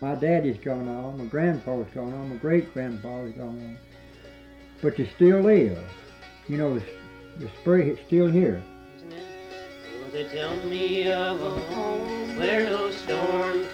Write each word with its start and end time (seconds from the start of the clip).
My 0.00 0.14
daddy's 0.14 0.58
gone 0.58 0.88
on, 0.88 1.16
my 1.16 1.24
grandpa's 1.24 1.86
gone 1.94 2.12
on, 2.12 2.28
my 2.28 2.36
great 2.36 2.72
grandfather's 2.74 3.34
gone 3.34 3.48
on. 3.48 3.78
But 4.82 4.98
you 4.98 5.08
still 5.16 5.40
live. 5.40 5.82
You 6.48 6.58
know, 6.58 6.74
the, 6.74 6.84
the 7.38 7.50
spring 7.60 7.88
is 7.88 7.98
still 8.06 8.28
here. 8.28 8.62
Oh, 9.10 10.10
they 10.12 10.24
tell 10.24 10.54
me 10.66 11.10
of 11.10 11.40
a 11.40 11.50
home 11.50 12.36
where 12.36 12.64
no 12.64 12.90
storm 12.90 13.65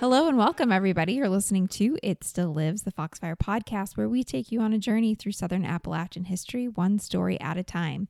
Hello 0.00 0.28
and 0.28 0.38
welcome, 0.38 0.72
everybody. 0.72 1.12
You're 1.12 1.28
listening 1.28 1.68
to 1.68 1.98
It 2.02 2.24
Still 2.24 2.54
Lives, 2.54 2.84
the 2.84 2.90
Foxfire 2.90 3.36
podcast, 3.36 3.98
where 3.98 4.08
we 4.08 4.24
take 4.24 4.50
you 4.50 4.62
on 4.62 4.72
a 4.72 4.78
journey 4.78 5.14
through 5.14 5.32
Southern 5.32 5.62
Appalachian 5.62 6.24
history, 6.24 6.68
one 6.68 6.98
story 6.98 7.38
at 7.38 7.58
a 7.58 7.62
time. 7.62 8.08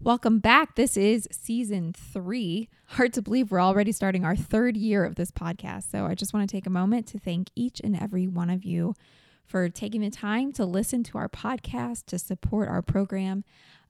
Welcome 0.00 0.38
back. 0.38 0.76
This 0.76 0.96
is 0.96 1.26
season 1.32 1.94
three. 1.94 2.68
Hard 2.90 3.12
to 3.14 3.22
believe 3.22 3.50
we're 3.50 3.60
already 3.60 3.90
starting 3.90 4.24
our 4.24 4.36
third 4.36 4.76
year 4.76 5.04
of 5.04 5.16
this 5.16 5.32
podcast. 5.32 5.90
So 5.90 6.06
I 6.06 6.14
just 6.14 6.32
want 6.32 6.48
to 6.48 6.56
take 6.56 6.64
a 6.64 6.70
moment 6.70 7.08
to 7.08 7.18
thank 7.18 7.48
each 7.56 7.80
and 7.82 8.00
every 8.00 8.28
one 8.28 8.48
of 8.48 8.64
you 8.64 8.94
for 9.44 9.68
taking 9.68 10.00
the 10.00 10.10
time 10.10 10.52
to 10.52 10.64
listen 10.64 11.02
to 11.02 11.18
our 11.18 11.28
podcast, 11.28 12.06
to 12.06 12.20
support 12.20 12.68
our 12.68 12.82
program. 12.82 13.42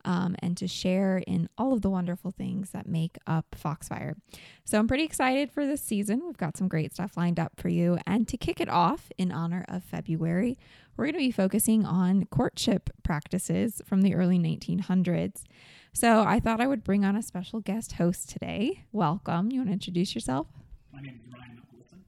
Um, 0.04 0.34
and 0.40 0.56
to 0.56 0.66
share 0.66 1.18
in 1.18 1.48
all 1.56 1.72
of 1.72 1.82
the 1.82 1.90
wonderful 1.90 2.32
things 2.32 2.70
that 2.70 2.88
make 2.88 3.18
up 3.26 3.46
Foxfire. 3.54 4.16
So 4.64 4.78
I'm 4.78 4.88
pretty 4.88 5.04
excited 5.04 5.52
for 5.52 5.64
this 5.64 5.80
season. 5.80 6.22
We've 6.26 6.36
got 6.36 6.56
some 6.56 6.66
great 6.66 6.92
stuff 6.92 7.16
lined 7.16 7.38
up 7.38 7.52
for 7.56 7.68
you. 7.68 7.98
And 8.06 8.26
to 8.28 8.36
kick 8.36 8.60
it 8.60 8.68
off 8.68 9.12
in 9.16 9.30
honor 9.30 9.64
of 9.68 9.84
February, 9.84 10.58
we're 10.96 11.04
going 11.04 11.14
to 11.14 11.18
be 11.18 11.30
focusing 11.30 11.86
on 11.86 12.24
courtship 12.26 12.90
practices 13.02 13.80
from 13.86 14.02
the 14.02 14.14
early 14.14 14.38
1900s. 14.38 15.44
So 15.92 16.22
I 16.22 16.40
thought 16.40 16.60
I 16.60 16.66
would 16.66 16.84
bring 16.84 17.04
on 17.04 17.16
a 17.16 17.22
special 17.22 17.60
guest 17.60 17.92
host 17.92 18.28
today. 18.30 18.84
Welcome. 18.92 19.50
You 19.50 19.60
want 19.60 19.68
to 19.68 19.74
introduce 19.74 20.14
yourself? 20.14 20.46
My 20.92 21.00
name 21.00 21.20
is 21.24 21.32
Ryan 21.32 21.62
Olson. 21.76 22.04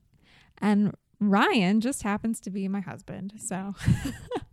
And 0.59 0.95
Ryan 1.19 1.81
just 1.81 2.03
happens 2.03 2.39
to 2.41 2.49
be 2.49 2.67
my 2.67 2.81
husband. 2.81 3.33
So 3.37 3.75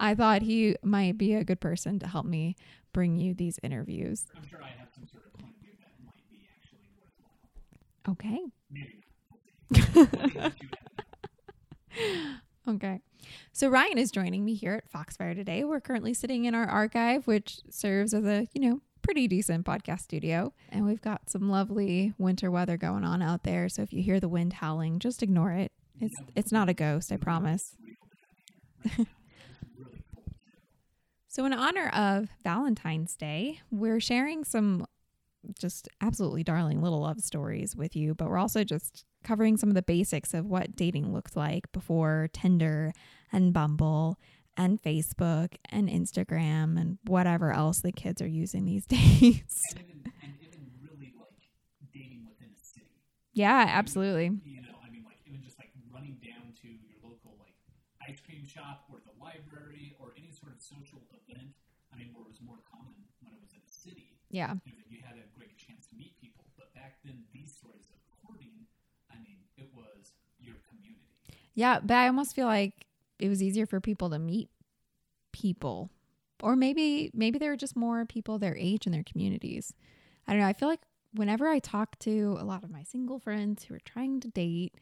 I 0.00 0.14
thought 0.14 0.42
he 0.42 0.76
might 0.82 1.18
be 1.18 1.34
a 1.34 1.44
good 1.44 1.60
person 1.60 1.98
to 2.00 2.06
help 2.06 2.26
me 2.26 2.56
bring 2.92 3.16
you 3.16 3.34
these 3.34 3.58
interviews. 3.62 4.26
I'm 4.36 4.46
sure 4.46 4.60
I 4.62 4.68
have 4.78 4.88
some 4.94 5.06
sort 5.06 5.24
of 5.26 5.32
point 5.34 5.54
of 5.54 5.60
view 5.60 5.72
that 5.80 5.92
might 6.04 6.30
be 6.30 6.46
actually 6.56 6.88
worthwhile. 7.00 8.12
Okay. 8.12 8.40
Maybe. 8.70 9.04
We'll 12.00 12.04
see. 12.04 12.36
Okay. 12.68 13.00
So 13.52 13.68
Ryan 13.68 13.98
is 13.98 14.10
joining 14.10 14.44
me 14.44 14.54
here 14.54 14.74
at 14.74 14.90
Foxfire 14.92 15.34
today. 15.34 15.64
We're 15.64 15.80
currently 15.80 16.12
sitting 16.12 16.44
in 16.44 16.54
our 16.54 16.66
archive, 16.66 17.26
which 17.26 17.60
serves 17.70 18.12
as 18.12 18.24
a, 18.24 18.46
you 18.52 18.60
know, 18.60 18.80
pretty 19.02 19.26
decent 19.26 19.64
podcast 19.64 20.00
studio. 20.00 20.52
And 20.68 20.84
we've 20.84 21.00
got 21.00 21.30
some 21.30 21.48
lovely 21.48 22.12
winter 22.18 22.50
weather 22.50 22.76
going 22.76 23.04
on 23.04 23.22
out 23.22 23.42
there. 23.44 23.68
So 23.70 23.82
if 23.82 23.92
you 23.92 24.02
hear 24.02 24.20
the 24.20 24.28
wind 24.28 24.54
howling, 24.54 24.98
just 24.98 25.22
ignore 25.22 25.52
it. 25.52 25.72
It's 26.00 26.14
it's 26.36 26.52
not 26.52 26.68
a 26.68 26.74
ghost, 26.74 27.10
I 27.10 27.16
promise. 27.16 27.74
So 31.38 31.44
in 31.44 31.52
honor 31.52 31.86
of 31.90 32.30
Valentine's 32.42 33.14
Day, 33.14 33.60
we're 33.70 34.00
sharing 34.00 34.42
some 34.42 34.84
just 35.56 35.88
absolutely 36.00 36.42
darling 36.42 36.82
little 36.82 37.02
love 37.02 37.20
stories 37.20 37.76
with 37.76 37.94
you, 37.94 38.12
but 38.16 38.28
we're 38.28 38.38
also 38.38 38.64
just 38.64 39.04
covering 39.22 39.56
some 39.56 39.68
of 39.68 39.76
the 39.76 39.82
basics 39.82 40.34
of 40.34 40.46
what 40.46 40.74
dating 40.74 41.12
looked 41.12 41.36
like 41.36 41.70
before 41.70 42.28
Tinder 42.32 42.92
and 43.30 43.52
Bumble 43.52 44.18
and 44.56 44.82
Facebook 44.82 45.54
and 45.68 45.88
Instagram 45.88 46.76
and 46.76 46.98
whatever 47.06 47.52
else 47.52 47.82
the 47.82 47.92
kids 47.92 48.20
are 48.20 48.26
using 48.26 48.64
these 48.64 48.84
days. 48.88 48.98
And 49.70 49.84
even, 49.84 50.12
and 50.20 50.32
even 50.40 50.70
really 50.82 51.14
like 51.16 51.38
dating 51.94 52.26
within 52.28 52.48
a 52.48 52.64
city. 52.64 52.90
yeah, 53.32 53.64
absolutely. 53.68 54.24
You 54.24 54.62
know, 54.62 54.74
I 54.84 54.90
mean, 54.90 55.04
like 55.04 55.18
even 55.24 55.40
just 55.44 55.56
like 55.56 55.70
running 55.94 56.18
down 56.18 56.52
to 56.62 56.66
your 56.66 56.98
local 57.00 57.36
like 57.38 57.54
ice 58.02 58.18
cream 58.26 58.44
shop 58.44 58.86
or 58.90 58.98
the 59.06 59.14
library 59.22 59.94
or 60.00 60.14
any 60.18 60.32
sort 60.32 60.52
of 60.52 60.60
social 60.60 60.98
event. 61.98 62.14
Mean, 62.14 62.14
where 62.14 62.24
it 62.24 62.30
was 62.30 62.40
more 62.40 62.62
common 62.70 62.94
when 63.20 63.34
it 63.34 63.42
was 63.42 63.50
in 63.50 63.60
a 63.60 63.70
city. 63.70 64.14
Yeah. 64.30 64.54
You, 64.64 64.72
know, 64.72 64.86
you 64.88 65.02
had 65.02 65.18
a 65.18 65.26
greater 65.34 65.58
chance 65.58 65.86
to 65.90 65.96
meet 65.98 66.14
people. 66.20 66.46
But 66.56 66.74
back 66.74 67.02
then, 67.04 67.26
these 67.34 67.52
stories 67.52 67.90
of 67.90 67.98
courting, 68.22 68.66
I 69.10 69.18
mean, 69.18 69.42
it 69.58 69.68
was 69.74 70.14
your 70.38 70.56
community. 70.70 71.18
Yeah, 71.54 71.80
but 71.82 71.96
I 71.96 72.06
almost 72.06 72.34
feel 72.34 72.46
like 72.46 72.86
it 73.18 73.28
was 73.28 73.42
easier 73.42 73.66
for 73.66 73.80
people 73.80 74.10
to 74.10 74.18
meet 74.18 74.48
people. 75.32 75.90
Or 76.40 76.54
maybe 76.54 77.10
maybe 77.14 77.38
there 77.38 77.50
were 77.50 77.56
just 77.56 77.76
more 77.76 78.04
people 78.06 78.38
their 78.38 78.56
age 78.56 78.86
in 78.86 78.92
their 78.92 79.02
communities. 79.02 79.74
I 80.26 80.32
don't 80.32 80.40
know. 80.40 80.46
I 80.46 80.52
feel 80.52 80.68
like 80.68 80.82
whenever 81.14 81.48
I 81.48 81.58
talk 81.58 81.98
to 82.00 82.36
a 82.38 82.44
lot 82.44 82.62
of 82.62 82.70
my 82.70 82.84
single 82.84 83.18
friends 83.18 83.64
who 83.64 83.74
are 83.74 83.80
trying 83.84 84.20
to 84.20 84.28
date, 84.28 84.74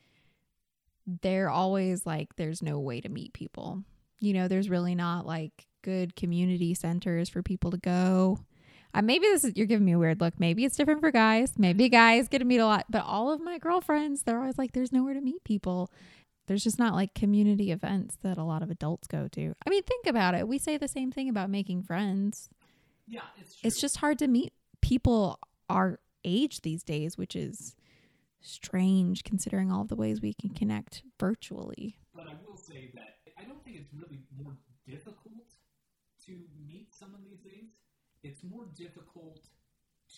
they're 1.06 1.48
always 1.48 2.04
like 2.04 2.36
there's 2.36 2.62
no 2.62 2.78
way 2.78 3.00
to 3.00 3.08
meet 3.08 3.32
people. 3.32 3.84
You 4.20 4.34
know, 4.34 4.48
there's 4.48 4.68
really 4.68 4.94
not 4.94 5.24
like 5.26 5.66
good 5.86 6.16
community 6.16 6.74
centers 6.74 7.28
for 7.28 7.42
people 7.42 7.70
to 7.70 7.76
go. 7.76 8.40
Uh, 8.92 9.02
maybe 9.02 9.26
this 9.26 9.44
is 9.44 9.52
you're 9.54 9.66
giving 9.66 9.84
me 9.84 9.92
a 9.92 9.98
weird 9.98 10.20
look. 10.20 10.34
Maybe 10.38 10.64
it's 10.64 10.76
different 10.76 11.00
for 11.00 11.12
guys. 11.12 11.52
Maybe 11.56 11.88
guys 11.88 12.26
get 12.28 12.40
to 12.40 12.44
meet 12.44 12.58
a 12.58 12.66
lot, 12.66 12.86
but 12.90 13.04
all 13.04 13.30
of 13.30 13.40
my 13.40 13.58
girlfriends, 13.58 14.22
they're 14.22 14.38
always 14.38 14.58
like, 14.58 14.72
"There's 14.72 14.92
nowhere 14.92 15.14
to 15.14 15.20
meet 15.20 15.44
people." 15.44 15.90
There's 16.48 16.64
just 16.64 16.78
not 16.78 16.94
like 16.94 17.14
community 17.14 17.70
events 17.70 18.16
that 18.22 18.38
a 18.38 18.44
lot 18.44 18.62
of 18.62 18.70
adults 18.70 19.06
go 19.06 19.28
to. 19.28 19.54
I 19.66 19.70
mean, 19.70 19.82
think 19.82 20.06
about 20.06 20.34
it. 20.34 20.48
We 20.48 20.58
say 20.58 20.76
the 20.76 20.88
same 20.88 21.10
thing 21.12 21.28
about 21.28 21.50
making 21.50 21.82
friends. 21.82 22.48
Yeah, 23.06 23.20
it's 23.40 23.56
true. 23.56 23.66
It's 23.66 23.80
just 23.80 23.98
hard 23.98 24.18
to 24.20 24.28
meet 24.28 24.52
people 24.80 25.38
our 25.68 26.00
age 26.24 26.62
these 26.62 26.82
days, 26.82 27.16
which 27.16 27.36
is 27.36 27.76
strange 28.40 29.24
considering 29.24 29.72
all 29.72 29.84
the 29.84 29.96
ways 29.96 30.20
we 30.20 30.34
can 30.34 30.50
connect 30.50 31.02
virtually. 31.18 31.98
But 32.14 32.28
I 32.28 32.34
will 32.46 32.56
say 32.56 32.90
that 32.94 33.18
I 33.38 33.44
don't 33.44 33.62
think 33.64 33.76
it's 33.76 33.92
really 33.92 34.20
more 34.42 34.56
difficult 34.86 35.45
to 36.26 36.32
meet 36.66 36.94
some 36.94 37.14
of 37.14 37.22
these 37.22 37.38
days. 37.40 37.70
It's 38.22 38.42
more 38.42 38.66
difficult 38.74 39.46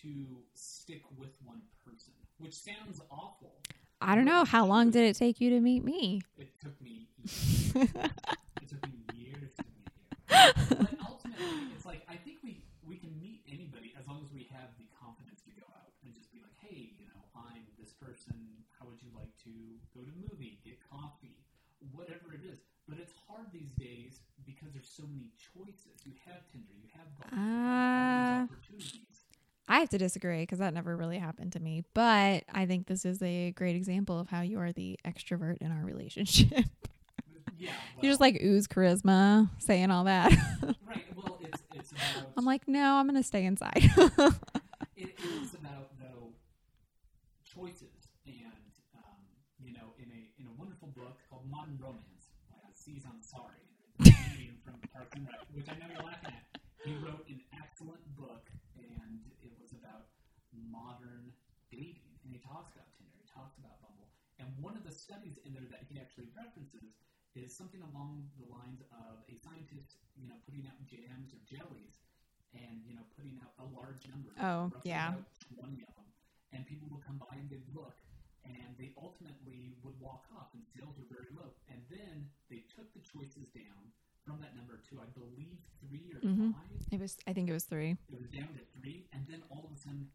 to 0.01 0.09
stick 0.55 1.03
with 1.17 1.37
one 1.45 1.61
person, 1.85 2.13
which 2.39 2.55
sounds 2.55 3.01
awful. 3.11 3.61
I 4.01 4.15
don't 4.15 4.25
know. 4.25 4.45
How 4.45 4.65
long 4.65 4.91
did 4.91 5.05
it 5.05 5.17
take 5.17 5.41
you 5.41 5.51
to 5.51 5.61
meet 5.61 5.85
me? 5.85 6.23
It 6.39 6.53
took 6.61 6.81
me 6.81 7.09
years. 7.19 7.73
it 7.75 8.69
took 8.69 8.83
me 8.89 9.01
years 9.13 9.53
to 9.59 9.65
meet 9.69 9.93
you. 10.01 10.77
But 10.81 10.95
ultimately, 11.05 11.75
it's 11.77 11.85
like 11.85 12.07
I 12.09 12.17
think 12.17 12.39
we 12.43 12.63
we 12.87 12.97
can 12.97 13.13
meet 13.21 13.43
anybody 13.51 13.93
as 13.99 14.07
long 14.07 14.23
as 14.25 14.33
we 14.33 14.49
have 14.55 14.73
the 14.79 14.87
confidence 14.97 15.43
to 15.45 15.53
go 15.53 15.67
out 15.77 15.93
and 16.05 16.15
just 16.15 16.33
be 16.33 16.39
like, 16.41 16.55
hey, 16.63 16.95
you 16.97 17.05
know, 17.11 17.21
I'm 17.37 17.67
this 17.77 17.93
person. 17.93 18.39
How 18.79 18.87
would 18.87 19.03
you 19.03 19.11
like 19.13 19.35
to 19.45 19.53
go 19.93 20.01
to 20.01 20.09
a 20.09 20.21
movie, 20.31 20.63
get 20.65 20.79
coffee, 20.89 21.43
whatever 21.93 22.33
it 22.33 22.47
is. 22.47 22.63
But 22.89 22.97
it's 23.03 23.13
hard 23.27 23.51
these 23.53 23.75
days 23.77 24.23
because 24.49 24.73
there's 24.73 24.89
so 24.89 25.05
many 25.05 25.29
choices. 25.37 26.01
You 26.05 26.13
have 26.27 26.41
Tinder, 26.51 26.73
you 26.81 26.89
have 26.97 27.07
Bumble, 27.19 27.53
you 27.85 27.85
have 27.93 28.17
all 28.17 28.41
opportunities. 28.49 29.27
I 29.69 29.81
have 29.81 29.91
to 29.91 29.99
disagree 29.99 30.43
because 30.43 30.61
that 30.61 30.73
never 30.73 30.97
really 30.97 31.19
happened 31.19 31.53
to 31.53 31.61
me. 31.61 31.85
But 31.95 32.45
I 32.53 32.65
think 32.67 32.87
this 32.87 33.05
is 33.05 33.23
a 33.23 33.53
great 33.53 33.77
example 33.77 34.19
of 34.19 34.29
how 34.29 34.41
you 34.41 34.59
are 34.61 34.73
the 34.73 34.99
extrovert 35.07 35.59
in 35.59 35.71
our 35.73 35.85
relationship. 35.85 36.65
Yeah, 37.59 37.73
you 38.01 38.09
just 38.09 38.21
like 38.21 38.41
ooze 38.43 38.69
charisma, 38.69 39.51
saying 39.59 39.91
all 39.91 40.05
that. 40.05 40.33
right. 40.63 41.05
Well, 41.17 41.39
it's 41.43 41.63
it's 41.75 41.93
about 41.93 42.25
I'm 42.37 42.45
like, 42.45 42.69
no, 42.69 42.97
I'm 42.97 43.07
going 43.09 43.21
to 43.21 43.27
stay 43.27 43.45
inside. 43.45 43.83
it 44.97 45.15
is 45.19 45.55
about 45.55 45.91
though 45.99 46.31
choices 47.45 48.07
and 48.27 48.73
um, 48.97 49.19
you 49.63 49.73
know 49.73 49.95
in 49.99 50.09
a 50.11 50.23
in 50.41 50.47
a 50.47 50.55
wonderful 50.59 50.89
book 50.89 51.19
called 51.31 51.45
Modern 51.51 51.79
Romance 51.81 52.31
by 52.51 52.57
Aziz 52.71 53.05
Ansari 53.05 53.68
Parks 54.99 55.15
and 55.15 55.31
Rec, 55.31 55.47
which 55.55 55.71
I 55.71 55.79
know 55.79 55.87
you're 55.95 56.03
laughing 56.03 56.35
at. 56.35 56.59
He 56.83 56.99
wrote 56.99 57.23
an 57.31 57.39
excellent 57.55 58.03
book, 58.19 58.51
and 58.75 59.23
it 59.39 59.55
was 59.63 59.71
about 59.71 60.11
modern 60.51 61.31
dating, 61.71 62.19
and 62.27 62.35
he 62.35 62.43
talks 62.43 62.75
about 62.75 62.91
Tinder, 62.99 63.15
he 63.15 63.23
talks 63.31 63.55
about 63.63 63.79
Bumble, 63.79 64.11
and 64.43 64.51
one 64.59 64.75
of 64.75 64.83
the 64.83 64.91
studies 64.91 65.39
in 65.47 65.55
there 65.55 65.71
that 65.71 65.87
he 65.87 66.03
actually 66.03 66.27
references 66.35 66.99
is 67.39 67.55
something 67.55 67.79
along 67.95 68.27
the 68.43 68.51
lines 68.51 68.83
of 68.91 69.23
a 69.31 69.39
scientist, 69.39 70.03
you 70.19 70.27
know, 70.27 70.35
putting 70.43 70.67
out 70.67 70.75
jams 70.83 71.31
or 71.31 71.39
jellies, 71.47 72.03
and 72.51 72.83
you 72.83 72.99
know, 72.99 73.07
putting 73.15 73.39
out 73.39 73.55
a 73.63 73.67
large 73.71 74.03
number. 74.11 74.35
Oh, 74.43 74.75
yeah. 74.83 75.15
20 75.63 75.79
of 75.87 75.95
them, 75.95 76.11
and 76.51 76.67
people 76.67 76.91
would 76.91 77.07
come 77.07 77.23
by 77.23 77.39
and 77.39 77.47
they'd 77.47 77.71
look, 77.71 77.95
and 78.43 78.75
they 78.75 78.91
ultimately 78.99 79.79
would 79.87 79.95
walk 80.03 80.27
off, 80.35 80.51
and 80.59 80.67
sales 80.75 80.99
were 80.99 81.07
very 81.07 81.31
low. 81.39 81.55
And 81.71 81.87
then 81.87 82.27
they 82.51 82.67
took 82.67 82.91
the 82.99 83.05
choices 83.07 83.47
down 83.55 83.95
that 84.37 84.53
number 84.53 84.69
I 84.97 85.09
believe, 85.13 85.61
three 85.85 86.09
or 86.17 86.21
mm-hmm. 86.25 86.57
five. 86.57 86.81
It 86.93 87.01
was, 87.01 87.17
I 87.29 87.33
think 87.37 87.49
it 87.49 87.53
was 87.53 87.65
three. 87.65 87.97
It 88.09 88.17
was 88.17 88.33
down 88.33 88.49
to 88.57 88.65
three, 88.81 89.05
and 89.13 89.25
then 89.29 89.45
all 89.53 89.69
of 89.69 89.73
a 89.77 89.79
sudden, 89.79 90.09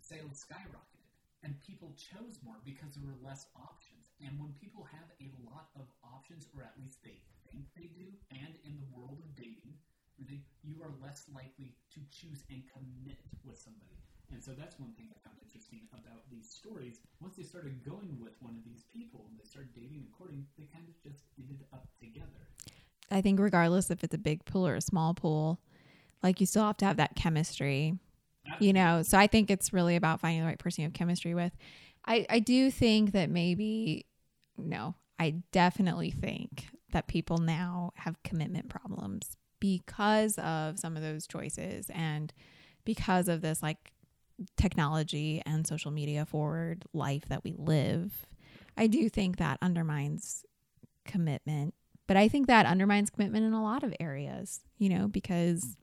sales 0.00 0.44
skyrocketed, 0.44 1.08
and 1.40 1.56
people 1.64 1.96
chose 1.96 2.36
more 2.44 2.60
because 2.68 2.92
there 2.92 3.04
were 3.04 3.16
less 3.24 3.48
options. 3.56 4.12
And 4.20 4.36
when 4.36 4.52
people 4.60 4.84
have 4.92 5.08
a 5.24 5.28
lot 5.48 5.72
of 5.74 5.88
options, 6.04 6.52
or 6.52 6.62
at 6.62 6.76
least 6.76 7.00
they 7.00 7.16
think 7.48 7.64
they 7.72 7.88
do, 7.96 8.12
and 8.28 8.52
in 8.68 8.76
the 8.76 8.88
world 8.92 9.24
of 9.24 9.32
dating, 9.36 9.72
you 10.62 10.80
are 10.84 10.92
less 11.00 11.24
likely 11.32 11.74
to 11.96 12.00
choose 12.12 12.44
and 12.52 12.62
commit 12.68 13.20
with 13.42 13.58
somebody. 13.58 13.98
And 14.32 14.40
so 14.42 14.52
that's 14.56 14.80
one 14.80 14.92
thing 14.96 15.12
I 15.12 15.18
found 15.20 15.36
interesting 15.42 15.84
about 15.92 16.24
these 16.30 16.48
stories. 16.48 17.00
Once 17.20 17.36
they 17.36 17.44
started 17.44 17.84
going 17.84 18.16
with 18.20 18.34
one 18.40 18.56
of 18.56 18.64
these 18.64 18.84
people 18.92 19.26
and 19.28 19.36
they 19.36 19.44
started 19.44 19.74
dating 19.74 20.06
and 20.06 20.10
courting, 20.16 20.46
they 20.56 20.66
kind 20.72 20.88
of 20.88 20.96
just 21.02 21.28
ended 21.38 21.64
up 21.72 21.86
together. 22.00 22.48
I 23.10 23.20
think 23.20 23.38
regardless 23.38 23.90
if 23.90 24.02
it's 24.02 24.14
a 24.14 24.18
big 24.18 24.44
pool 24.44 24.66
or 24.66 24.74
a 24.74 24.80
small 24.80 25.14
pool, 25.14 25.60
like 26.22 26.40
you 26.40 26.46
still 26.46 26.64
have 26.64 26.76
to 26.78 26.84
have 26.84 26.96
that 26.96 27.16
chemistry, 27.16 27.98
you 28.58 28.72
know. 28.72 29.02
So 29.02 29.18
I 29.18 29.26
think 29.26 29.50
it's 29.50 29.72
really 29.72 29.96
about 29.96 30.20
finding 30.20 30.40
the 30.40 30.46
right 30.46 30.58
person 30.58 30.82
you 30.82 30.86
have 30.86 30.94
chemistry 30.94 31.34
with. 31.34 31.52
I 32.06 32.26
I 32.28 32.38
do 32.38 32.70
think 32.70 33.12
that 33.12 33.30
maybe 33.30 34.06
no, 34.56 34.94
I 35.18 35.36
definitely 35.52 36.10
think 36.10 36.66
that 36.92 37.08
people 37.08 37.38
now 37.38 37.92
have 37.96 38.22
commitment 38.22 38.68
problems 38.68 39.36
because 39.60 40.38
of 40.38 40.78
some 40.78 40.96
of 40.96 41.02
those 41.02 41.26
choices 41.26 41.90
and 41.90 42.32
because 42.84 43.28
of 43.28 43.40
this 43.40 43.62
like 43.62 43.92
technology 44.56 45.42
and 45.46 45.66
social 45.66 45.90
media 45.90 46.26
forward 46.26 46.84
life 46.92 47.24
that 47.28 47.44
we 47.44 47.54
live. 47.56 48.26
I 48.76 48.86
do 48.86 49.08
think 49.08 49.36
that 49.36 49.58
undermines 49.62 50.44
commitment 51.04 51.74
but 52.06 52.16
I 52.16 52.28
think 52.28 52.46
that 52.46 52.66
undermines 52.66 53.10
commitment 53.10 53.44
in 53.44 53.52
a 53.52 53.62
lot 53.62 53.82
of 53.82 53.94
areas, 53.98 54.60
you 54.78 54.88
know, 54.88 55.08
because 55.08 55.76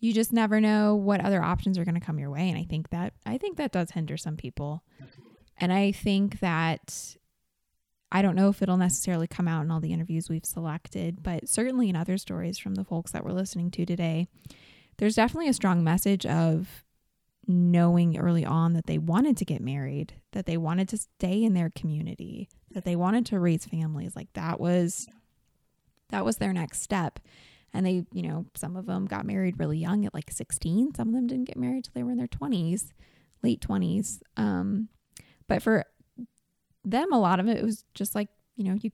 you 0.00 0.12
just 0.12 0.32
never 0.32 0.60
know 0.60 0.94
what 0.94 1.24
other 1.24 1.42
options 1.42 1.76
are 1.76 1.84
going 1.84 1.94
to 1.94 2.00
come 2.00 2.18
your 2.18 2.30
way 2.30 2.48
and 2.48 2.58
I 2.58 2.64
think 2.64 2.90
that 2.90 3.14
I 3.26 3.38
think 3.38 3.56
that 3.56 3.72
does 3.72 3.90
hinder 3.90 4.16
some 4.16 4.36
people. 4.36 4.84
And 5.60 5.72
I 5.72 5.90
think 5.90 6.38
that 6.40 7.16
I 8.10 8.22
don't 8.22 8.36
know 8.36 8.48
if 8.48 8.62
it'll 8.62 8.76
necessarily 8.76 9.26
come 9.26 9.48
out 9.48 9.64
in 9.64 9.70
all 9.70 9.80
the 9.80 9.92
interviews 9.92 10.28
we've 10.28 10.44
selected, 10.44 11.22
but 11.22 11.48
certainly 11.48 11.88
in 11.88 11.96
other 11.96 12.16
stories 12.16 12.58
from 12.58 12.76
the 12.76 12.84
folks 12.84 13.10
that 13.12 13.24
we're 13.24 13.32
listening 13.32 13.70
to 13.72 13.84
today, 13.84 14.28
there's 14.96 15.16
definitely 15.16 15.48
a 15.48 15.54
strong 15.54 15.84
message 15.84 16.24
of 16.24 16.84
knowing 17.48 18.18
early 18.18 18.44
on 18.44 18.74
that 18.74 18.86
they 18.86 18.98
wanted 18.98 19.36
to 19.38 19.44
get 19.44 19.62
married, 19.62 20.12
that 20.32 20.44
they 20.44 20.58
wanted 20.58 20.88
to 20.90 20.98
stay 20.98 21.42
in 21.42 21.54
their 21.54 21.70
community, 21.70 22.48
that 22.70 22.84
they 22.84 22.94
wanted 22.94 23.24
to 23.26 23.40
raise 23.40 23.64
families. 23.64 24.14
Like 24.14 24.32
that 24.34 24.60
was 24.60 25.08
that 26.10 26.24
was 26.24 26.36
their 26.36 26.52
next 26.52 26.82
step. 26.82 27.18
And 27.72 27.84
they, 27.84 28.04
you 28.12 28.22
know, 28.22 28.46
some 28.54 28.76
of 28.76 28.86
them 28.86 29.06
got 29.06 29.26
married 29.26 29.58
really 29.58 29.78
young 29.78 30.04
at 30.04 30.14
like 30.14 30.30
16. 30.30 30.94
Some 30.94 31.08
of 31.08 31.14
them 31.14 31.26
didn't 31.26 31.46
get 31.46 31.56
married 31.56 31.84
till 31.84 31.92
they 31.94 32.02
were 32.02 32.12
in 32.12 32.18
their 32.18 32.26
20s, 32.26 32.92
late 33.42 33.60
20s. 33.60 34.20
Um, 34.36 34.88
but 35.48 35.62
for 35.62 35.84
them, 36.84 37.12
a 37.12 37.20
lot 37.20 37.40
of 37.40 37.48
it 37.48 37.62
was 37.62 37.84
just 37.94 38.14
like, 38.14 38.28
you 38.56 38.64
know, 38.64 38.78
you 38.80 38.90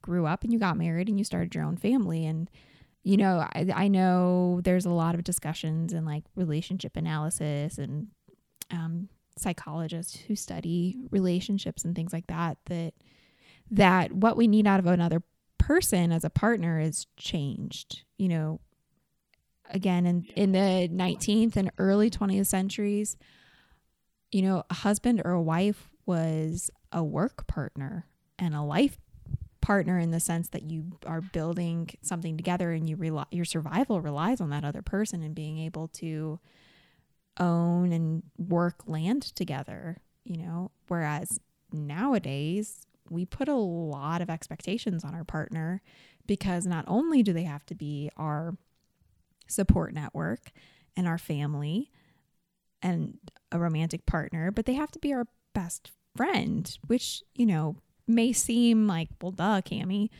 grew 0.00 0.26
up 0.26 0.44
and 0.44 0.52
you 0.52 0.58
got 0.58 0.78
married 0.78 1.08
and 1.08 1.18
you 1.18 1.24
started 1.24 1.54
your 1.54 1.64
own 1.64 1.76
family. 1.76 2.24
And, 2.24 2.50
you 3.06 3.16
know, 3.16 3.38
I, 3.38 3.68
I 3.72 3.86
know 3.86 4.60
there's 4.64 4.84
a 4.84 4.90
lot 4.90 5.14
of 5.14 5.22
discussions 5.22 5.92
and 5.92 6.04
like 6.04 6.24
relationship 6.34 6.96
analysis 6.96 7.78
and 7.78 8.08
um, 8.72 9.08
psychologists 9.38 10.16
who 10.16 10.34
study 10.34 10.96
relationships 11.12 11.84
and 11.84 11.94
things 11.94 12.12
like 12.12 12.26
that 12.26 12.58
that 12.66 12.94
that 13.70 14.12
what 14.12 14.36
we 14.36 14.48
need 14.48 14.66
out 14.66 14.80
of 14.80 14.86
another 14.86 15.22
person 15.56 16.10
as 16.10 16.24
a 16.24 16.30
partner 16.30 16.80
is 16.80 17.06
changed 17.16 18.02
you 18.18 18.28
know. 18.28 18.60
Again 19.70 20.04
in 20.06 20.26
in 20.34 20.50
the 20.52 20.88
19th 20.92 21.56
and 21.56 21.70
early 21.78 22.10
20th 22.10 22.46
centuries 22.46 23.16
you 24.32 24.42
know 24.42 24.64
a 24.68 24.74
husband 24.74 25.22
or 25.24 25.30
a 25.32 25.42
wife 25.42 25.88
was 26.06 26.70
a 26.92 27.04
work 27.04 27.46
partner 27.46 28.06
and 28.38 28.54
a 28.54 28.62
life 28.62 28.98
partner 29.66 29.98
in 29.98 30.12
the 30.12 30.20
sense 30.20 30.50
that 30.50 30.70
you 30.70 30.92
are 31.06 31.20
building 31.20 31.90
something 32.00 32.36
together 32.36 32.70
and 32.70 32.88
you 32.88 32.94
rely 32.94 33.24
your 33.32 33.44
survival 33.44 34.00
relies 34.00 34.40
on 34.40 34.48
that 34.48 34.64
other 34.64 34.80
person 34.80 35.24
and 35.24 35.34
being 35.34 35.58
able 35.58 35.88
to 35.88 36.38
own 37.40 37.90
and 37.90 38.22
work 38.38 38.84
land 38.86 39.22
together, 39.34 39.96
you 40.22 40.36
know, 40.36 40.70
whereas 40.86 41.40
nowadays 41.72 42.86
we 43.10 43.26
put 43.26 43.48
a 43.48 43.56
lot 43.56 44.22
of 44.22 44.30
expectations 44.30 45.02
on 45.02 45.16
our 45.16 45.24
partner 45.24 45.82
because 46.28 46.64
not 46.64 46.84
only 46.86 47.24
do 47.24 47.32
they 47.32 47.42
have 47.42 47.66
to 47.66 47.74
be 47.74 48.08
our 48.16 48.56
support 49.48 49.92
network 49.92 50.52
and 50.96 51.08
our 51.08 51.18
family 51.18 51.90
and 52.82 53.18
a 53.50 53.58
romantic 53.58 54.06
partner, 54.06 54.52
but 54.52 54.64
they 54.64 54.74
have 54.74 54.92
to 54.92 55.00
be 55.00 55.12
our 55.12 55.26
best 55.54 55.90
friend, 56.14 56.78
which, 56.86 57.24
you 57.34 57.46
know, 57.46 57.74
may 58.06 58.32
seem 58.32 58.86
like, 58.86 59.08
well, 59.20 59.32
duh, 59.32 59.60
Cami. 59.60 60.10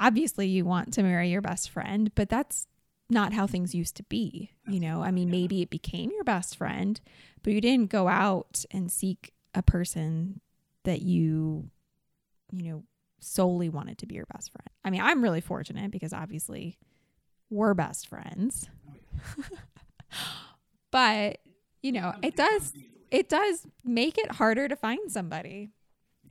Obviously, 0.00 0.46
you 0.46 0.64
want 0.64 0.92
to 0.94 1.02
marry 1.02 1.28
your 1.28 1.40
best 1.40 1.70
friend, 1.70 2.12
but 2.14 2.28
that's 2.28 2.66
not 3.10 3.32
how 3.32 3.46
things 3.46 3.74
used 3.74 3.96
to 3.96 4.02
be. 4.04 4.52
You 4.68 4.80
know, 4.80 5.02
I 5.02 5.10
mean, 5.10 5.30
maybe 5.30 5.62
it 5.62 5.70
became 5.70 6.10
your 6.10 6.24
best 6.24 6.56
friend, 6.56 7.00
but 7.42 7.52
you 7.52 7.60
didn't 7.60 7.90
go 7.90 8.06
out 8.08 8.64
and 8.70 8.92
seek 8.92 9.32
a 9.54 9.62
person 9.62 10.40
that 10.84 11.02
you, 11.02 11.70
you 12.52 12.70
know, 12.70 12.84
solely 13.20 13.68
wanted 13.68 13.98
to 13.98 14.06
be 14.06 14.14
your 14.14 14.26
best 14.26 14.52
friend. 14.52 14.68
I 14.84 14.90
mean, 14.90 15.00
I'm 15.00 15.22
really 15.22 15.40
fortunate 15.40 15.90
because 15.90 16.12
obviously 16.12 16.78
we're 17.50 17.74
best 17.74 18.08
friends. 18.08 18.68
but, 20.90 21.38
you 21.82 21.92
know, 21.92 22.14
it 22.22 22.36
does 22.36 22.72
it 23.10 23.28
does 23.28 23.66
make 23.84 24.18
it 24.18 24.32
harder 24.32 24.68
to 24.68 24.76
find 24.76 25.10
somebody. 25.10 25.70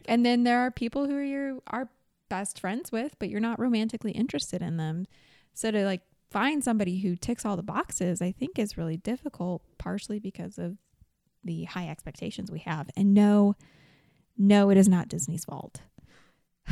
And 0.05 0.25
then 0.25 0.43
there 0.43 0.59
are 0.59 0.71
people 0.71 1.07
who 1.07 1.17
you 1.17 1.63
are 1.67 1.89
best 2.29 2.59
friends 2.59 2.91
with, 2.91 3.15
but 3.19 3.29
you're 3.29 3.39
not 3.39 3.59
romantically 3.59 4.11
interested 4.11 4.61
in 4.61 4.77
them. 4.77 5.07
So 5.53 5.71
to 5.71 5.85
like 5.85 6.01
find 6.29 6.63
somebody 6.63 6.99
who 6.99 7.15
ticks 7.15 7.45
all 7.45 7.55
the 7.55 7.63
boxes, 7.63 8.21
I 8.21 8.31
think 8.31 8.59
is 8.59 8.77
really 8.77 8.97
difficult, 8.97 9.61
partially 9.77 10.19
because 10.19 10.57
of 10.57 10.77
the 11.43 11.63
high 11.65 11.87
expectations 11.87 12.51
we 12.51 12.59
have. 12.59 12.89
And 12.95 13.13
no, 13.13 13.55
no, 14.37 14.69
it 14.69 14.77
is 14.77 14.87
not 14.87 15.07
Disney's 15.07 15.45
fault. 15.45 15.81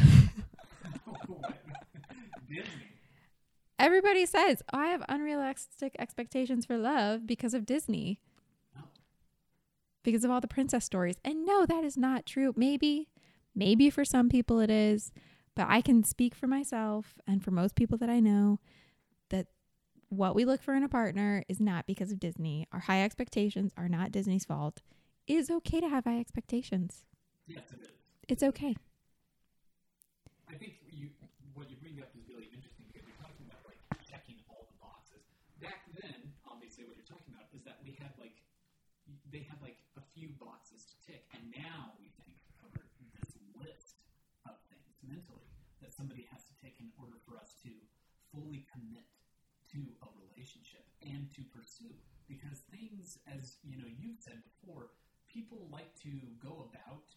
Everybody 3.78 4.26
says, 4.26 4.62
oh, 4.74 4.80
I 4.80 4.88
have 4.88 5.04
unrealistic 5.10 5.96
expectations 6.00 6.66
for 6.66 6.78
love 6.78 7.28
because 7.28 7.54
of 7.54 7.66
Disney, 7.66 8.20
because 10.04 10.24
of 10.24 10.32
all 10.32 10.40
the 10.40 10.48
princess 10.48 10.86
stories. 10.86 11.16
And 11.26 11.46
no, 11.46 11.66
that 11.66 11.84
is 11.84 11.98
not 11.98 12.26
true. 12.26 12.54
Maybe, 12.56 13.10
maybe 13.56 13.90
for 13.90 14.06
some 14.06 14.30
people 14.30 14.60
it 14.60 14.70
is, 14.70 15.12
but 15.56 15.68
I 15.70 15.82
can 15.82 16.04
speak 16.04 16.36
for 16.36 16.48
myself 16.48 17.20
and 17.26 17.44
for 17.44 17.52
most 17.52 17.76
people 17.76 17.98
that 18.00 18.10
I 18.10 18.20
know 18.20 18.60
that 19.30 19.48
what 20.10 20.36
we 20.36 20.46
look 20.46 20.62
for 20.62 20.76
in 20.76 20.84
a 20.84 20.90
partner 20.90 21.44
is 21.48 21.60
not 21.60 21.88
because 21.88 22.12
of 22.12 22.20
Disney. 22.20 22.68
Our 22.72 22.82
high 22.82 23.04
expectations 23.04 23.72
are 23.78 23.90
not 23.90 24.12
Disney's 24.12 24.46
fault. 24.46 24.82
It 25.28 25.36
is 25.36 25.50
okay 25.50 25.80
to 25.82 25.90
have 25.90 26.06
high 26.06 26.20
expectations. 26.20 27.04
Yes, 27.48 27.72
it 27.72 27.82
is. 27.82 27.90
It's 28.28 28.44
okay. 28.44 28.76
I 30.50 30.54
think 30.54 30.78
you, 30.92 31.10
what 31.54 31.70
you 31.70 31.78
bring 31.82 31.98
up 32.02 32.10
is 32.14 32.26
really 32.30 32.50
interesting 32.54 32.86
because 32.92 33.06
you're 33.08 33.22
talking 33.22 33.46
about 33.50 33.66
like 33.66 33.82
checking 34.06 34.38
all 34.50 34.70
the 34.70 34.78
boxes. 34.78 35.26
Back 35.58 35.90
then, 35.98 36.34
obviously, 36.46 36.86
what 36.86 36.98
you're 36.98 37.10
talking 37.10 37.34
about 37.34 37.50
is 37.54 37.66
that 37.66 37.82
we 37.82 37.98
had 37.98 38.14
like 38.22 38.38
they 39.34 39.46
had 39.46 39.58
like 39.62 39.78
a 39.98 40.04
few 40.14 40.32
boxes 40.38 40.86
to 40.90 40.96
tick, 41.06 41.26
and 41.34 41.44
now 41.54 41.98
we 41.98 42.10
think 42.22 42.38
of 42.62 42.70
this 43.18 43.34
list 43.58 43.98
of 44.46 44.56
things 44.70 44.96
mentally 45.02 45.50
that 45.82 45.94
somebody 45.94 46.30
has 46.30 46.46
to 46.46 46.54
tick 46.62 46.78
in 46.80 46.94
order 47.02 47.18
for 47.26 47.38
us 47.38 47.58
to 47.66 47.74
fully 48.36 48.68
commit 48.68 49.08
to 49.72 49.80
a 50.04 50.08
relationship 50.20 50.84
and 51.02 51.32
to 51.32 51.42
pursue. 51.56 51.96
Because 52.28 52.68
things, 52.68 53.18
as 53.32 53.58
you 53.64 53.78
know, 53.78 53.88
you've 53.88 54.20
said 54.20 54.44
before, 54.44 54.92
people 55.32 55.68
like 55.72 55.94
to 56.04 56.12
go 56.44 56.68
about 56.68 57.08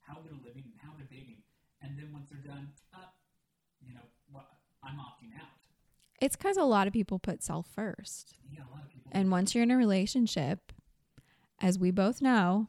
how 0.00 0.18
they're 0.24 0.38
living 0.44 0.64
and 0.66 0.74
how 0.82 0.90
they're 0.96 1.08
dating, 1.10 1.42
and 1.82 1.98
then 1.98 2.12
once 2.12 2.28
they're 2.30 2.40
done, 2.40 2.68
uh, 2.94 3.10
you 3.80 3.94
know, 3.94 4.06
what, 4.30 4.46
I'm 4.82 4.96
opting 4.96 5.34
out. 5.38 5.48
It's 6.20 6.36
because 6.36 6.56
a 6.56 6.64
lot 6.64 6.86
of 6.86 6.92
people 6.92 7.18
put 7.18 7.42
self 7.42 7.66
first. 7.66 8.36
Yeah, 8.50 8.60
a 8.60 8.72
lot 8.72 8.84
of 8.84 8.90
people. 8.90 9.10
And 9.12 9.30
once 9.30 9.54
you're 9.54 9.64
in 9.64 9.70
a 9.70 9.76
relationship, 9.76 10.72
as 11.60 11.78
we 11.78 11.90
both 11.90 12.22
know, 12.22 12.68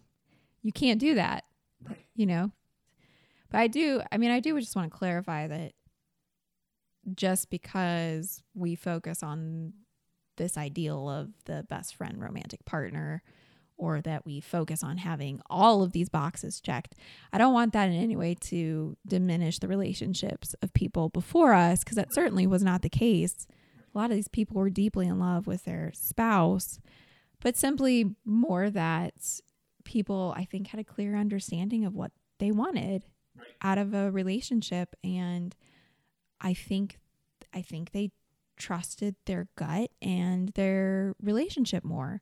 you 0.62 0.74
can't 0.74 1.00
do 1.00 1.16
that, 1.16 1.46
right. 1.88 2.06
you 2.16 2.26
know? 2.26 2.52
But 3.50 3.60
I 3.60 3.68
do, 3.68 4.02
I 4.12 4.18
mean, 4.18 4.32
I 4.32 4.42
do 4.42 4.60
just 4.60 4.76
want 4.76 4.92
to 4.92 4.98
clarify 4.98 5.48
that 5.48 5.74
just 7.16 7.50
because 7.50 8.42
we 8.54 8.76
focus 8.76 9.24
on 9.24 9.74
this 10.38 10.58
ideal 10.58 11.10
of 11.10 11.30
the 11.46 11.66
best 11.70 11.96
friend 11.96 12.22
romantic 12.22 12.64
partner 12.66 13.24
or 13.78 14.02
that 14.02 14.26
we 14.26 14.40
focus 14.42 14.84
on 14.84 14.98
having 14.98 15.40
all 15.50 15.84
of 15.84 15.92
these 15.92 16.10
boxes 16.10 16.60
checked. 16.60 16.96
I 17.32 17.38
don't 17.38 17.54
want 17.54 17.74
that 17.74 17.90
in 17.90 17.96
any 17.96 18.16
way 18.16 18.36
to 18.42 18.98
diminish 19.08 19.60
the 19.60 19.68
relationships 19.68 20.56
of 20.62 20.74
people 20.74 21.10
before 21.10 21.54
us 21.54 21.84
because 21.84 21.96
that 21.96 22.14
certainly 22.14 22.48
was 22.48 22.64
not 22.64 22.82
the 22.82 22.90
case. 22.90 23.48
A 23.94 23.98
lot 23.98 24.10
of 24.10 24.16
these 24.16 24.28
people 24.28 24.58
were 24.58 24.70
deeply 24.70 25.08
in 25.08 25.20
love 25.20 25.48
with 25.48 25.66
their 25.66 25.92
spouse, 25.94 26.80
but 27.42 27.56
simply 27.56 28.16
more 28.26 28.70
that 28.72 29.14
people, 29.86 30.34
I 30.36 30.46
think, 30.46 30.68
had 30.68 30.80
a 30.80 30.84
clear 30.84 31.16
understanding 31.16 31.86
of 31.86 31.96
what 31.96 32.12
they 32.40 32.52
wanted 32.52 33.06
out 33.62 33.78
of 33.78 33.94
a 33.94 34.12
relationship 34.12 34.96
and 35.04 35.56
I 36.42 36.54
think 36.54 37.00
I 37.54 37.62
think 37.62 37.92
they 37.92 38.12
trusted 38.58 39.16
their 39.26 39.48
gut 39.56 39.92
and 40.02 40.50
their 40.50 41.16
relationship 41.22 41.84
more. 41.84 42.22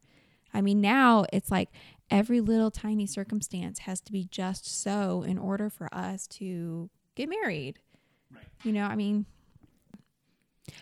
I 0.53 0.61
mean, 0.61 0.79
now 0.79 1.25
it's 1.33 1.51
like 1.51 1.69
every 2.09 2.39
little 2.41 2.71
tiny 2.71 3.05
circumstance 3.05 3.79
has 3.79 3.99
to 4.01 4.11
be 4.11 4.25
just 4.25 4.81
so 4.81 5.23
in 5.23 5.37
order 5.37 5.69
for 5.69 5.93
us 5.93 6.27
to 6.27 6.89
get 7.15 7.29
married. 7.29 7.79
Right. 8.33 8.45
You 8.63 8.73
know, 8.73 8.85
I 8.85 8.95
mean, 8.95 9.25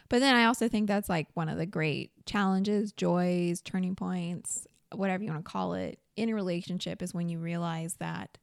but 0.10 0.20
then 0.20 0.36
I 0.36 0.46
also 0.46 0.68
think 0.68 0.88
that's 0.88 1.10
like 1.10 1.28
one 1.34 1.50
of 1.50 1.58
the 1.58 1.66
great 1.66 2.12
challenges, 2.26 2.92
joys, 2.92 3.62
turning 3.62 3.96
points, 3.96 4.68
whatever 4.94 5.24
you 5.24 5.32
want 5.32 5.44
to 5.44 5.52
call 5.52 5.74
it, 5.74 6.00
in 6.16 6.30
a 6.30 6.36
relationship 6.36 7.02
is 7.02 7.14
when 7.14 7.30
you 7.30 7.40
realize 7.40 7.96
that 7.96 8.38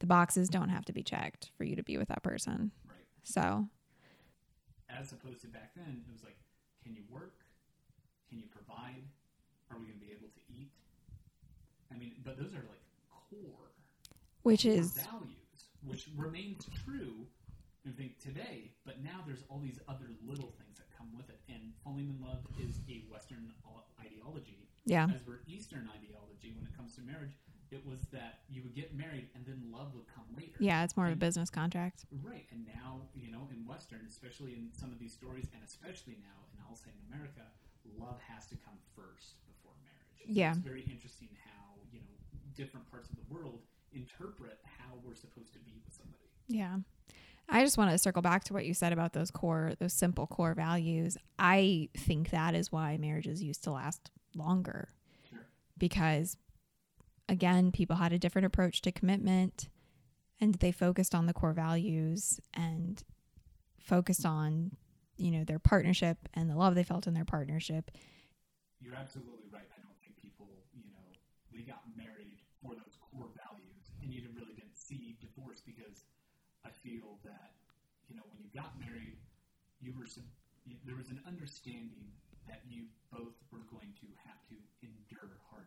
the 0.00 0.06
boxes 0.06 0.48
don't 0.48 0.68
have 0.68 0.84
to 0.86 0.92
be 0.92 1.02
checked 1.02 1.50
for 1.56 1.64
you 1.64 1.76
to 1.76 1.82
be 1.82 1.96
with 1.96 2.08
that 2.08 2.22
person. 2.22 2.72
Right. 2.88 3.06
So, 3.22 3.68
As 4.96 5.12
opposed 5.12 5.42
to 5.42 5.48
back 5.48 5.74
then, 5.76 6.02
it 6.08 6.12
was 6.12 6.24
like, 6.24 6.36
can 6.82 6.94
you 6.94 7.02
work? 7.10 7.44
Can 8.28 8.38
you 8.38 8.46
provide? 8.48 9.04
Are 9.70 9.76
we 9.76 9.86
going 9.86 10.00
to 10.00 10.04
be 10.06 10.12
able 10.12 10.32
to 10.32 10.42
eat? 10.48 10.72
I 11.92 11.98
mean, 11.98 12.14
but 12.24 12.38
those 12.38 12.54
are 12.54 12.64
like 12.64 12.82
core 13.10 13.70
which 14.42 14.62
core 14.62 14.72
is 14.72 14.92
values, 14.92 15.74
which 15.84 16.08
remains 16.16 16.66
true, 16.84 17.26
I 17.86 17.90
think, 17.90 18.18
today. 18.18 18.72
But 18.84 19.02
now 19.02 19.22
there's 19.26 19.42
all 19.50 19.58
these 19.58 19.80
other 19.88 20.06
little 20.24 20.54
things 20.58 20.78
that 20.78 20.86
come 20.96 21.10
with 21.16 21.28
it. 21.28 21.40
And 21.48 21.74
falling 21.84 22.08
in 22.08 22.18
love 22.24 22.46
is 22.58 22.80
a 22.88 23.04
Western 23.10 23.52
uh, 23.66 23.82
ideology, 24.00 24.70
yeah. 24.84 25.10
as 25.12 25.26
were 25.26 25.42
Eastern 25.46 25.90
ideology 25.90 26.54
when 26.54 26.64
it 26.64 26.76
comes 26.76 26.94
to 26.96 27.02
marriage. 27.02 27.34
It 27.70 27.84
was 27.84 28.00
that 28.12 28.40
you 28.48 28.62
would 28.62 28.74
get 28.74 28.94
married 28.94 29.28
and 29.34 29.44
then 29.44 29.60
love 29.72 29.94
would 29.94 30.06
come 30.06 30.24
later. 30.36 30.54
Yeah, 30.58 30.84
it's 30.84 30.96
more 30.96 31.06
of 31.06 31.12
a 31.12 31.16
business 31.16 31.50
contract. 31.50 32.06
Right, 32.22 32.46
and 32.52 32.64
now 32.66 33.02
you 33.14 33.30
know 33.32 33.48
in 33.50 33.66
Western, 33.66 34.06
especially 34.08 34.52
in 34.54 34.68
some 34.72 34.92
of 34.92 34.98
these 34.98 35.12
stories, 35.12 35.46
and 35.52 35.62
especially 35.64 36.16
now, 36.20 36.46
and 36.52 36.60
I'll 36.68 36.76
say 36.76 36.90
in 36.90 37.14
America, 37.14 37.42
love 37.98 38.18
has 38.28 38.46
to 38.46 38.56
come 38.56 38.78
first 38.94 39.34
before 39.46 39.72
marriage. 39.82 40.30
Yeah. 40.36 40.50
it's 40.50 40.58
very 40.58 40.82
interesting 40.82 41.28
how 41.44 41.74
you 41.92 42.00
know 42.00 42.14
different 42.54 42.90
parts 42.90 43.10
of 43.10 43.16
the 43.16 43.34
world 43.34 43.60
interpret 43.92 44.58
how 44.64 44.94
we're 45.04 45.14
supposed 45.14 45.52
to 45.54 45.58
be 45.60 45.72
with 45.84 45.94
somebody. 45.94 46.24
Yeah. 46.48 46.78
I 47.48 47.62
just 47.62 47.78
want 47.78 47.92
to 47.92 47.98
circle 47.98 48.22
back 48.22 48.42
to 48.44 48.52
what 48.52 48.66
you 48.66 48.74
said 48.74 48.92
about 48.92 49.12
those 49.12 49.30
core, 49.30 49.72
those 49.78 49.92
simple 49.92 50.26
core 50.26 50.54
values. 50.54 51.16
I 51.38 51.88
think 51.96 52.30
that 52.30 52.54
is 52.54 52.72
why 52.72 52.96
marriages 52.96 53.42
used 53.42 53.62
to 53.64 53.70
last 53.70 54.10
longer 54.34 54.88
Sure. 55.30 55.46
because, 55.78 56.36
again, 57.28 57.72
people 57.72 57.96
had 57.96 58.12
a 58.12 58.18
different 58.18 58.46
approach 58.46 58.82
to 58.82 58.92
commitment 58.92 59.68
and 60.40 60.54
they 60.56 60.72
focused 60.72 61.14
on 61.14 61.26
the 61.26 61.32
core 61.32 61.52
values 61.52 62.40
and 62.54 63.02
focused 63.78 64.26
on, 64.26 64.72
you 65.16 65.30
know, 65.30 65.44
their 65.44 65.58
partnership 65.58 66.18
and 66.34 66.50
the 66.50 66.56
love 66.56 66.74
they 66.74 66.84
felt 66.84 67.06
in 67.06 67.14
their 67.14 67.24
partnership. 67.24 67.90
You're 68.80 68.94
absolutely 68.94 69.48
right. 69.50 69.64
I 69.72 69.80
don't 69.80 69.96
think 70.02 70.20
people, 70.20 70.48
you 70.76 70.84
know, 70.84 71.00
they 71.52 71.62
got 71.64 71.80
married 71.96 72.36
for 72.60 72.74
those 72.76 73.00
core 73.00 73.32
values, 73.32 73.88
and 74.02 74.12
you 74.12 74.20
really 74.36 74.52
didn't 74.52 74.76
see 74.76 75.16
divorce 75.20 75.62
because 75.64 76.04
I 76.64 76.70
feel 76.70 77.16
that, 77.24 77.56
you 78.08 78.16
know, 78.16 78.22
when 78.28 78.44
you 78.44 78.52
got 78.52 78.76
married, 78.76 79.16
you 79.80 79.94
were 79.96 80.04
sub- 80.04 80.28
you, 80.68 80.76
there 80.84 80.96
was 80.96 81.08
an 81.08 81.22
understanding 81.26 82.12
that 82.46 82.60
you 82.68 82.84
both 83.10 83.34
were 83.50 83.64
going 83.72 83.96
to 84.04 84.06
have 84.28 84.38
to 84.52 84.56
endure 84.84 85.40
hard 85.48 85.66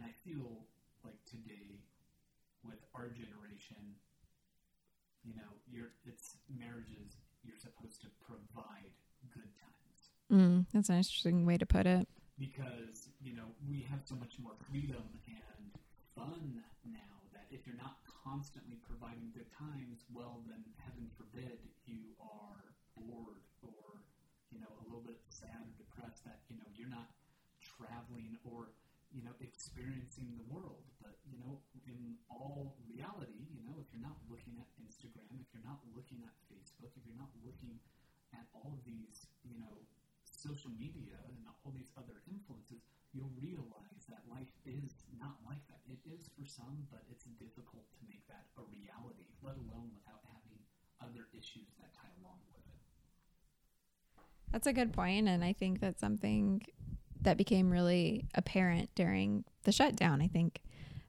and 0.00 0.08
I 0.08 0.12
feel 0.24 0.64
like 1.04 1.20
today, 1.28 1.84
with 2.64 2.80
our 2.96 3.08
generation, 3.12 4.00
you 5.24 5.34
know, 5.36 5.50
you're 5.68 5.92
it's 6.06 6.36
marriages. 6.48 7.16
You're 7.44 7.56
supposed 7.60 8.00
to 8.02 8.08
provide 8.20 8.92
good 9.32 9.52
times 9.56 10.12
Mm, 10.30 10.66
that's 10.72 10.88
an 10.88 10.96
interesting 11.02 11.44
way 11.44 11.58
to 11.58 11.66
put 11.66 11.86
it. 11.86 12.06
because 12.38 13.10
you 13.20 13.34
know 13.34 13.50
we 13.68 13.82
have 13.90 14.00
so 14.06 14.14
much 14.14 14.38
more 14.38 14.54
freedom 14.70 15.02
and 15.26 15.74
fun 16.14 16.62
now 16.86 17.14
that 17.34 17.46
if 17.50 17.66
you're 17.66 17.76
not 17.82 17.98
constantly 18.24 18.78
providing 18.86 19.28
good 19.34 19.50
times, 19.50 20.06
well 20.14 20.40
then 20.46 20.62
heaven 20.78 21.10
forbid 21.18 21.58
you 21.84 22.14
are 22.22 22.62
bored 22.96 23.42
or 23.66 24.06
you 24.54 24.58
know 24.62 24.70
a 24.80 24.84
little 24.86 25.02
bit 25.04 25.18
sad 25.28 25.60
or 25.66 25.72
depressed 25.76 26.22
that 26.24 26.40
you 26.48 26.56
know 26.56 26.68
you're 26.78 26.88
not 26.90 27.10
traveling 27.60 28.38
or 28.46 28.70
you 29.10 29.22
know 29.26 29.34
experiencing 29.42 30.34
the 30.38 30.46
world. 30.46 30.86
But 31.02 31.18
you 31.26 31.38
know 31.38 31.62
in 31.86 32.18
all 32.30 32.78
reality, 32.86 33.50
you 33.50 33.62
know 33.66 33.78
if 33.82 33.90
you're 33.90 34.04
not 34.04 34.18
looking 34.30 34.58
at 34.58 34.68
Instagram, 34.78 35.42
if 35.42 35.50
you're 35.54 35.66
not 35.66 35.82
looking 35.94 36.22
at 36.26 36.34
Facebook, 36.50 36.94
if 36.94 37.02
you're 37.06 37.18
not 37.18 37.32
looking 37.42 37.78
at 38.34 38.46
all 38.54 38.74
of 38.74 38.82
these 38.86 39.26
you 39.42 39.58
know 39.58 39.74
social 40.24 40.72
media 40.78 41.20
and 41.28 41.44
all 41.64 41.72
these 41.74 41.92
other 42.00 42.24
influences, 42.24 42.80
you'll 43.12 43.34
realize 43.36 44.08
that 44.08 44.24
life 44.30 44.48
is 44.64 45.04
not 45.20 45.36
like 45.44 45.60
that. 45.68 45.82
It 45.84 46.00
is 46.08 46.30
for 46.32 46.46
some, 46.48 46.88
but 46.88 47.04
it's 47.10 47.28
difficult 47.36 47.84
to 47.92 48.00
make 48.08 48.24
that 48.32 48.48
a 48.56 48.64
reality, 48.72 49.28
let 49.44 49.60
alone 49.60 49.92
without 49.92 50.24
having 50.32 50.56
other 51.02 51.28
issues 51.36 51.68
that 51.76 51.92
tie 51.92 52.08
along 52.22 52.40
with 52.48 52.64
it. 52.64 52.80
That's 54.52 54.66
a 54.66 54.72
good 54.72 54.92
point, 54.92 55.28
and 55.28 55.44
I 55.44 55.52
think 55.52 55.80
that's 55.80 56.00
something 56.00 56.62
that 57.22 57.36
became 57.36 57.70
really 57.70 58.26
apparent 58.34 58.90
during 58.94 59.44
the 59.64 59.72
shutdown. 59.72 60.20
I 60.20 60.28
think, 60.28 60.60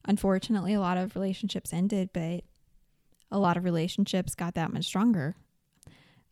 unfortunately, 0.06 0.74
a 0.74 0.80
lot 0.80 0.98
of 0.98 1.15
relationships 1.15 1.74
ended, 1.74 2.10
but 2.13 2.44
a 3.32 3.39
lot 3.39 3.58
of 3.58 3.63
relationships 3.63 4.36
got 4.36 4.56
that 4.56 4.74
much 4.74 4.86
stronger. 4.86 5.36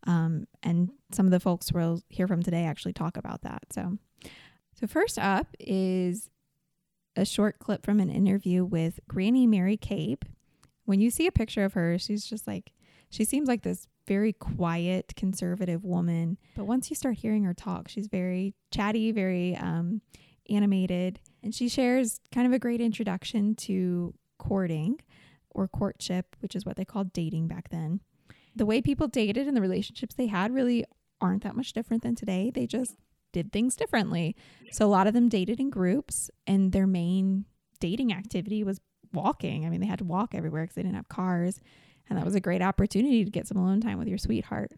Um, 0.06 0.46
and 0.62 0.90
some 1.12 1.26
of 1.26 1.32
the 1.32 1.40
folks 1.40 1.72
we'll 1.72 2.02
hear 2.08 2.26
from 2.26 2.42
today 2.42 2.64
actually 2.64 2.92
talk 2.92 3.16
about 3.16 3.42
that. 3.42 3.64
So, 3.70 3.98
so 4.74 4.86
first 4.86 5.18
up 5.18 5.48
is 5.58 6.30
a 7.16 7.24
short 7.24 7.58
clip 7.58 7.84
from 7.84 8.00
an 8.00 8.10
interview 8.10 8.64
with 8.64 9.00
Granny 9.08 9.46
Mary 9.46 9.76
Cape. 9.76 10.24
When 10.84 11.00
you 11.00 11.10
see 11.10 11.26
a 11.26 11.32
picture 11.32 11.64
of 11.64 11.74
her, 11.74 11.98
she's 11.98 12.24
just 12.24 12.46
like 12.46 12.72
she 13.10 13.24
seems 13.24 13.48
like 13.48 13.62
this 13.62 13.86
very 14.10 14.32
quiet, 14.32 15.12
conservative 15.14 15.84
woman. 15.84 16.36
But 16.56 16.64
once 16.64 16.90
you 16.90 16.96
start 16.96 17.18
hearing 17.18 17.44
her 17.44 17.54
talk, 17.54 17.88
she's 17.88 18.08
very 18.08 18.56
chatty, 18.72 19.12
very 19.12 19.54
um, 19.54 20.00
animated, 20.50 21.20
and 21.44 21.54
she 21.54 21.68
shares 21.68 22.18
kind 22.34 22.44
of 22.44 22.52
a 22.52 22.58
great 22.58 22.80
introduction 22.80 23.54
to 23.54 24.12
courting 24.36 24.98
or 25.50 25.68
courtship, 25.68 26.34
which 26.40 26.56
is 26.56 26.66
what 26.66 26.74
they 26.74 26.84
called 26.84 27.12
dating 27.12 27.46
back 27.46 27.68
then. 27.70 28.00
The 28.56 28.66
way 28.66 28.82
people 28.82 29.06
dated 29.06 29.46
and 29.46 29.56
the 29.56 29.60
relationships 29.60 30.16
they 30.16 30.26
had 30.26 30.52
really 30.52 30.84
aren't 31.20 31.44
that 31.44 31.54
much 31.54 31.72
different 31.72 32.02
than 32.02 32.16
today. 32.16 32.50
They 32.52 32.66
just 32.66 32.96
did 33.32 33.52
things 33.52 33.76
differently. 33.76 34.34
So 34.72 34.84
a 34.84 34.88
lot 34.88 35.06
of 35.06 35.14
them 35.14 35.28
dated 35.28 35.60
in 35.60 35.70
groups, 35.70 36.32
and 36.48 36.72
their 36.72 36.88
main 36.88 37.44
dating 37.78 38.12
activity 38.12 38.64
was 38.64 38.80
walking. 39.12 39.64
I 39.64 39.70
mean, 39.70 39.80
they 39.80 39.86
had 39.86 40.00
to 40.00 40.04
walk 40.04 40.34
everywhere 40.34 40.64
because 40.64 40.74
they 40.74 40.82
didn't 40.82 40.96
have 40.96 41.08
cars 41.08 41.60
and 42.10 42.18
that 42.18 42.24
was 42.24 42.34
a 42.34 42.40
great 42.40 42.60
opportunity 42.60 43.24
to 43.24 43.30
get 43.30 43.46
some 43.46 43.56
alone 43.56 43.80
time 43.80 43.98
with 43.98 44.08
your 44.08 44.18
sweetheart. 44.18 44.72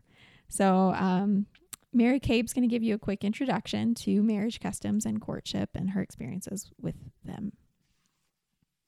So, 0.48 0.92
um, 0.94 1.46
Mary 1.94 2.20
Cape's 2.20 2.52
going 2.52 2.62
to 2.62 2.72
give 2.72 2.82
you 2.82 2.94
a 2.94 2.98
quick 2.98 3.24
introduction 3.24 3.94
to 3.94 4.22
marriage 4.22 4.60
customs 4.60 5.04
and 5.04 5.20
courtship 5.20 5.70
and 5.74 5.90
her 5.90 6.00
experiences 6.00 6.70
with 6.80 6.94
them. 7.24 7.52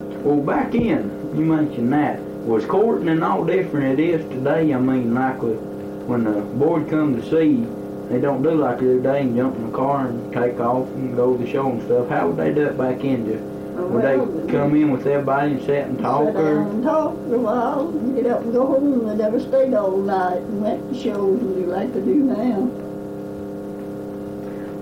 Well, 0.00 0.40
back 0.40 0.74
in, 0.74 1.10
you 1.36 1.44
mentioned 1.44 1.92
that. 1.92 2.18
Was 2.20 2.64
courting 2.64 3.08
and 3.08 3.22
all 3.22 3.44
different 3.44 3.98
it 3.98 4.02
is 4.02 4.28
today? 4.30 4.72
I 4.72 4.78
mean, 4.78 5.14
like 5.14 5.42
with, 5.42 5.58
when 5.58 6.24
the 6.24 6.40
board 6.40 6.88
come 6.88 7.20
to 7.20 7.22
see, 7.22 7.66
they 8.08 8.20
don't 8.20 8.42
do 8.42 8.52
like 8.52 8.80
the 8.80 8.98
other 8.98 9.00
day 9.00 9.20
and 9.20 9.36
jump 9.36 9.56
in 9.56 9.70
the 9.70 9.76
car 9.76 10.08
and 10.08 10.32
take 10.32 10.58
off 10.60 10.88
and 10.88 11.14
go 11.14 11.36
to 11.36 11.44
the 11.44 11.50
show 11.50 11.70
and 11.70 11.82
stuff. 11.82 12.08
How 12.08 12.28
would 12.28 12.36
they 12.38 12.52
do 12.52 12.66
it 12.66 12.78
back 12.78 13.04
in? 13.04 13.26
Just, 13.26 13.53
would 13.74 14.02
they 14.02 14.52
come 14.52 14.74
in 14.76 14.90
with 14.92 15.06
everybody 15.06 15.52
and 15.52 15.62
sit 15.62 15.86
and 15.86 15.98
talk 15.98 16.26
Sit 16.26 16.34
down 16.34 16.44
or? 16.44 16.60
and 16.62 16.82
talk 16.84 17.14
for 17.14 17.34
a 17.34 17.38
while, 17.38 17.88
and 17.88 18.14
get 18.16 18.26
up 18.26 18.42
and 18.42 18.52
go 18.52 18.66
home. 18.66 19.06
They 19.06 19.16
never 19.16 19.40
stayed 19.40 19.74
all 19.74 19.96
night 19.98 20.38
and 20.38 20.60
went 20.62 20.92
to 20.92 21.00
shows 21.00 21.40
and 21.40 21.54
do 21.56 21.66
like 21.70 21.92
they 21.92 22.00
do 22.00 22.14
now. 22.14 22.70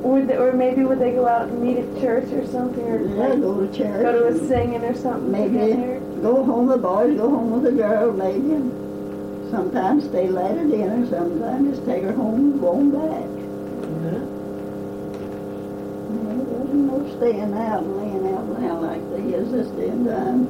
Would 0.03 0.27
they, 0.29 0.37
or 0.37 0.53
maybe 0.53 0.83
would 0.85 0.99
they 0.99 1.13
go 1.13 1.27
out 1.29 1.49
and 1.49 1.63
meet 1.63 1.79
at 1.79 2.01
church 2.01 2.31
or 2.33 2.45
something, 2.49 2.83
or 2.85 3.01
Yeah, 3.07 3.29
like, 3.29 3.41
go 3.41 3.65
to 3.67 3.73
church. 3.77 4.03
go 4.03 4.13
to 4.13 4.27
a 4.37 4.49
singing 4.49 4.85
or 4.85 4.95
something 4.97 5.31
Maybe 5.31 5.75
go 6.21 6.43
home, 6.45 6.67
with 6.67 6.77
the 6.77 6.83
boys 6.83 7.17
go 7.17 7.31
home 7.31 7.51
with 7.53 7.63
the 7.63 7.73
girl, 7.73 8.13
maybe. 8.13 8.53
And 8.53 9.51
sometimes 9.51 10.05
stay 10.05 10.29
late 10.29 10.59
at 10.59 10.69
dinner, 10.71 11.07
sometimes 11.09 11.77
just 11.77 11.87
take 11.87 12.03
her 12.03 12.13
home 12.13 12.35
and 12.53 12.61
go 12.61 12.69
on 12.69 12.91
back. 12.91 14.42
Yeah, 16.13 16.45
there's 16.45 16.75
no 16.75 17.17
staying 17.17 17.55
out 17.55 17.83
and 17.83 17.97
laying 17.97 18.35
out 18.35 18.61
now 18.61 18.79
like 18.81 19.03
they 19.11 19.35
is 19.35 19.51
this 19.51 19.69
day 19.69 19.89
and 19.89 20.07
time. 20.07 20.47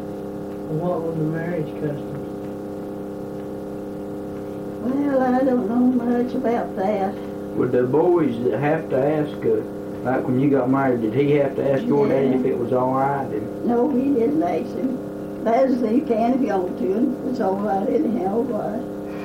What 0.80 1.02
were 1.02 1.12
the 1.12 1.24
marriage 1.24 1.72
customs? 1.80 2.18
Well, 4.82 5.22
I 5.22 5.44
don't 5.44 5.68
know 5.68 5.76
much 6.04 6.34
about 6.34 6.74
that. 6.76 7.14
Would 7.56 7.72
the 7.72 7.84
boys 7.84 8.34
have 8.60 8.88
to 8.90 8.96
ask, 8.98 9.36
uh, 9.44 9.60
like 10.02 10.24
when 10.24 10.40
you 10.40 10.50
got 10.50 10.68
married, 10.70 11.02
did 11.02 11.14
he 11.14 11.32
have 11.32 11.54
to 11.56 11.72
ask 11.72 11.84
your 11.84 12.08
daddy 12.08 12.28
if 12.28 12.44
it 12.44 12.56
was 12.58 12.72
all 12.72 12.94
right? 12.94 13.26
And, 13.26 13.64
No, 13.66 13.90
he 13.90 14.12
didn't 14.14 14.42
ask 14.42 14.74
him. 14.74 15.46
As 15.46 15.70
you 15.82 16.02
can 16.06 16.34
if 16.34 16.40
you 16.40 16.48
want 16.48 16.78
to, 16.78 16.92
and 16.94 17.28
it's 17.28 17.40
all 17.40 17.56
right 17.56 17.88
anyhow, 17.88 18.40
why? 18.40 18.78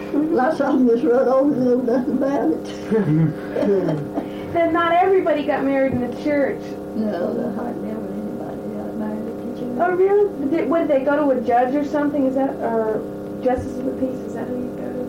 Lots 0.13 0.59
of 0.61 0.73
them 0.79 0.87
just 0.89 1.03
run 1.03 1.27
over 1.27 1.53
and 1.53 1.65
know 1.65 1.81
nothing 1.81 2.17
about 2.17 2.51
it. 2.51 4.23
Then 4.57 4.73
not 4.73 4.91
everybody 4.91 5.45
got 5.45 5.63
married 5.63 5.93
in 5.93 6.01
the 6.01 6.23
church. 6.23 6.59
No, 6.95 7.31
the 7.31 7.51
hardly 7.53 7.91
ever 7.91 8.07
anybody 8.07 8.57
got 8.73 8.95
married 8.97 9.21
at 9.21 9.37
the 9.37 9.53
church. 9.61 9.77
Oh, 9.79 9.91
really? 9.95 10.49
Did, 10.49 10.67
what, 10.67 10.79
did 10.79 10.89
they 10.89 11.03
go 11.05 11.15
to 11.15 11.29
a 11.29 11.41
judge 11.45 11.75
or 11.75 11.85
something? 11.85 12.25
Is 12.25 12.33
that, 12.33 12.49
or 12.55 12.99
justice 13.43 13.77
of 13.77 13.85
the 13.85 13.91
peace? 13.91 14.17
Is 14.25 14.33
that 14.33 14.47
who 14.47 14.57
you 14.57 14.73
go 14.75 14.89
to? 14.89 15.03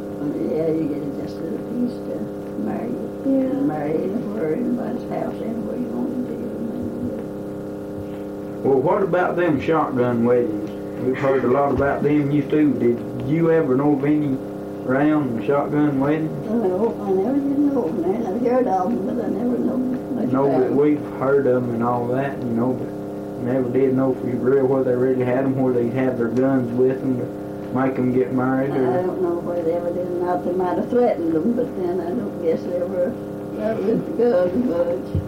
Yeah, 0.55 0.69
you 0.69 0.85
get 0.93 1.00
a 1.02 1.11
justice 1.23 1.40
of 1.40 1.52
the 1.52 1.59
peace 1.73 1.97
to 1.97 2.21
marry 2.61 2.88
you. 2.93 3.09
Yeah. 3.25 3.57
Marry 3.64 3.95
anywhere, 3.95 4.52
anybody's 4.52 5.09
house, 5.09 5.40
anywhere 5.40 5.78
you 5.81 5.88
want 5.97 6.12
to 6.12 6.21
do. 6.28 6.38
Well, 8.69 8.81
what 8.83 9.02
about 9.02 9.37
them 9.37 9.62
shotgun 9.62 10.26
weddings? 10.26 10.71
We've 11.00 11.17
heard 11.17 11.45
a 11.45 11.49
lot 11.49 11.73
about 11.73 12.02
them. 12.02 12.31
You 12.31 12.43
too. 12.43 12.75
Did 12.75 12.99
you 13.26 13.50
ever 13.50 13.76
know 13.76 13.95
of 13.95 14.05
any 14.05 14.37
round 14.88 15.38
and 15.38 15.47
shotgun 15.47 16.00
weddings? 16.00 16.47
No, 16.49 16.97
I 17.02 17.11
never 17.11 17.38
did 17.38 17.59
know 17.59 17.85
of 17.85 17.97
them. 17.97 18.26
I've 18.26 18.40
heard 18.40 18.66
of 18.66 18.90
them, 18.90 19.07
but 19.07 19.25
I 19.25 19.28
never 19.28 19.59
know 19.59 19.76
much 19.76 20.33
know 20.33 20.47
about 20.47 20.61
that 20.61 20.73
we've 20.73 21.00
heard 21.21 21.47
of 21.47 21.62
them 21.62 21.75
and 21.75 21.85
all 21.85 22.09
that, 22.09 22.33
and 22.33 22.57
know 22.57 22.73
but 22.73 22.88
never 23.45 23.68
did 23.68 23.95
know 23.95 24.14
for 24.14 24.26
real 24.26 24.66
where 24.66 24.83
they 24.85 24.95
really 24.95 25.25
had 25.25 25.45
them, 25.45 25.61
where 25.61 25.75
they'd 25.75 25.92
have 25.92 26.16
their 26.16 26.28
guns 26.28 26.73
with 26.73 27.00
them 27.00 27.18
to 27.18 27.26
make 27.78 27.97
them 27.97 28.14
get 28.14 28.33
married. 28.33 28.71
Or... 28.71 28.99
I 28.99 29.02
don't 29.02 29.21
know 29.23 29.38
where 29.40 29.62
they 29.62 29.75
ever 29.75 29.92
did 29.92 30.07
or 30.07 30.25
not. 30.25 30.45
They 30.45 30.52
might 30.52 30.78
have 30.78 30.88
threatened 30.88 31.35
them, 31.35 31.54
but 31.54 31.66
then 31.76 32.00
I 32.00 32.09
don't 32.09 32.42
guess 32.42 32.62
they 32.62 32.76
ever 32.76 33.11
got 33.57 33.76
with 33.83 34.16
the 34.16 34.25
guns 34.25 34.64
much. 34.64 35.23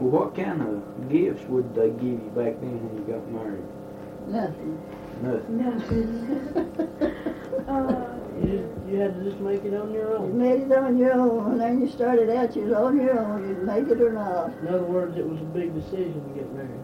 well, 0.00 0.10
what 0.10 0.34
kind 0.34 0.62
of 0.62 1.10
gifts 1.10 1.44
would 1.44 1.74
they 1.74 1.90
give 1.90 2.24
you 2.24 2.32
back 2.34 2.58
then 2.60 2.80
when 2.80 2.96
you 2.96 3.04
got 3.04 3.28
married? 3.28 3.68
Nothing. 4.28 4.80
Nothing. 5.20 6.14
Uh, 7.68 8.17
You, 8.40 8.46
just, 8.46 8.88
you 8.88 9.00
had 9.00 9.14
to 9.14 9.30
just 9.30 9.40
make 9.40 9.64
it 9.64 9.74
on 9.74 9.92
your 9.92 10.16
own. 10.16 10.28
You 10.28 10.34
made 10.34 10.60
it 10.62 10.72
on 10.72 10.96
your 10.96 11.12
own, 11.12 11.52
and 11.52 11.60
then 11.60 11.80
you 11.80 11.88
started 11.88 12.30
out, 12.30 12.54
you 12.54 12.62
was 12.62 12.72
on 12.72 13.00
your 13.00 13.18
own, 13.18 13.48
you'd 13.48 13.64
make 13.64 13.88
it 13.88 14.00
or 14.00 14.12
not. 14.12 14.52
In 14.60 14.68
other 14.68 14.84
words, 14.84 15.16
it 15.16 15.26
was 15.26 15.40
a 15.40 15.44
big 15.44 15.74
decision 15.74 16.22
to 16.28 16.34
get 16.34 16.52
married. 16.54 16.80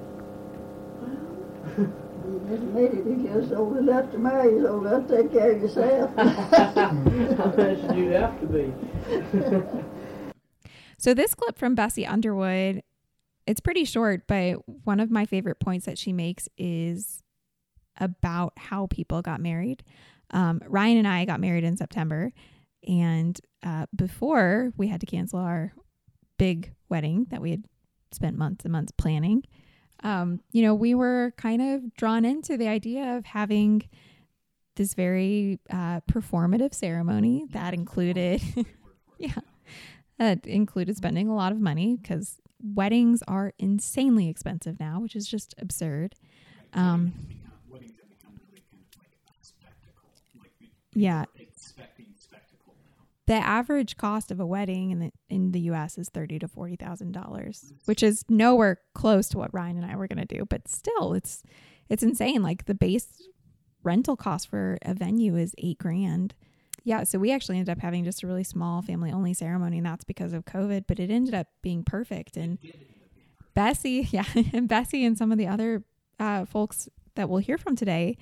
You 1.76 2.40
just 2.48 2.62
made 2.62 2.92
it 2.92 3.06
if 3.06 3.50
you're 3.50 3.58
old 3.58 3.76
enough 3.76 4.10
to 4.12 4.18
marry, 4.18 4.56
you're 4.56 4.70
old 4.70 4.86
enough 4.86 5.06
to 5.08 5.22
take 5.22 5.32
care 5.32 5.52
of 5.52 5.60
yourself. 5.60 6.10
I 6.16 6.90
imagine 7.54 7.98
you'd 7.98 8.12
have 8.12 8.40
to 8.40 8.46
be. 8.46 8.72
So 11.04 11.12
this 11.12 11.34
clip 11.34 11.58
from 11.58 11.74
Bessie 11.74 12.06
Underwood, 12.06 12.82
it's 13.46 13.60
pretty 13.60 13.84
short, 13.84 14.26
but 14.26 14.54
one 14.84 15.00
of 15.00 15.10
my 15.10 15.26
favorite 15.26 15.60
points 15.60 15.84
that 15.84 15.98
she 15.98 16.14
makes 16.14 16.48
is 16.56 17.22
about 17.98 18.54
how 18.56 18.86
people 18.86 19.20
got 19.20 19.38
married. 19.38 19.84
Um, 20.34 20.60
Ryan 20.66 20.98
and 20.98 21.08
I 21.08 21.24
got 21.24 21.40
married 21.40 21.64
in 21.64 21.76
September, 21.78 22.32
and 22.86 23.40
uh, 23.62 23.86
before 23.94 24.72
we 24.76 24.88
had 24.88 25.00
to 25.00 25.06
cancel 25.06 25.38
our 25.38 25.72
big 26.38 26.74
wedding 26.90 27.26
that 27.30 27.40
we 27.40 27.50
had 27.52 27.64
spent 28.12 28.36
months 28.36 28.64
and 28.64 28.72
months 28.72 28.92
planning, 28.96 29.44
um, 30.02 30.40
you 30.52 30.62
know, 30.62 30.74
we 30.74 30.94
were 30.94 31.32
kind 31.38 31.62
of 31.62 31.94
drawn 31.94 32.24
into 32.26 32.56
the 32.58 32.68
idea 32.68 33.16
of 33.16 33.24
having 33.24 33.88
this 34.76 34.94
very 34.94 35.60
uh, 35.70 36.00
performative 36.10 36.74
ceremony 36.74 37.46
that 37.52 37.72
included, 37.72 38.42
yeah, 39.18 39.32
that 40.18 40.44
included 40.46 40.96
spending 40.96 41.28
a 41.28 41.34
lot 41.34 41.52
of 41.52 41.60
money 41.60 41.96
because 41.96 42.40
weddings 42.60 43.22
are 43.28 43.52
insanely 43.58 44.28
expensive 44.28 44.78
now, 44.80 44.98
which 45.00 45.14
is 45.14 45.26
just 45.28 45.54
absurd. 45.58 46.16
Um, 46.72 47.12
Weddings 47.70 47.92
have 48.00 48.08
become 48.10 48.34
really 48.50 48.62
kind 48.70 48.82
of 48.82 49.20
like 49.26 49.36
a 49.40 49.44
spectacle. 49.46 50.10
Like 50.38 50.50
we- 50.60 50.70
yeah, 50.94 51.24
expecting 51.38 52.06
spectacle 52.18 52.74
now. 52.76 53.04
the 53.26 53.34
average 53.34 53.96
cost 53.96 54.30
of 54.30 54.40
a 54.40 54.46
wedding 54.46 54.90
in 54.90 54.98
the 55.00 55.12
in 55.28 55.52
the 55.52 55.60
U.S. 55.60 55.98
is 55.98 56.08
thirty 56.08 56.38
to 56.38 56.48
forty 56.48 56.76
thousand 56.76 57.12
dollars, 57.12 57.72
which 57.84 58.02
is 58.02 58.24
nowhere 58.28 58.80
close 58.94 59.28
to 59.30 59.38
what 59.38 59.52
Ryan 59.52 59.76
and 59.76 59.90
I 59.90 59.96
were 59.96 60.08
going 60.08 60.26
to 60.26 60.36
do. 60.36 60.44
But 60.44 60.68
still, 60.68 61.14
it's 61.14 61.42
it's 61.88 62.02
insane. 62.02 62.42
Like 62.42 62.66
the 62.66 62.74
base 62.74 63.28
rental 63.82 64.16
cost 64.16 64.48
for 64.48 64.78
a 64.82 64.94
venue 64.94 65.36
is 65.36 65.54
eight 65.58 65.78
grand. 65.78 66.34
Yeah, 66.86 67.04
so 67.04 67.18
we 67.18 67.32
actually 67.32 67.58
ended 67.58 67.72
up 67.72 67.80
having 67.80 68.04
just 68.04 68.22
a 68.22 68.26
really 68.26 68.44
small 68.44 68.82
family 68.82 69.10
only 69.10 69.32
ceremony, 69.32 69.78
and 69.78 69.86
that's 69.86 70.04
because 70.04 70.32
of 70.34 70.44
COVID. 70.44 70.84
But 70.86 70.98
it 70.98 71.10
ended 71.10 71.34
up 71.34 71.46
being 71.62 71.82
perfect. 71.82 72.36
And 72.36 72.58
Bessie, 73.54 74.08
yeah, 74.10 74.24
and 74.52 74.68
Bessie 74.74 75.04
and 75.04 75.16
some 75.16 75.32
of 75.32 75.38
the 75.38 75.46
other 75.46 75.84
uh, 76.20 76.44
folks 76.44 76.88
that 77.14 77.28
we'll 77.28 77.38
hear 77.38 77.56
from 77.58 77.76
today, 77.76 78.18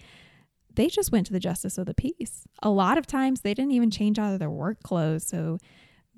they 0.75 0.89
just 0.89 1.13
went 1.13 1.27
to 1.27 1.33
the 1.33 1.41
justice 1.41 1.79
of 1.79 1.87
the 1.87 1.95
peace. 1.95 2.47
A 2.63 2.71
lot 2.71 2.99
of 2.99 3.07
times 3.07 3.41
they 3.41 3.55
didn't 3.55 3.73
even 3.73 3.91
change 3.91 4.19
out 4.19 4.33
of 4.33 4.39
their 4.39 4.51
work 4.51 4.83
clothes. 4.83 5.27
So 5.27 5.59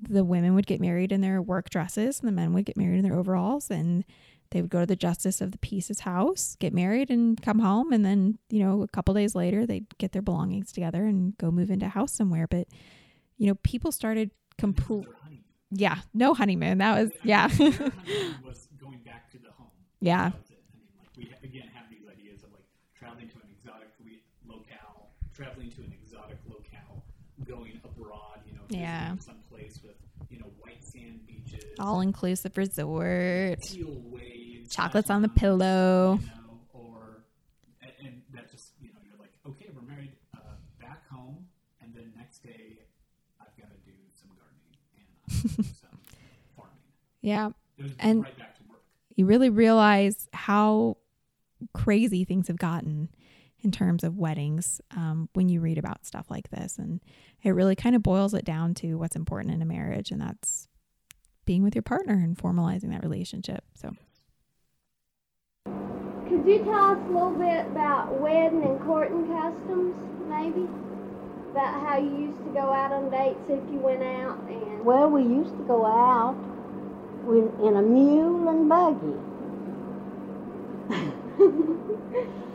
the 0.01 0.23
women 0.23 0.55
would 0.55 0.67
get 0.67 0.81
married 0.81 1.11
in 1.11 1.21
their 1.21 1.41
work 1.41 1.69
dresses 1.69 2.19
and 2.19 2.27
the 2.27 2.31
men 2.33 2.53
would 2.53 2.65
get 2.65 2.77
married 2.77 2.97
in 2.97 3.03
their 3.03 3.15
overalls 3.17 3.69
and 3.71 4.03
they 4.51 4.61
would 4.61 4.69
go 4.69 4.81
to 4.81 4.85
the 4.85 4.95
justice 4.95 5.41
of 5.41 5.51
the 5.51 5.57
peace's 5.57 6.01
house, 6.01 6.55
get 6.59 6.73
married 6.73 7.09
and 7.09 7.41
come 7.41 7.59
home 7.59 7.91
and 7.91 8.05
then, 8.05 8.37
you 8.49 8.59
know, 8.59 8.81
a 8.81 8.87
couple 8.87 9.13
days 9.13 9.35
later 9.35 9.65
they'd 9.65 9.97
get 9.97 10.11
their 10.11 10.21
belongings 10.21 10.71
together 10.71 11.05
and 11.05 11.37
go 11.37 11.49
move 11.51 11.71
into 11.71 11.85
a 11.87 11.89
house 11.89 12.11
somewhere. 12.11 12.47
But 12.47 12.67
you 13.37 13.47
know, 13.47 13.55
people 13.63 13.91
started 13.91 14.31
complete 14.57 15.05
yeah, 15.71 15.97
no 16.13 16.33
honeymoon. 16.33 16.77
That 16.77 17.01
was 17.01 17.11
yeah. 17.23 17.47
Was 18.45 18.67
going 18.79 18.99
back 19.03 19.29
to 19.31 19.37
the 19.37 19.51
home. 19.57 19.71
yeah. 19.99 20.29
That 20.29 20.39
was 20.39 20.51
it. 20.51 20.63
I 20.71 20.77
mean, 20.77 20.87
like 20.99 21.09
we 21.17 21.47
again 21.49 21.69
have 21.73 21.89
these 21.89 22.05
ideas 22.09 22.43
of 22.43 22.51
like 22.53 22.63
traveling 22.95 23.27
to 23.29 23.35
an 23.35 23.49
exotic 23.51 23.89
re- 24.03 24.23
locale, 24.47 25.09
traveling 25.35 25.69
to 25.71 25.81
an 25.81 25.93
exotic 26.01 26.37
locale, 26.47 27.03
going 27.47 27.79
abroad. 27.83 28.39
You 28.47 28.53
know, 28.53 28.61
Yeah. 28.69 29.13
visiting 29.15 29.33
someplace 29.33 29.79
with 29.83 29.95
you 30.29 30.39
know 30.39 30.45
white 30.61 30.83
sand 30.83 31.25
beaches, 31.27 31.63
All 31.79 32.01
inclusive 32.01 32.57
resort. 32.57 33.61
teal 33.61 34.01
waves, 34.05 34.73
Chocolates 34.73 35.09
on 35.09 35.21
the 35.21 35.29
pillow. 35.29 36.19
You 36.21 36.27
know, 36.27 36.59
or 36.73 37.23
and, 37.81 37.91
and 38.03 38.21
that 38.33 38.49
just 38.51 38.71
you 38.81 38.89
know 38.89 38.99
you're 39.07 39.19
like 39.19 39.33
okay, 39.47 39.69
we're 39.75 39.81
married 39.81 40.13
uh, 40.35 40.39
back 40.79 41.07
home, 41.09 41.45
and 41.81 41.93
then 41.93 42.13
next 42.17 42.39
day 42.39 42.79
I've 43.39 43.55
got 43.57 43.69
to 43.71 43.77
do 43.85 43.91
some 44.13 44.31
gardening 44.37 44.77
and 44.95 45.05
I've 45.27 45.51
got 45.51 45.55
to 45.55 45.61
do 45.61 45.75
some 45.81 45.99
farming. 46.55 46.75
Yeah. 47.21 47.49
And- 47.99 48.23
right 48.23 48.37
back 48.37 48.55
to 48.57 48.63
work. 48.69 48.81
you 49.15 49.25
really 49.25 49.49
realize 49.49 50.29
how 50.31 50.95
crazy 51.73 52.23
things 52.23 52.47
have 52.47 52.57
gotten 52.57 53.09
in 53.65 53.71
terms 53.71 54.03
of 54.03 54.15
weddings 54.15 54.79
um, 54.95 55.27
when 55.33 55.49
you 55.49 55.59
read 55.59 55.79
about 55.79 56.05
stuff 56.05 56.27
like 56.29 56.49
this. 56.51 56.77
And 56.77 57.01
it 57.43 57.49
really 57.49 57.75
kind 57.75 57.95
of 57.95 58.03
boils 58.03 58.33
it 58.35 58.45
down 58.45 58.75
to 58.75 58.93
what's 58.95 59.15
important 59.15 59.55
in 59.55 59.61
a 59.61 59.65
marriage, 59.65 60.11
and 60.11 60.21
that's 60.21 60.67
being 61.45 61.63
with 61.63 61.75
your 61.75 61.81
partner 61.81 62.13
and 62.13 62.37
formalizing 62.37 62.91
that 62.91 63.03
relationship. 63.03 63.63
So, 63.73 63.91
Could 66.29 66.45
you 66.45 66.63
tell 66.63 66.91
us 66.91 66.99
a 67.09 67.11
little 67.11 67.31
bit 67.31 67.65
about 67.65 68.21
wedding 68.21 68.63
and 68.63 68.79
courting 68.81 69.27
customs, 69.27 69.95
maybe? 70.29 70.69
About 71.51 71.81
how 71.81 71.97
you 71.97 72.27
used 72.27 72.37
to 72.37 72.51
go 72.53 72.71
out 72.71 72.91
on 72.91 73.09
dates 73.09 73.39
if 73.49 73.63
you 73.71 73.79
went 73.79 74.03
out 74.03 74.37
and. 74.47 74.85
Well, 74.85 75.09
we 75.09 75.23
used 75.23 75.57
to 75.57 75.63
go 75.63 75.85
out 75.85 76.35
in 77.27 77.75
a 77.75 77.81
mule 77.81 78.47
and 78.47 78.69
buggy. 78.69 79.17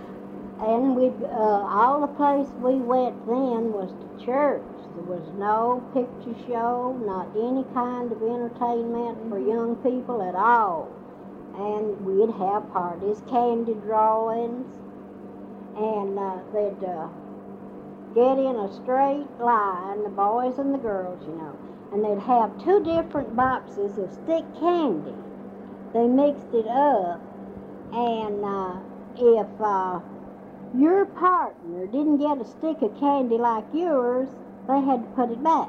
and 0.62 0.94
we 0.94 1.08
uh, 1.24 1.64
all 1.72 2.00
the 2.02 2.12
place 2.20 2.48
we 2.60 2.74
went 2.74 3.16
then 3.26 3.72
was 3.72 3.90
to 3.96 4.24
church. 4.24 4.62
There 4.94 5.04
was 5.04 5.24
no 5.38 5.80
picture 5.94 6.36
show, 6.46 6.92
not 7.00 7.32
any 7.32 7.64
kind 7.72 8.12
of 8.12 8.20
entertainment 8.20 9.30
for 9.30 9.38
young 9.38 9.76
people 9.76 10.20
at 10.20 10.34
all. 10.34 10.92
And 11.56 12.04
we'd 12.04 12.34
have 12.36 12.70
parties, 12.72 13.22
candy 13.30 13.74
drawings, 13.74 14.66
and 15.76 16.18
uh, 16.18 16.38
they'd 16.52 16.84
uh, 16.84 17.08
get 18.14 18.36
in 18.36 18.56
a 18.60 18.68
straight 18.82 19.30
line, 19.40 20.02
the 20.02 20.10
boys 20.10 20.58
and 20.58 20.74
the 20.74 20.78
girls, 20.78 21.22
you 21.24 21.34
know, 21.36 21.56
and 21.92 22.04
they'd 22.04 22.22
have 22.22 22.52
two 22.62 22.84
different 22.84 23.34
boxes 23.34 23.96
of 23.96 24.12
stick 24.12 24.44
candy. 24.60 25.14
They 25.94 26.06
mixed 26.06 26.52
it 26.52 26.66
up, 26.66 27.22
and 27.92 28.44
uh, 28.44 28.76
if 29.16 29.48
uh, 29.60 30.00
your 30.76 31.04
partner 31.04 31.86
didn't 31.86 32.18
get 32.18 32.40
a 32.40 32.44
stick 32.44 32.82
of 32.82 32.98
candy 33.00 33.38
like 33.38 33.64
yours, 33.74 34.28
they 34.68 34.80
had 34.80 35.02
to 35.02 35.10
put 35.16 35.30
it 35.30 35.42
back. 35.42 35.68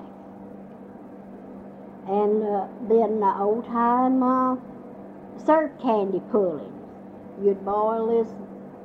And 2.07 2.43
uh, 2.43 2.67
then 2.87 3.19
the 3.19 3.33
old 3.39 3.65
time 3.65 4.21
uh, 4.21 4.57
syrup 5.45 5.79
candy 5.81 6.21
pulling. 6.31 6.71
You'd 7.43 7.63
boil 7.65 8.07
this 8.07 8.31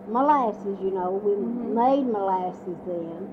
molasses, 0.09 0.79
you 0.83 0.91
know, 0.91 1.11
we 1.23 1.35
made 1.37 2.07
molasses 2.07 2.79
then, 2.87 3.29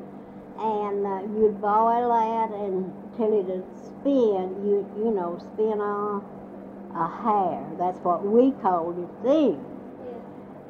and 0.59 1.05
uh, 1.05 1.39
you'd 1.39 1.61
boil 1.61 2.09
that 2.09 2.49
until 2.51 3.39
it'd 3.39 3.63
spin, 3.85 4.65
you 4.65 4.85
you 4.97 5.11
know, 5.11 5.37
spin 5.53 5.79
off 5.79 6.23
a 6.95 7.07
hair. 7.23 7.65
That's 7.77 7.99
what 7.99 8.25
we 8.25 8.51
called 8.61 8.99
it 8.99 9.23
then. 9.23 9.72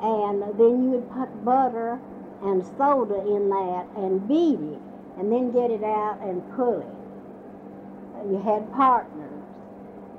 And 0.02 0.42
then 0.60 0.92
you'd 0.92 1.10
put 1.12 1.46
butter 1.46 2.00
and 2.44 2.66
soda 2.78 3.20
in 3.26 3.50
that 3.50 3.86
and 3.96 4.28
beat 4.28 4.60
it. 4.60 4.82
and 5.18 5.32
then 5.32 5.52
get 5.52 5.70
it 5.72 5.84
out 5.84 6.20
and 6.24 6.42
pull 6.56 6.80
it. 6.82 8.30
You 8.30 8.40
had 8.42 8.72
partners, 8.74 9.44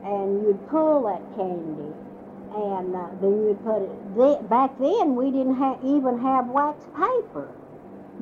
and 0.04 0.42
you'd 0.42 0.68
pull 0.68 1.02
that 1.04 1.22
candy, 1.36 1.92
and 2.54 2.94
uh, 2.94 3.08
then 3.20 3.44
you'd 3.44 3.64
put 3.64 3.82
it. 3.82 4.16
The, 4.16 4.46
back 4.48 4.78
then, 4.78 5.16
we 5.16 5.30
didn't 5.30 5.56
ha- 5.56 5.78
even 5.82 6.18
have 6.20 6.46
wax 6.48 6.84
paper. 6.96 7.50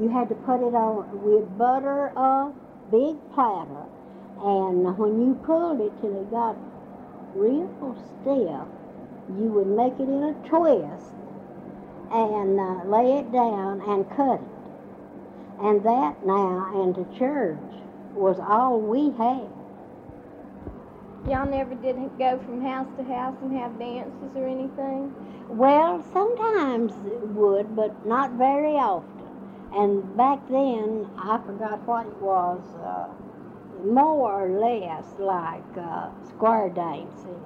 You 0.00 0.08
had 0.08 0.28
to 0.30 0.34
put 0.34 0.66
it 0.66 0.74
on 0.74 1.22
with 1.22 1.46
butter 1.58 2.06
a 2.16 2.52
big 2.90 3.16
platter, 3.34 3.84
and 4.40 4.96
when 4.96 5.20
you 5.20 5.34
pulled 5.44 5.80
it 5.80 5.92
till 6.00 6.18
it 6.20 6.30
got 6.30 6.56
real 7.34 7.68
stiff, 8.22 8.66
you 9.36 9.48
would 9.52 9.66
make 9.66 9.94
it 10.00 10.08
in 10.08 10.22
a 10.24 10.34
twist 10.48 11.12
and 12.12 12.60
uh, 12.60 12.84
lay 12.84 13.18
it 13.18 13.32
down 13.32 13.80
and 13.88 14.08
cut 14.10 14.40
it. 14.40 15.64
And 15.64 15.82
that 15.84 16.26
now 16.26 16.82
into 16.82 17.06
church 17.18 17.58
was 18.14 18.38
all 18.38 18.80
we 18.80 19.10
had. 19.16 19.48
Y'all 21.30 21.46
never 21.46 21.74
did 21.76 21.96
go 22.18 22.38
from 22.44 22.60
house 22.62 22.88
to 22.98 23.04
house 23.04 23.36
and 23.42 23.56
have 23.56 23.78
dances 23.78 24.34
or 24.34 24.46
anything? 24.46 25.14
Well, 25.48 26.04
sometimes 26.12 26.92
it 27.06 27.28
would, 27.28 27.76
but 27.76 28.04
not 28.06 28.32
very 28.32 28.74
often. 28.74 29.08
And 29.72 30.16
back 30.16 30.46
then, 30.48 31.06
I 31.16 31.38
forgot 31.46 31.86
what 31.86 32.06
it 32.06 32.20
was, 32.20 32.60
uh, 32.76 33.08
more 33.84 34.44
or 34.44 34.58
less 34.58 35.06
like 35.18 35.62
uh, 35.78 36.10
square 36.28 36.68
dancing. 36.68 37.40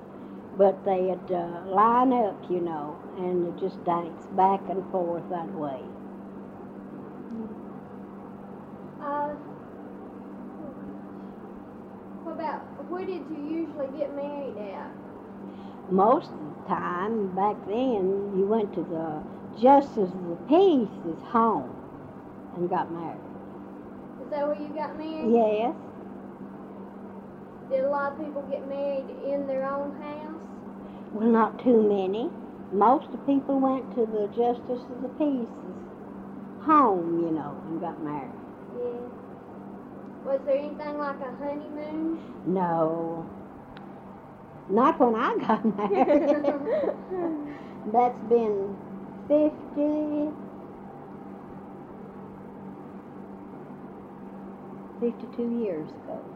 But 0.56 0.84
they'd 0.84 1.32
uh, 1.34 1.66
line 1.66 2.12
up, 2.12 2.42
you 2.50 2.60
know, 2.60 2.96
and 3.18 3.46
they'd 3.46 3.60
just 3.60 3.84
dance 3.84 4.26
back 4.32 4.60
and 4.70 4.82
forth 4.90 5.28
that 5.28 5.52
way. 5.52 5.80
Uh, 9.02 9.28
what 12.24 12.32
about, 12.32 12.60
where 12.90 13.04
did 13.04 13.22
you 13.30 13.66
usually 13.66 13.98
get 13.98 14.16
married 14.16 14.56
at? 14.72 14.90
Most 15.90 16.30
of 16.30 16.38
the 16.38 16.74
time, 16.74 17.34
back 17.36 17.56
then, 17.66 18.32
you 18.36 18.46
went 18.46 18.72
to 18.74 18.82
the 18.82 19.22
Justice 19.60 20.10
of 20.10 20.28
the 20.28 20.36
Peace's 20.48 21.22
home 21.24 21.70
and 22.56 22.68
got 22.68 22.90
married. 22.90 23.20
Is 24.24 24.30
that 24.30 24.46
where 24.48 24.60
you 24.60 24.68
got 24.74 24.96
married? 24.98 25.30
Yes. 25.32 25.74
Did 27.70 27.84
a 27.84 27.90
lot 27.90 28.12
of 28.12 28.18
people 28.18 28.42
get 28.50 28.68
married 28.68 29.04
in 29.24 29.46
their 29.46 29.64
own 29.68 29.94
house? 30.00 30.25
Well, 31.16 31.28
not 31.30 31.58
too 31.64 31.80
many. 31.80 32.28
Most 32.72 33.06
of 33.06 33.12
the 33.12 33.18
people 33.24 33.58
went 33.58 33.88
to 33.94 34.04
the 34.04 34.26
Justice 34.36 34.84
of 34.84 35.00
the 35.00 35.08
Peace's 35.16 35.48
home, 36.60 37.24
you 37.24 37.30
know, 37.30 37.56
and 37.68 37.80
got 37.80 38.02
married. 38.02 38.28
Yeah. 38.76 39.00
Was 40.26 40.40
there 40.44 40.58
anything 40.58 40.98
like 40.98 41.18
a 41.20 41.32
honeymoon? 41.38 42.20
No. 42.44 43.24
Not 44.68 45.00
when 45.00 45.14
I 45.14 45.38
got 45.38 45.64
married. 45.78 46.28
That's 47.94 48.20
been 48.28 48.76
50, 49.26 50.28
52 55.00 55.64
years 55.64 55.88
ago. 55.88 56.35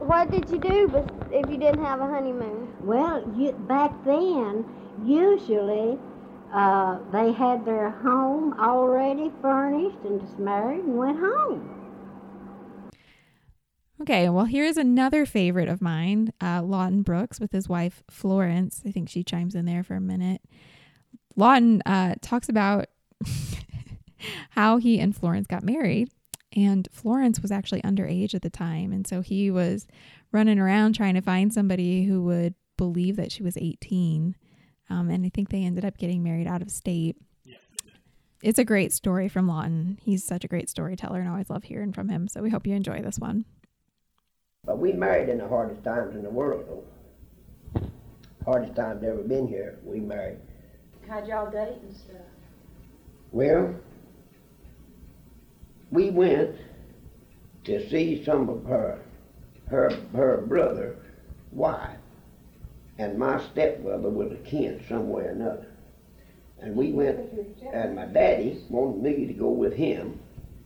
What 0.00 0.30
did 0.30 0.48
you 0.48 0.58
do 0.58 0.88
bes- 0.88 1.06
if 1.30 1.50
you 1.50 1.58
didn't 1.58 1.84
have 1.84 2.00
a 2.00 2.06
honeymoon? 2.06 2.74
Well, 2.80 3.22
you, 3.36 3.52
back 3.52 3.92
then, 4.04 4.64
usually 5.04 5.98
uh, 6.52 6.98
they 7.12 7.32
had 7.32 7.66
their 7.66 7.90
home 7.90 8.58
already 8.58 9.30
furnished 9.42 9.98
and 10.04 10.20
just 10.20 10.38
married 10.38 10.84
and 10.84 10.96
went 10.96 11.18
home. 11.18 11.76
Okay, 14.00 14.30
well, 14.30 14.46
here's 14.46 14.78
another 14.78 15.26
favorite 15.26 15.68
of 15.68 15.82
mine 15.82 16.32
uh, 16.40 16.62
Lawton 16.62 17.02
Brooks 17.02 17.38
with 17.38 17.52
his 17.52 17.68
wife 17.68 18.02
Florence. 18.10 18.80
I 18.86 18.92
think 18.92 19.10
she 19.10 19.22
chimes 19.22 19.54
in 19.54 19.66
there 19.66 19.84
for 19.84 19.96
a 19.96 20.00
minute. 20.00 20.40
Lawton 21.36 21.82
uh, 21.84 22.14
talks 22.22 22.48
about 22.48 22.86
how 24.50 24.78
he 24.78 24.98
and 24.98 25.14
Florence 25.14 25.46
got 25.46 25.62
married. 25.62 26.08
And 26.56 26.88
Florence 26.92 27.40
was 27.40 27.50
actually 27.50 27.82
underage 27.82 28.34
at 28.34 28.42
the 28.42 28.50
time. 28.50 28.92
And 28.92 29.06
so 29.06 29.20
he 29.20 29.50
was 29.50 29.86
running 30.32 30.58
around 30.58 30.94
trying 30.94 31.14
to 31.14 31.20
find 31.20 31.52
somebody 31.52 32.04
who 32.04 32.22
would 32.24 32.54
believe 32.76 33.16
that 33.16 33.30
she 33.30 33.42
was 33.42 33.56
18. 33.56 34.34
Um, 34.88 35.10
and 35.10 35.24
I 35.24 35.28
think 35.28 35.50
they 35.50 35.64
ended 35.64 35.84
up 35.84 35.98
getting 35.98 36.22
married 36.22 36.48
out 36.48 36.62
of 36.62 36.70
state. 36.70 37.16
It's 38.42 38.58
a 38.58 38.64
great 38.64 38.92
story 38.92 39.28
from 39.28 39.46
Lawton. 39.46 39.98
He's 40.02 40.24
such 40.24 40.44
a 40.44 40.48
great 40.48 40.70
storyteller, 40.70 41.20
and 41.20 41.28
I 41.28 41.32
always 41.32 41.50
love 41.50 41.64
hearing 41.64 41.92
from 41.92 42.08
him. 42.08 42.26
So 42.26 42.40
we 42.40 42.48
hope 42.48 42.66
you 42.66 42.74
enjoy 42.74 43.02
this 43.02 43.18
one. 43.18 43.44
But 44.64 44.78
we 44.78 44.92
married 44.92 45.28
in 45.28 45.38
the 45.38 45.48
hardest 45.48 45.84
times 45.84 46.16
in 46.16 46.22
the 46.22 46.30
world, 46.30 46.64
though. 46.66 47.90
Hardest 48.44 48.74
times 48.74 49.04
ever 49.04 49.22
been 49.22 49.46
here, 49.46 49.78
we 49.84 50.00
married. 50.00 50.38
How'd 51.06 51.28
y'all 51.28 51.50
date 51.50 51.78
and 51.82 51.94
stuff? 51.94 52.16
Well, 53.30 53.74
we 55.90 56.10
went 56.10 56.56
to 57.64 57.88
see 57.90 58.24
some 58.24 58.48
of 58.48 58.64
her, 58.64 59.00
her, 59.68 59.90
her 60.14 60.38
brother's 60.46 60.96
wife, 61.52 61.96
and 62.98 63.18
my 63.18 63.42
stepbrother 63.52 64.08
was 64.10 64.32
a 64.32 64.36
kin 64.36 64.82
some 64.88 65.08
way 65.08 65.24
or 65.24 65.30
another. 65.30 65.66
And 66.60 66.76
we 66.76 66.92
went, 66.92 67.18
and 67.72 67.96
my 67.96 68.04
daddy 68.06 68.62
wanted 68.68 69.02
me 69.02 69.26
to 69.26 69.32
go 69.32 69.48
with 69.48 69.72
him 69.72 70.20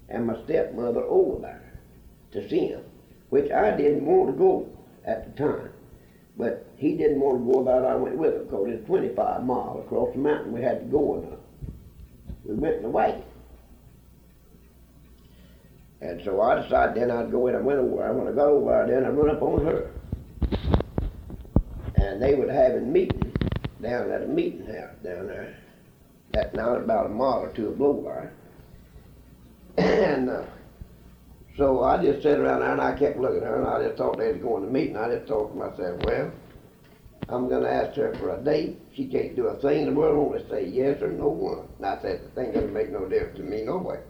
and 0.08 0.26
my 0.26 0.42
stepmother 0.44 1.02
over 1.04 1.40
there 1.40 1.72
to 2.32 2.48
see 2.48 2.66
him, 2.66 2.82
which 3.30 3.50
I 3.50 3.76
didn't 3.76 4.04
want 4.04 4.30
to 4.30 4.36
go 4.36 4.68
at 5.04 5.24
the 5.36 5.42
time. 5.42 5.70
But 6.36 6.66
he 6.76 6.96
didn't 6.96 7.20
want 7.20 7.46
to 7.46 7.52
go 7.52 7.60
about, 7.60 7.84
I 7.84 7.94
went 7.94 8.16
with 8.16 8.34
him, 8.34 8.44
because 8.44 8.66
it's 8.68 8.86
25 8.86 9.44
miles 9.44 9.84
across 9.84 10.12
the 10.12 10.18
mountain 10.18 10.52
we 10.52 10.62
had 10.62 10.80
to 10.80 10.86
go 10.86 11.14
in. 11.14 11.32
a- 11.32 12.48
We 12.48 12.54
went 12.56 12.76
in 12.76 12.82
the 12.82 12.90
way. 12.90 13.22
And 16.04 16.22
so 16.22 16.42
I 16.42 16.60
decided 16.60 16.96
then 16.96 17.10
I'd 17.10 17.30
go 17.30 17.46
in. 17.46 17.54
I 17.54 17.60
went 17.60 17.78
over 17.78 18.06
I 18.06 18.10
When 18.10 18.28
I 18.28 18.32
got 18.32 18.48
over 18.48 18.86
there, 18.86 19.00
then 19.00 19.06
I 19.06 19.08
run 19.08 19.34
up 19.34 19.40
on 19.40 19.64
her. 19.64 19.90
And 21.94 22.20
they 22.20 22.34
were 22.34 22.52
having 22.52 22.82
a 22.82 22.86
meeting 22.86 23.32
down 23.80 24.10
at 24.10 24.22
a 24.22 24.26
meeting 24.26 24.66
house 24.66 24.94
down 25.02 25.28
there. 25.28 25.56
That 26.32 26.54
now 26.54 26.74
it's 26.74 26.84
about 26.84 27.06
a 27.06 27.08
mile 27.08 27.44
or 27.44 27.52
two 27.52 27.68
of 27.68 27.78
Blowfire. 27.78 28.30
and 29.78 30.28
uh, 30.28 30.42
so 31.56 31.82
I 31.82 32.04
just 32.04 32.22
sat 32.22 32.38
around 32.38 32.60
there 32.60 32.72
and 32.72 32.82
I 32.82 32.98
kept 32.98 33.18
looking 33.18 33.38
at 33.38 33.44
her 33.44 33.60
and 33.60 33.66
I 33.66 33.82
just 33.86 33.96
thought 33.96 34.18
they 34.18 34.30
was 34.30 34.42
going 34.42 34.62
to 34.62 34.70
meet 34.70 34.90
and 34.90 34.98
I 34.98 35.16
just 35.16 35.26
thought 35.26 35.52
to 35.52 35.56
myself, 35.56 36.04
well, 36.04 36.30
I'm 37.30 37.48
going 37.48 37.62
to 37.62 37.72
ask 37.72 37.96
her 37.96 38.14
for 38.16 38.36
a 38.36 38.44
date. 38.44 38.78
She 38.94 39.06
can't 39.06 39.34
do 39.34 39.46
a 39.46 39.58
thing 39.58 39.86
in 39.86 39.94
the 39.94 39.98
world, 39.98 40.34
only 40.34 40.46
say 40.50 40.68
yes 40.68 41.00
or 41.00 41.12
no 41.12 41.28
one. 41.28 41.66
And 41.78 41.86
I 41.86 42.02
said, 42.02 42.24
the 42.24 42.28
thing 42.28 42.52
doesn't 42.52 42.74
make 42.74 42.90
no 42.90 43.08
difference 43.08 43.38
to 43.38 43.42
me 43.42 43.62
no 43.62 43.78
way. 43.78 44.00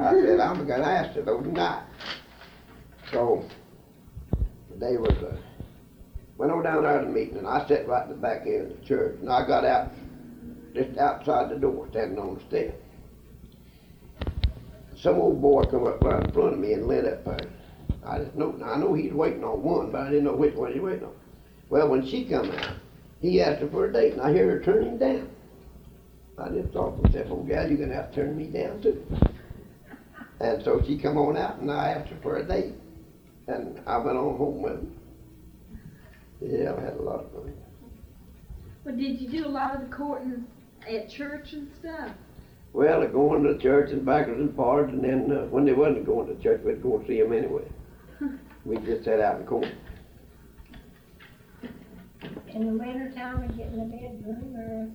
I 0.00 0.12
said, 0.12 0.40
I'm 0.40 0.66
going 0.66 0.80
to 0.80 0.86
ask 0.86 1.14
though 1.24 1.40
tonight. 1.40 1.84
So 3.10 3.44
they 4.76 4.96
was, 4.96 5.16
uh, 5.22 5.36
went 6.36 6.52
on 6.52 6.62
down 6.62 6.82
there 6.82 7.00
to 7.00 7.06
the 7.06 7.12
meeting 7.12 7.38
and 7.38 7.46
I 7.46 7.66
sat 7.66 7.88
right 7.88 8.04
in 8.04 8.10
the 8.10 8.16
back 8.16 8.42
end 8.46 8.72
of 8.72 8.80
the 8.80 8.86
church 8.86 9.18
and 9.20 9.30
I 9.30 9.46
got 9.46 9.64
out, 9.64 9.92
just 10.74 10.98
outside 10.98 11.50
the 11.50 11.56
door, 11.56 11.88
standing 11.90 12.18
on 12.18 12.34
the 12.34 12.40
step. 12.44 12.80
Some 14.96 15.16
old 15.16 15.40
boy 15.40 15.62
come 15.64 15.86
up 15.86 16.02
right 16.02 16.24
in 16.24 16.32
front 16.32 16.54
of 16.54 16.58
me 16.58 16.72
and 16.72 16.86
lit 16.86 17.04
up 17.04 17.24
there. 17.24 17.50
I 18.04 18.18
just 18.18 18.34
know, 18.34 18.58
I 18.64 18.76
know 18.78 18.94
he's 18.94 19.12
waiting 19.12 19.44
on 19.44 19.62
one, 19.62 19.92
but 19.92 20.02
I 20.02 20.08
didn't 20.10 20.24
know 20.24 20.34
which 20.34 20.54
one 20.54 20.72
he's 20.72 20.82
waiting 20.82 21.04
on. 21.04 21.14
Well, 21.68 21.88
when 21.88 22.06
she 22.06 22.24
come 22.24 22.50
out, 22.50 22.74
he 23.20 23.42
asked 23.42 23.60
her 23.60 23.68
for 23.68 23.86
a 23.86 23.92
date, 23.92 24.14
and 24.14 24.22
I 24.22 24.32
hear 24.32 24.50
her 24.50 24.60
turn 24.60 24.84
him 24.84 24.98
down. 24.98 25.28
I 26.38 26.48
just 26.48 26.72
thought 26.72 26.96
to 26.96 27.02
myself, 27.02 27.26
oh, 27.30 27.42
gal, 27.42 27.68
you're 27.68 27.76
going 27.76 27.90
to 27.90 27.96
have 27.96 28.10
to 28.10 28.16
turn 28.16 28.36
me 28.36 28.46
down, 28.46 28.80
too. 28.80 29.04
And 30.40 30.62
so 30.64 30.82
she 30.86 30.98
come 30.98 31.16
on 31.16 31.36
out, 31.36 31.58
and 31.58 31.70
I 31.70 31.90
asked 31.90 32.10
her 32.10 32.18
for 32.22 32.36
a 32.36 32.44
date. 32.44 32.74
And 33.48 33.80
I 33.86 33.96
went 33.98 34.16
on 34.18 34.36
home 34.36 34.62
with 34.62 34.72
her. 34.72 34.88
Yeah, 36.40 36.74
I 36.74 36.80
had 36.80 36.94
a 36.94 37.02
lot 37.02 37.24
of 37.24 37.32
fun. 37.32 37.52
Well, 38.84 38.96
did 38.96 39.20
you 39.20 39.28
do 39.28 39.46
a 39.46 39.48
lot 39.48 39.74
of 39.74 39.88
the 39.88 39.94
courting 39.94 40.46
at 40.88 41.10
church 41.10 41.52
and 41.52 41.68
stuff? 41.80 42.12
Well, 42.72 43.00
they're 43.00 43.08
going 43.08 43.42
to 43.42 43.58
church 43.58 43.90
and 43.90 44.04
backwards 44.04 44.40
and 44.40 44.54
forwards, 44.54 44.92
and 44.92 45.02
then 45.02 45.32
uh, 45.32 45.46
when 45.46 45.64
they 45.64 45.72
wasn't 45.72 46.06
going 46.06 46.28
to 46.28 46.40
church, 46.42 46.60
we'd 46.64 46.82
go 46.82 46.98
and 46.98 47.06
see 47.06 47.20
them 47.20 47.32
anyway. 47.32 47.64
we 48.64 48.76
just 48.78 49.04
sat 49.04 49.20
out 49.20 49.36
in 49.36 49.40
the 49.40 49.46
corner. 49.46 49.72
In 52.48 52.66
the 52.66 52.72
winter 52.72 53.10
time, 53.14 53.40
we'd 53.40 53.56
get 53.56 53.68
in 53.68 53.78
the 53.78 53.84
bedroom 53.84 54.56
or, 54.56 54.90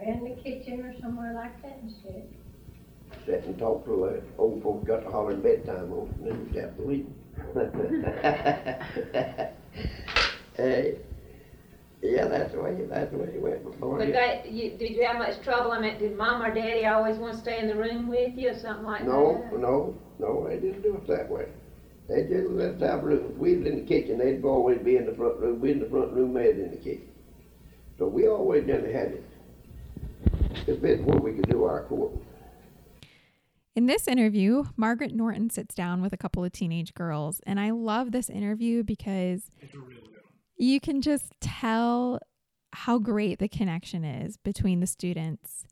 or 0.00 0.12
in 0.12 0.24
the 0.24 0.42
kitchen 0.42 0.80
or 0.80 0.94
somewhere 1.00 1.34
like 1.34 1.60
that 1.62 1.78
and 1.82 1.92
sit. 2.02 2.37
Sit 3.26 3.44
and 3.44 3.58
talk 3.58 3.84
till 3.84 4.02
the 4.02 4.22
old 4.38 4.62
folks 4.62 4.86
got 4.86 5.00
to 5.04 5.10
hollering 5.10 5.40
bedtime 5.42 5.92
on, 5.92 6.08
and 6.20 6.52
then 6.54 6.62
have 6.62 6.76
to 6.76 6.82
leave. 6.82 7.06
hey, 10.56 10.96
Yeah, 12.02 12.26
that's 12.28 12.52
the 12.52 12.60
way, 12.62 12.86
that's 12.88 13.10
the 13.10 13.18
way 13.18 13.28
it 13.28 13.42
went 13.42 13.64
before. 13.64 13.98
But 13.98 14.12
they, 14.12 14.42
you, 14.48 14.70
did 14.78 14.90
you 14.92 15.04
have 15.06 15.18
much 15.18 15.42
trouble? 15.42 15.72
I 15.72 15.80
mean, 15.80 15.98
did 15.98 16.16
mom 16.16 16.42
or 16.42 16.52
daddy 16.54 16.86
always 16.86 17.16
want 17.18 17.34
to 17.34 17.40
stay 17.40 17.58
in 17.58 17.68
the 17.68 17.74
room 17.76 18.08
with 18.08 18.36
you 18.36 18.50
or 18.50 18.54
something 18.58 18.84
like 18.86 19.04
No, 19.04 19.34
that? 19.50 19.52
no, 19.52 19.58
no, 19.58 19.94
no, 20.18 20.48
they 20.48 20.56
didn't 20.58 20.82
do 20.82 20.94
it 20.96 21.06
that 21.08 21.28
way. 21.30 21.46
They 22.08 22.22
just 22.24 22.48
let 22.50 22.74
us 22.74 22.80
have 22.80 23.02
rooms. 23.02 23.36
We 23.38 23.56
was 23.56 23.66
in 23.66 23.76
the 23.80 23.82
kitchen, 23.86 24.18
they'd 24.18 24.42
always 24.44 24.78
be 24.78 24.96
in 24.96 25.04
the 25.06 25.12
front 25.14 25.38
room. 25.38 25.60
We 25.60 25.72
in 25.72 25.80
the 25.80 25.88
front 25.88 26.12
room, 26.12 26.32
they'd 26.32 26.56
in 26.58 26.70
the 26.70 26.76
kitchen. 26.78 27.08
So 27.98 28.06
we 28.06 28.28
always 28.28 28.66
done 28.66 28.84
had 28.84 29.12
it. 29.12 29.24
Bit 30.80 31.04
where 31.04 31.18
we 31.18 31.32
could 31.32 31.48
do 31.48 31.64
our 31.64 31.82
courting. 31.84 32.24
In 33.78 33.86
this 33.86 34.08
interview, 34.08 34.64
Margaret 34.76 35.14
Norton 35.14 35.50
sits 35.50 35.72
down 35.72 36.02
with 36.02 36.12
a 36.12 36.16
couple 36.16 36.42
of 36.44 36.50
teenage 36.50 36.94
girls, 36.94 37.40
and 37.46 37.60
I 37.60 37.70
love 37.70 38.10
this 38.10 38.28
interview 38.28 38.82
because 38.82 39.52
you 40.56 40.80
can 40.80 41.00
just 41.00 41.30
tell 41.40 42.18
how 42.72 42.98
great 42.98 43.38
the 43.38 43.46
connection 43.46 44.04
is 44.04 44.36
between 44.36 44.80
the 44.80 44.88
students 44.88 45.64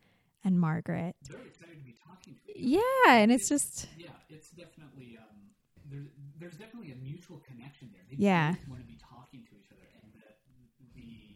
and 0.45 0.61
Margaret. 0.61 1.17
They're 1.29 1.41
excited 1.49 1.81
to 1.81 1.85
be 1.85 1.97
talking 2.01 2.37
to 2.47 2.57
each 2.57 2.79
Yeah, 2.79 3.15
and 3.17 3.33
it's 3.33 3.49
just 3.49 3.89
Yeah, 3.99 4.11
it's 4.31 4.51
definitely 4.51 5.19
um, 5.19 5.51
there's 5.91 6.07
there's 6.39 6.55
definitely 6.55 6.93
a 6.93 6.97
mutual 7.03 7.39
connection 7.39 7.91
there. 7.93 8.03
They 8.09 8.23
Yeah. 8.25 8.55
want 8.69 8.83
to 8.83 8.87
be 8.87 9.01
talking 9.03 9.43
to 9.51 9.57
each 9.59 9.73
other, 9.73 9.83
and 10.01 10.13
the, 10.15 10.95
the 10.95 11.35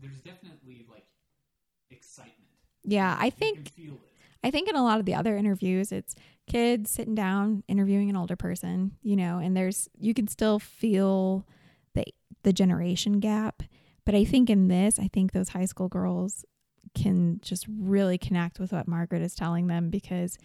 there's 0.00 0.22
definitely 0.22 0.86
like 0.90 1.04
excitement. 1.90 2.48
yeah, 2.84 3.18
I 3.20 3.26
You 3.26 3.30
think 3.32 3.56
can 3.56 3.64
feel 3.66 3.94
it. 3.96 4.15
I 4.46 4.52
think 4.52 4.68
in 4.68 4.76
a 4.76 4.84
lot 4.84 5.00
of 5.00 5.06
the 5.06 5.14
other 5.16 5.36
interviews, 5.36 5.90
it's 5.90 6.14
kids 6.46 6.88
sitting 6.88 7.16
down 7.16 7.64
interviewing 7.66 8.10
an 8.10 8.16
older 8.16 8.36
person, 8.36 8.92
you 9.02 9.16
know, 9.16 9.38
and 9.38 9.56
there's 9.56 9.88
you 9.98 10.14
can 10.14 10.28
still 10.28 10.60
feel 10.60 11.44
the 11.94 12.04
the 12.44 12.52
generation 12.52 13.18
gap. 13.18 13.64
But 14.04 14.14
I 14.14 14.24
think 14.24 14.48
in 14.48 14.68
this, 14.68 15.00
I 15.00 15.08
think 15.08 15.32
those 15.32 15.48
high 15.48 15.64
school 15.64 15.88
girls 15.88 16.44
can 16.94 17.40
just 17.42 17.66
really 17.68 18.18
connect 18.18 18.60
with 18.60 18.72
what 18.72 18.86
Margaret 18.86 19.20
is 19.20 19.34
telling 19.34 19.66
them 19.66 19.90
because 19.90 20.38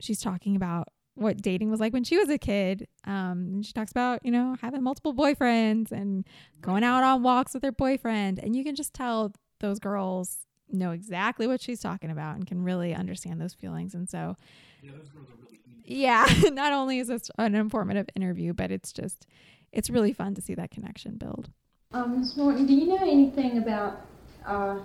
she's 0.00 0.20
talking 0.20 0.56
about 0.56 0.88
what 1.14 1.40
dating 1.40 1.70
was 1.70 1.78
like 1.78 1.92
when 1.92 2.02
she 2.02 2.18
was 2.18 2.30
a 2.30 2.36
kid. 2.36 2.88
Um, 3.04 3.52
and 3.52 3.64
she 3.64 3.72
talks 3.72 3.92
about, 3.92 4.26
you 4.26 4.32
know, 4.32 4.56
having 4.60 4.82
multiple 4.82 5.14
boyfriends 5.14 5.92
and 5.92 6.26
going 6.62 6.82
out 6.82 7.04
on 7.04 7.22
walks 7.22 7.54
with 7.54 7.62
her 7.62 7.70
boyfriend. 7.70 8.40
And 8.40 8.56
you 8.56 8.64
can 8.64 8.74
just 8.74 8.92
tell 8.92 9.32
those 9.60 9.78
girls 9.78 10.48
know 10.72 10.92
exactly 10.92 11.46
what 11.46 11.60
she's 11.60 11.80
talking 11.80 12.10
about 12.10 12.36
and 12.36 12.46
can 12.46 12.62
really 12.62 12.94
understand 12.94 13.40
those 13.40 13.54
feelings. 13.54 13.94
And 13.94 14.08
so, 14.08 14.36
Yeah, 14.82 14.92
those 14.92 15.08
girls 15.08 15.28
are 15.28 15.44
really 15.44 15.60
yeah, 15.84 16.26
not 16.52 16.72
only 16.72 16.98
is 16.98 17.08
this 17.08 17.30
an 17.38 17.54
informative 17.54 18.08
interview, 18.14 18.52
but 18.52 18.70
it's 18.70 18.92
just, 18.92 19.26
it's 19.72 19.90
really 19.90 20.12
fun 20.12 20.34
to 20.34 20.40
see 20.40 20.54
that 20.54 20.70
connection 20.70 21.16
build. 21.16 21.50
Um, 21.92 22.20
Ms. 22.20 22.36
Norton, 22.36 22.66
do 22.66 22.74
you 22.74 22.86
know 22.86 23.02
anything 23.02 23.58
about 23.58 24.06
uh, 24.46 24.78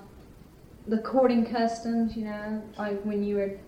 the 0.87 0.97
courting 0.99 1.45
customs, 1.45 2.17
you 2.17 2.25
know, 2.25 2.61
like 2.77 2.99
when 3.03 3.23
you 3.23 3.35
were 3.35 3.59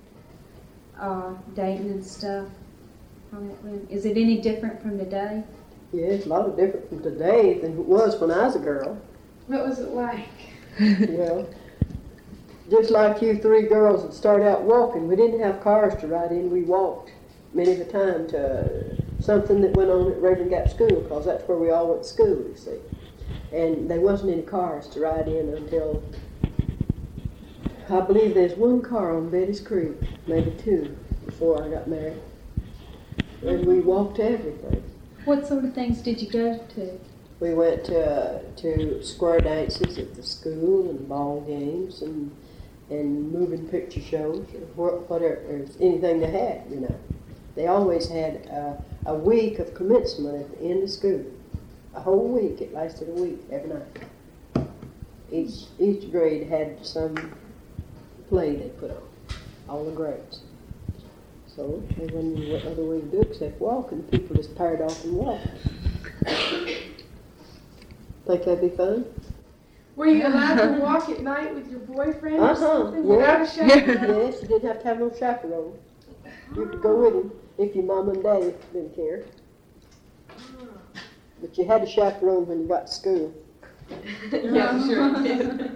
uh, 1.00 1.34
dating 1.54 1.92
and 1.92 2.04
stuff? 2.04 2.48
Is 3.90 4.06
it 4.06 4.18
it 4.18 4.22
any 4.22 4.42
different 4.42 4.82
from 4.82 4.98
today? 4.98 5.44
Yeah, 5.92 6.06
it's 6.06 6.26
a 6.26 6.30
lot 6.30 6.46
of 6.46 6.58
different 6.58 6.90
from 6.90 7.04
today 7.04 7.60
than 7.60 7.74
it 7.74 7.86
was 7.86 8.20
when 8.20 8.32
I 8.32 8.46
was 8.46 8.56
a 8.56 8.60
girl. 8.60 9.00
What 9.48 9.68
was 9.68 9.80
it 9.80 9.90
like? 9.90 10.28
well, 10.80 11.48
just 12.70 12.90
like 12.92 13.22
you 13.22 13.38
three 13.38 13.68
girls 13.68 14.04
that 14.04 14.14
start 14.14 14.42
out 14.42 14.64
walking, 14.64 15.08
we 15.08 15.16
didn't 15.16 15.40
have 15.40 15.62
cars 15.62 15.96
to 16.02 16.08
ride 16.08 16.32
in. 16.32 16.52
We 16.52 16.64
walked 16.64 17.12
many 17.54 17.74
of 17.74 17.80
the 17.80 17.86
time 17.86 18.28
to 18.30 18.98
something 19.20 19.62
that 19.62 19.76
went 19.76 19.90
on 19.90 20.12
at 20.12 20.20
Rabun 20.20 20.50
Gap 20.50 20.70
School, 20.70 21.02
because 21.02 21.26
that's 21.26 21.48
where 21.48 21.58
we 21.58 21.72
all 21.72 21.90
went 21.90 22.04
to 22.04 22.10
school, 22.10 22.46
you 22.48 22.56
see. 22.56 22.78
And 23.52 23.90
there 23.90 24.00
wasn't 24.00 24.34
any 24.34 24.42
cars 24.42 24.88
to 24.90 25.00
ride 25.00 25.28
in 25.28 25.54
until 25.54 26.04
I 27.90 28.02
believe 28.02 28.34
there's 28.34 28.56
one 28.56 28.82
car 28.82 29.16
on 29.16 29.30
Betty's 29.30 29.62
Creek, 29.62 29.96
maybe 30.28 30.52
two, 30.62 30.98
before 31.26 31.64
I 31.64 31.70
got 31.70 31.88
married. 31.88 32.22
And 33.46 33.66
we 33.66 33.80
walked 33.80 34.18
to 34.18 34.24
everything. 34.24 34.84
What 35.24 35.48
sort 35.48 35.64
of 35.64 35.74
things 35.74 36.02
did 36.02 36.22
you 36.22 36.30
go 36.30 36.58
to? 36.76 37.00
We 37.40 37.54
went 37.54 37.86
to, 37.86 38.42
to 38.58 39.04
square 39.04 39.40
dances 39.40 39.98
at 39.98 40.16
the 40.16 40.24
school 40.24 40.90
and 40.90 41.08
ball 41.08 41.42
games 41.42 42.02
and 42.02 42.36
and 42.90 43.32
moving 43.32 43.68
picture 43.68 44.02
shows 44.02 44.46
or 44.78 45.00
whatever, 45.00 45.42
anything 45.80 46.20
they 46.20 46.32
had, 46.32 46.64
you 46.70 46.80
know. 46.82 46.96
They 47.56 47.68
always 47.68 48.08
had 48.08 48.48
uh, 48.50 48.76
a 49.08 49.16
week 49.16 49.60
of 49.60 49.74
commencement 49.74 50.42
at 50.42 50.60
the 50.60 50.66
end 50.66 50.84
of 50.84 50.92
school. 50.92 51.26
A 51.96 52.00
whole 52.00 52.28
week. 52.28 52.62
It 52.62 52.72
lasted 52.72 53.10
a 53.10 53.14
week 53.14 53.40
every 53.52 53.70
night. 53.70 54.68
Each 55.32 55.66
each 55.80 56.12
grade 56.12 56.48
had 56.48 56.86
some 56.86 57.34
play 58.30 58.56
they 58.56 58.70
put 58.70 58.92
on. 58.92 59.02
All 59.68 59.84
the 59.84 59.92
grades. 59.92 60.42
So 61.48 61.84
there 61.98 62.06
wasn't 62.14 62.38
any 62.38 62.62
other 62.68 62.84
way 62.84 63.02
to 63.02 63.08
do 63.08 63.22
except 63.22 63.60
walk, 63.60 63.92
and 63.92 64.10
people 64.12 64.36
just 64.36 64.56
paired 64.56 64.80
off 64.80 65.04
and 65.04 65.14
walked. 65.16 65.48
Think 68.28 68.44
that'd 68.46 68.62
be 68.62 68.70
fun? 68.70 69.06
Were 69.98 70.06
you 70.06 70.28
allowed 70.28 70.56
to 70.76 70.80
walk 70.80 71.10
at 71.10 71.22
night 71.22 71.54
with 71.56 71.70
your 71.72 71.80
boyfriend 71.82 72.38
or 72.40 72.52
Uh-huh. 72.52 72.56
something 72.56 73.04
Yeah. 73.04 73.16
without 73.16 73.42
a 73.42 73.46
chaperone? 73.48 74.26
Yes, 74.28 74.42
you 74.44 74.48
didn't 74.48 74.68
have 74.68 74.82
to 74.84 74.88
have 74.88 75.00
no 75.00 75.10
chaperone. 75.10 75.74
You 76.56 76.66
could 76.68 76.82
go 76.82 76.96
with 77.02 77.14
him 77.16 77.32
if 77.58 77.76
your 77.76 77.84
mom 77.86 78.10
and 78.10 78.22
daddy 78.24 78.54
didn't 78.72 78.96
care. 78.96 79.24
But 81.42 81.58
you 81.58 81.66
had 81.66 81.82
a 81.82 81.88
chaperone 81.88 82.46
when 82.48 82.62
you 82.62 82.68
got 82.68 82.88
to 82.88 82.94
school. 82.94 83.34
Yeah, 84.32 84.70
I'm 84.70 84.88
sure 84.88 85.08
you 85.18 85.24
did. 85.24 85.72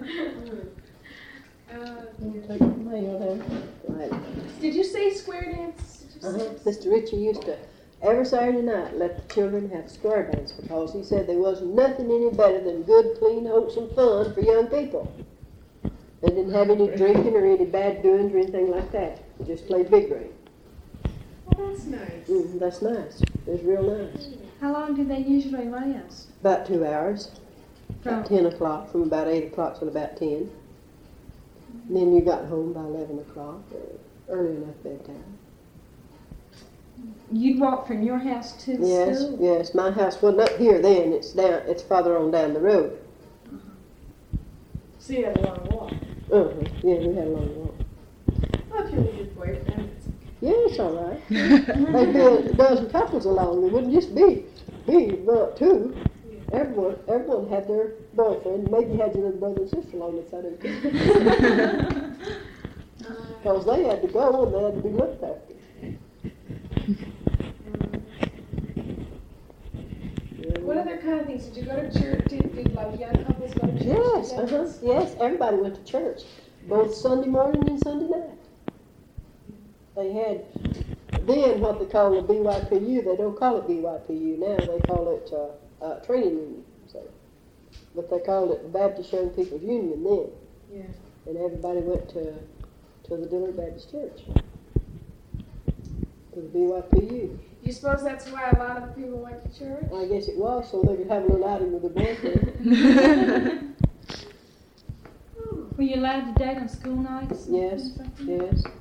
Uh, 1.72 2.02
Take 2.48 2.60
the 2.60 2.66
mail 2.68 3.18
there. 3.20 3.40
Right. 3.88 4.14
did 4.60 4.76
you 4.76 4.84
say 4.84 5.14
square 5.14 5.46
dance? 5.52 6.04
Did 6.14 6.22
you 6.24 6.30
Uh-huh. 6.30 6.58
say? 6.58 6.72
Mr. 6.72 6.92
Ritchie 6.92 7.16
used 7.18 7.42
to, 7.44 7.58
every 8.02 8.26
Saturday 8.26 8.62
night, 8.62 8.98
let 8.98 9.28
the 9.28 9.34
children 9.34 9.70
have 9.72 9.90
square 9.90 10.32
dance 10.32 10.52
because 10.52 10.94
he 10.94 11.04
said 11.04 11.28
there 11.28 11.38
wasn't 11.38 11.74
nothing 11.76 12.06
any 12.12 12.30
better 12.30 12.62
than 12.64 12.84
good, 12.84 13.18
clean, 13.20 13.46
wholesome 13.46 13.90
fun 13.96 14.34
for 14.34 14.42
young 14.42 14.68
people. 14.68 15.12
They 16.22 16.30
didn't 16.30 16.52
have 16.54 16.70
any 16.70 16.88
drinking 16.96 17.36
or 17.36 17.46
any 17.46 17.66
bad 17.66 18.04
doings 18.04 18.34
or 18.34 18.38
anything 18.38 18.70
like 18.70 18.92
that. 18.92 19.24
They 19.40 19.46
just 19.46 19.66
played 19.68 19.90
big 19.90 20.12
ring. 20.12 20.34
Well, 21.46 21.70
that's 21.70 21.86
nice. 21.86 22.28
Mm, 22.28 22.60
that's 22.60 22.82
nice. 22.82 23.22
It 23.22 23.48
was 23.48 23.62
real 23.64 23.84
nice. 23.84 24.30
How 24.62 24.72
long 24.74 24.96
do 24.96 25.04
they 25.04 25.20
usually 25.20 25.68
last? 25.68 26.28
About 26.42 26.68
two 26.68 26.86
hours. 26.86 27.32
About 28.04 28.28
From- 28.28 28.38
ten 28.38 28.46
o'clock, 28.46 28.92
from 28.92 29.04
about 29.04 29.28
eight 29.28 29.46
o'clock 29.52 29.80
till 29.80 29.88
about 29.88 30.16
ten. 30.18 30.52
And 31.88 31.98
then 31.98 32.14
you 32.16 32.22
got 32.22 32.46
home 32.46 32.74
by 32.74 32.82
eleven 32.82 33.20
o'clock, 33.20 33.62
or 33.74 34.00
early 34.30 34.58
enough 34.58 34.76
bedtime. 34.84 35.38
You'd 37.32 37.60
walk 37.60 37.88
from 37.88 38.04
your 38.04 38.18
house 38.18 38.52
to 38.66 38.78
the 38.78 38.86
Yes, 38.86 39.20
school? 39.22 39.38
yes. 39.40 39.74
My 39.74 39.90
house 39.92 40.22
wasn't 40.22 40.42
up 40.42 40.58
here 40.58 40.82
then. 40.82 41.14
It's 41.14 41.32
down. 41.34 41.62
It's 41.68 41.82
farther 41.82 42.18
on 42.18 42.32
down 42.32 42.54
the 42.54 42.60
road. 42.60 43.00
So 45.00 45.14
you 45.14 45.26
had 45.26 45.38
a 45.38 45.42
long 45.42 45.68
walk. 45.72 45.92
Uh 46.32 46.44
huh. 46.44 46.52
Yeah, 46.84 46.98
we 47.08 47.16
had 47.16 47.28
a 47.28 47.30
long 47.30 47.56
walk. 47.56 47.76
Well, 48.70 48.86
if 48.86 48.94
you're 48.94 49.02
with 49.02 49.16
your 49.16 49.26
boyfriend, 49.28 49.92
it's 49.98 50.08
Yeah, 50.42 50.52
it's 50.56 50.80
all 50.80 50.94
right. 50.94 51.22
There'd 51.30 52.14
be 52.14 52.20
a 52.20 52.54
dozen 52.54 52.90
couples 52.90 53.26
along. 53.26 53.64
It 53.66 53.72
wouldn't 53.72 53.94
just 53.94 54.14
be 54.14 54.46
me, 54.88 55.12
but 55.26 55.58
two. 55.58 55.96
Everyone, 56.52 56.98
everyone 57.08 57.48
had 57.50 57.66
their 57.68 57.94
boyfriend. 58.14 58.70
Maybe 58.70 58.92
you 58.94 59.00
had 59.00 59.16
your 59.16 59.24
little 59.32 59.40
brother 59.40 59.62
and 59.62 59.70
sister 59.70 59.96
along 59.96 60.18
the 60.22 60.30
side 60.30 60.44
of 60.46 60.62
you. 60.62 62.18
Because 63.42 63.66
they 63.66 63.84
had 63.86 64.02
to 64.02 64.08
go 64.10 64.44
and 64.46 64.54
they 64.54 64.62
had 64.64 64.76
to 64.76 64.82
be 64.82 64.90
looked 64.90 65.24
after. 65.24 65.51
What 70.62 70.78
other 70.78 70.98
kind 70.98 71.20
of 71.22 71.26
things? 71.28 71.46
Did 71.46 71.58
you 71.58 71.64
go 71.64 71.76
to 71.76 72.00
church? 72.00 72.28
Did, 72.30 72.56
did 72.56 72.74
like 72.74 73.00
young 73.00 73.24
couples 73.26 73.54
go 73.54 73.68
to 73.68 73.74
church? 73.74 73.84
Yes, 73.84 74.32
uh-huh. 74.34 74.68
Yes, 74.82 75.16
everybody 75.20 75.58
went 75.58 75.76
to 75.76 75.84
church, 75.92 76.22
both 76.68 76.94
Sunday 76.94 77.28
morning 77.28 77.68
and 77.68 77.80
Sunday 77.82 78.08
night. 78.08 78.30
They 79.96 80.14
had 80.14 80.46
then 81.28 81.60
what 81.60 81.80
they 81.80 81.86
call 81.86 82.12
the 82.12 82.22
BYPU. 82.34 83.04
They 83.04 83.16
don't 83.16 83.38
call 83.38 83.58
it 83.58 83.68
BYPU 83.68 84.40
now. 84.40 84.58
They 84.58 84.80
call 84.88 85.16
it 85.16 85.30
uh, 85.34 85.86
uh, 85.86 86.00
training 86.06 86.30
union. 86.30 86.64
So, 86.88 87.04
but 87.96 88.10
they 88.10 88.20
called 88.20 88.52
it 88.52 88.64
the 88.64 88.70
Baptist 88.70 89.12
Young 89.14 89.30
People's 89.32 89.62
Union 89.62 90.04
then, 90.04 90.28
Yeah. 90.74 90.84
and 91.28 91.38
everybody 91.38 91.80
went 91.80 92.10
to 92.10 92.34
to 93.04 93.18
the 93.18 93.26
Dillard 93.26 93.58
Baptist 93.58 93.92
Church 93.92 94.22
to 96.34 96.42
the 96.42 96.48
BYPU. 96.48 97.38
You 97.64 97.72
suppose 97.72 98.04
that's 98.04 98.30
why 98.30 98.50
a 98.50 98.58
lot 98.58 98.82
of 98.84 98.96
people 98.96 99.20
went 99.20 99.44
to 99.44 99.60
church? 99.60 99.86
I 99.96 100.06
guess 100.06 100.28
it 100.28 100.38
was 100.38 100.70
so 100.70 100.82
they 100.82 100.96
could 100.98 101.10
have 101.10 101.24
a 101.24 101.28
little 101.28 101.48
outing 101.48 101.72
with 101.74 101.82
their 101.82 101.92
boyfriend. 101.92 103.76
Were 105.78 105.84
you 105.84 105.96
allowed 105.96 106.34
to 106.36 106.44
date 106.44 106.58
on 106.58 106.70
school 106.70 106.96
nights? 106.96 107.46
and 107.48 107.56
Yes, 107.58 107.92
things 107.92 107.98
like 107.98 108.18
that? 108.18 108.72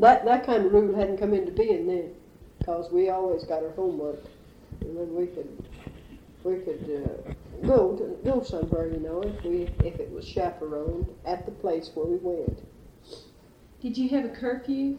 That, 0.00 0.24
that 0.24 0.46
kind 0.46 0.64
of 0.66 0.72
rule 0.72 0.94
hadn't 0.94 1.18
come 1.18 1.34
into 1.34 1.50
being 1.52 1.86
then, 1.86 2.14
because 2.58 2.90
we 2.92 3.10
always 3.10 3.44
got 3.44 3.62
our 3.62 3.70
homework, 3.70 4.22
and 4.80 4.96
then 4.96 5.14
we 5.14 5.26
could 5.26 5.48
we 6.44 6.58
could 6.58 7.04
uh, 7.04 7.66
go 7.66 7.96
to, 7.96 8.16
go 8.24 8.42
somewhere, 8.42 8.86
you 8.86 9.00
know, 9.00 9.20
if 9.22 9.44
we 9.44 9.68
if 9.84 9.98
it 9.98 10.10
was 10.12 10.26
chaperoned 10.26 11.06
at 11.26 11.44
the 11.46 11.52
place 11.52 11.90
where 11.94 12.06
we 12.06 12.16
went. 12.16 12.62
Did 13.80 13.98
you 13.98 14.08
have 14.10 14.24
a 14.24 14.28
curfew? 14.28 14.98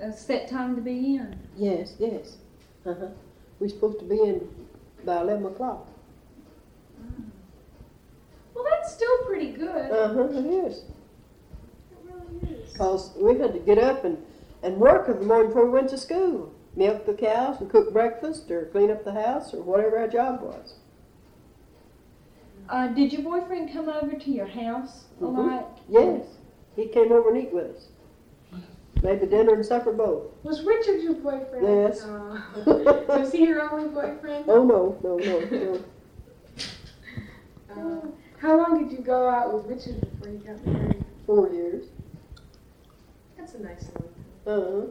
A 0.00 0.12
set 0.12 0.48
time 0.48 0.76
to 0.76 0.80
be 0.80 1.16
in? 1.16 1.36
Yes, 1.56 1.94
yes. 1.98 2.36
Uh 2.86 2.94
huh. 2.98 3.06
We're 3.58 3.68
supposed 3.68 3.98
to 3.98 4.04
be 4.04 4.20
in 4.20 4.48
by 5.04 5.20
eleven 5.20 5.46
o'clock. 5.46 5.88
Well, 8.54 8.64
that's 8.70 8.92
still 8.92 9.18
pretty 9.26 9.52
good. 9.52 9.90
Uh 9.90 10.14
huh. 10.14 10.28
It 10.30 10.46
is. 10.46 10.78
It 10.78 10.84
really 12.04 12.54
is. 12.62 12.76
Cause 12.76 13.12
we 13.16 13.38
had 13.38 13.52
to 13.54 13.58
get 13.58 13.78
up 13.78 14.04
and 14.04 14.18
and 14.62 14.76
work 14.78 15.08
in 15.08 15.18
the 15.18 15.24
morning 15.24 15.48
before 15.48 15.64
we 15.66 15.70
went 15.72 15.88
to 15.90 15.98
school. 15.98 16.52
Milk 16.76 17.06
the 17.06 17.14
cows 17.14 17.60
and 17.60 17.68
cook 17.70 17.92
breakfast 17.92 18.50
or 18.50 18.66
clean 18.66 18.90
up 18.90 19.04
the 19.04 19.12
house 19.12 19.52
or 19.52 19.62
whatever 19.62 19.98
our 19.98 20.08
job 20.08 20.42
was. 20.42 20.74
Uh, 22.68 22.86
did 22.88 23.12
your 23.12 23.22
boyfriend 23.22 23.72
come 23.72 23.88
over 23.88 24.14
to 24.16 24.30
your 24.30 24.46
house 24.46 25.06
a 25.20 25.24
Mhm. 25.24 25.36
lot? 25.36 25.78
Yes. 25.88 26.26
He 26.76 26.86
came 26.86 27.10
over 27.10 27.30
and 27.30 27.38
eat 27.38 27.52
with 27.52 27.74
us. 27.76 27.88
Maybe 29.02 29.26
dinner 29.26 29.54
and 29.54 29.64
supper 29.64 29.92
both. 29.92 30.24
Was 30.42 30.62
Richard 30.64 31.02
your 31.02 31.14
boyfriend? 31.14 31.66
Yes. 31.66 32.02
Uh, 32.02 32.40
was 33.08 33.32
he 33.32 33.46
your 33.46 33.70
only 33.70 33.88
boyfriend? 33.88 34.44
Oh 34.48 34.64
no, 34.64 34.98
no, 35.02 35.16
no, 35.18 35.40
no. 35.50 35.84
Uh, 37.70 38.06
how 38.40 38.56
long 38.56 38.82
did 38.82 38.96
you 38.96 39.04
go 39.04 39.28
out 39.28 39.52
with 39.52 39.66
Richard 39.66 40.00
before 40.00 40.32
you 40.32 40.38
got 40.38 40.66
married? 40.66 41.04
Four 41.26 41.52
years. 41.52 41.86
That's 43.36 43.54
a 43.54 43.62
nice 43.62 43.88
one. 43.94 44.08
Uh-huh. 44.46 44.86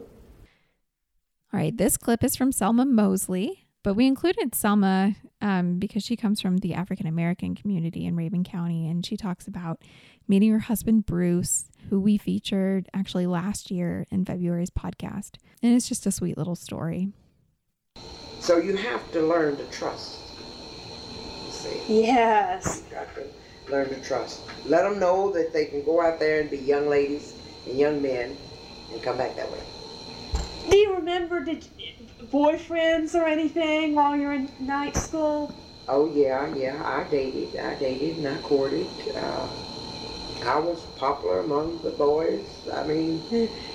All 1.50 1.60
right, 1.60 1.76
this 1.76 1.96
clip 1.96 2.22
is 2.22 2.36
from 2.36 2.52
Selma 2.52 2.84
Mosley, 2.84 3.66
but 3.82 3.94
we 3.94 4.06
included 4.06 4.54
Selma 4.54 5.16
um, 5.40 5.78
because 5.78 6.02
she 6.02 6.14
comes 6.14 6.40
from 6.40 6.58
the 6.58 6.74
African 6.74 7.06
American 7.06 7.54
community 7.54 8.04
in 8.04 8.16
Rabun 8.16 8.44
County, 8.44 8.88
and 8.88 9.04
she 9.04 9.16
talks 9.16 9.48
about 9.48 9.80
meeting 10.28 10.52
her 10.52 10.58
husband 10.60 11.06
Bruce, 11.06 11.70
who 11.88 11.98
we 11.98 12.18
featured 12.18 12.88
actually 12.92 13.26
last 13.26 13.70
year 13.70 14.06
in 14.10 14.24
February's 14.24 14.70
podcast, 14.70 15.36
and 15.62 15.74
it's 15.74 15.88
just 15.88 16.06
a 16.06 16.12
sweet 16.12 16.36
little 16.36 16.54
story. 16.54 17.08
So 18.40 18.58
you 18.58 18.76
have 18.76 19.10
to 19.12 19.22
learn 19.22 19.56
to 19.56 19.64
trust. 19.66 20.18
See, 21.50 21.80
Yes. 21.88 22.82
you 22.88 22.94
got 22.94 23.08
to 23.14 23.24
learn 23.72 23.88
to 23.88 24.00
trust. 24.02 24.42
Let 24.66 24.82
them 24.82 25.00
know 25.00 25.32
that 25.32 25.52
they 25.52 25.64
can 25.64 25.82
go 25.84 26.00
out 26.00 26.20
there 26.20 26.40
and 26.42 26.50
be 26.50 26.58
young 26.58 26.88
ladies 26.88 27.34
and 27.66 27.78
young 27.78 28.00
men 28.02 28.36
and 28.92 29.02
come 29.02 29.16
back 29.16 29.34
that 29.36 29.50
way. 29.50 29.58
Do 30.70 30.76
you 30.76 30.94
remember 30.94 31.42
did 31.42 31.66
boyfriends 32.30 33.14
or 33.14 33.24
anything 33.26 33.94
while 33.94 34.14
you're 34.14 34.34
in 34.34 34.50
night 34.60 34.94
school? 34.96 35.52
Oh 35.88 36.12
yeah, 36.14 36.54
yeah. 36.54 36.82
I 36.84 37.10
dated, 37.10 37.58
I 37.58 37.74
dated, 37.76 38.18
and 38.18 38.28
I 38.28 38.36
courted. 38.42 38.86
Uh, 39.16 39.48
I 40.44 40.58
was 40.58 40.84
popular 40.96 41.40
among 41.40 41.82
the 41.82 41.90
boys. 41.90 42.66
I 42.72 42.84
mean, 42.84 43.24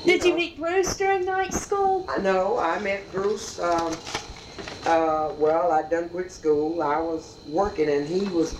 Did 0.05 0.23
you 0.23 0.35
meet 0.35 0.57
Bruce 0.57 0.97
during 0.97 1.25
night 1.25 1.53
school? 1.53 2.05
I 2.09 2.19
know. 2.19 2.57
I 2.57 2.79
met 2.79 3.11
Bruce. 3.11 3.59
Um, 3.59 3.93
uh, 4.85 5.33
well, 5.37 5.71
I'd 5.71 5.89
done 5.89 6.09
quit 6.09 6.31
school. 6.31 6.81
I 6.81 6.99
was 6.99 7.39
working, 7.45 7.89
and 7.89 8.07
he 8.07 8.27
was. 8.27 8.55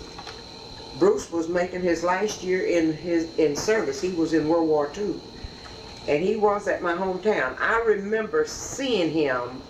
Bruce 0.98 1.30
was 1.32 1.48
making 1.48 1.82
his 1.82 2.04
last 2.04 2.42
year 2.42 2.64
in 2.64 2.94
his 2.94 3.34
in 3.36 3.56
service. 3.56 4.00
He 4.00 4.12
was 4.12 4.32
in 4.32 4.48
World 4.48 4.68
War 4.68 4.92
II, 4.96 5.14
and 6.06 6.22
he 6.22 6.36
was 6.36 6.68
at 6.68 6.82
my 6.82 6.94
hometown. 6.94 7.56
I 7.60 7.80
remember 7.80 8.44
seeing 8.44 9.10
him 9.10 9.64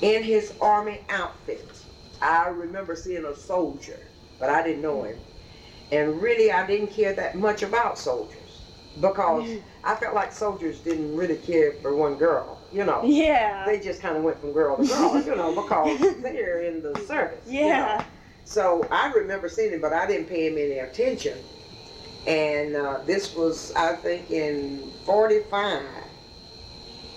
in 0.00 0.22
his 0.22 0.54
army 0.60 1.00
outfit. 1.08 1.84
I 2.20 2.48
remember 2.48 2.96
seeing 2.96 3.24
a 3.24 3.34
soldier, 3.34 3.98
but 4.38 4.48
I 4.48 4.62
didn't 4.62 4.82
know 4.82 5.04
him. 5.04 5.18
And 5.90 6.20
really, 6.20 6.52
I 6.52 6.66
didn't 6.66 6.88
care 6.88 7.14
that 7.14 7.34
much 7.34 7.62
about 7.62 7.98
soldiers 7.98 8.34
because 9.00 9.48
I 9.84 9.94
felt 9.94 10.14
like 10.14 10.32
soldiers 10.32 10.80
didn't 10.80 11.16
really 11.16 11.36
care 11.36 11.72
for 11.80 11.94
one 11.94 12.16
girl, 12.16 12.58
you 12.72 12.84
know. 12.84 13.02
Yeah. 13.04 13.64
They 13.66 13.80
just 13.80 14.02
kind 14.02 14.16
of 14.16 14.22
went 14.22 14.40
from 14.40 14.52
girl 14.52 14.76
to 14.76 14.86
girl, 14.86 15.22
you 15.22 15.36
know, 15.36 15.54
because 15.62 15.98
they're 16.22 16.62
in 16.62 16.82
the 16.82 16.98
service. 17.06 17.46
you 17.46 17.60
know. 17.60 17.66
Yeah. 17.68 18.04
So 18.44 18.86
I 18.90 19.12
remember 19.12 19.48
seeing 19.48 19.72
him, 19.72 19.80
but 19.80 19.92
I 19.92 20.06
didn't 20.06 20.26
pay 20.28 20.48
him 20.48 20.54
any 20.54 20.78
attention. 20.78 21.38
And 22.26 22.76
uh, 22.76 23.00
this 23.06 23.34
was, 23.34 23.72
I 23.74 23.94
think, 23.96 24.30
in 24.30 24.90
45. 25.04 25.82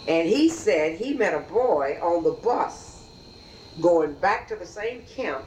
And 0.07 0.27
he 0.27 0.49
said 0.49 0.97
he 0.97 1.13
met 1.13 1.33
a 1.33 1.39
boy 1.39 1.99
on 2.01 2.23
the 2.23 2.31
bus 2.31 3.03
going 3.81 4.13
back 4.15 4.47
to 4.49 4.55
the 4.55 4.65
same 4.65 5.03
camp 5.03 5.45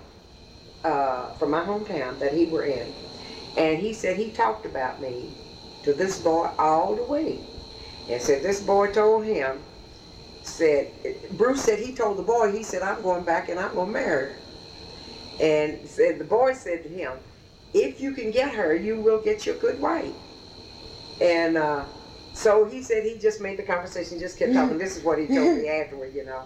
uh, 0.84 1.32
from 1.34 1.50
my 1.50 1.64
hometown 1.64 2.18
that 2.20 2.32
he 2.34 2.46
were 2.46 2.64
in. 2.64 2.92
And 3.56 3.78
he 3.78 3.92
said 3.92 4.16
he 4.16 4.30
talked 4.30 4.66
about 4.66 5.00
me 5.00 5.30
to 5.84 5.92
this 5.92 6.20
boy 6.20 6.50
all 6.58 6.94
the 6.94 7.04
way. 7.04 7.40
And 8.08 8.20
said 8.20 8.42
this 8.42 8.62
boy 8.62 8.92
told 8.92 9.24
him, 9.24 9.60
said, 10.42 10.92
Bruce 11.32 11.62
said 11.62 11.78
he 11.78 11.94
told 11.94 12.18
the 12.18 12.22
boy, 12.22 12.52
he 12.52 12.62
said, 12.62 12.82
I'm 12.82 13.02
going 13.02 13.24
back 13.24 13.48
and 13.48 13.58
I'm 13.58 13.74
going 13.74 13.86
to 13.86 13.92
marry 13.92 14.30
her. 14.30 14.38
And 15.40 15.86
said 15.88 16.18
the 16.18 16.24
boy 16.24 16.54
said 16.54 16.82
to 16.82 16.88
him, 16.88 17.12
if 17.72 18.00
you 18.00 18.12
can 18.12 18.30
get 18.30 18.54
her, 18.54 18.74
you 18.74 19.00
will 19.00 19.20
get 19.20 19.46
your 19.46 19.56
good 19.56 19.80
wife. 19.80 20.12
And 21.20 21.56
uh, 21.56 21.84
so 22.32 22.66
he 22.66 22.82
said 22.82 23.04
he 23.04 23.18
just 23.18 23.40
made 23.40 23.58
the 23.58 23.62
conversation, 23.62 24.18
just 24.18 24.38
kept 24.38 24.52
talking. 24.52 24.78
This 24.78 24.96
is 24.96 25.04
what 25.04 25.18
he 25.18 25.26
told 25.26 25.58
me 25.58 25.68
afterward, 25.82 26.14
you 26.14 26.24
know. 26.24 26.44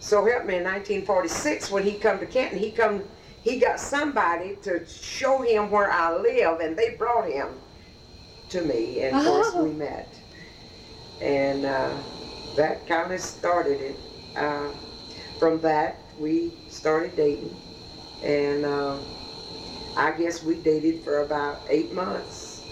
So 0.00 0.24
help 0.26 0.46
me 0.46 0.56
in 0.56 0.64
1946 0.64 1.70
when 1.70 1.84
he 1.84 1.92
come 1.92 2.18
to 2.18 2.26
Canton, 2.26 2.58
he 2.58 2.72
come, 2.72 3.04
he 3.42 3.58
got 3.58 3.80
somebody 3.80 4.56
to 4.62 4.86
show 4.86 5.42
him 5.42 5.70
where 5.70 5.90
I 5.90 6.16
live, 6.16 6.60
and 6.60 6.76
they 6.76 6.90
brought 6.96 7.28
him 7.28 7.48
to 8.50 8.62
me, 8.62 9.00
and 9.02 9.16
of 9.16 9.24
course 9.24 9.48
Oh. 9.54 9.64
we 9.64 9.72
met. 9.72 10.08
And 11.20 11.64
uh, 11.64 11.90
that 12.56 12.86
kind 12.86 13.12
of 13.12 13.20
started 13.20 13.80
it. 13.80 13.96
Uh, 14.36 14.68
from 15.38 15.60
that, 15.60 15.96
we 16.18 16.52
started 16.68 17.16
dating, 17.16 17.56
and 18.22 18.64
uh, 18.64 18.96
I 19.96 20.12
guess 20.12 20.42
we 20.42 20.56
dated 20.56 21.02
for 21.02 21.20
about 21.22 21.60
eight 21.68 21.92
months, 21.92 22.62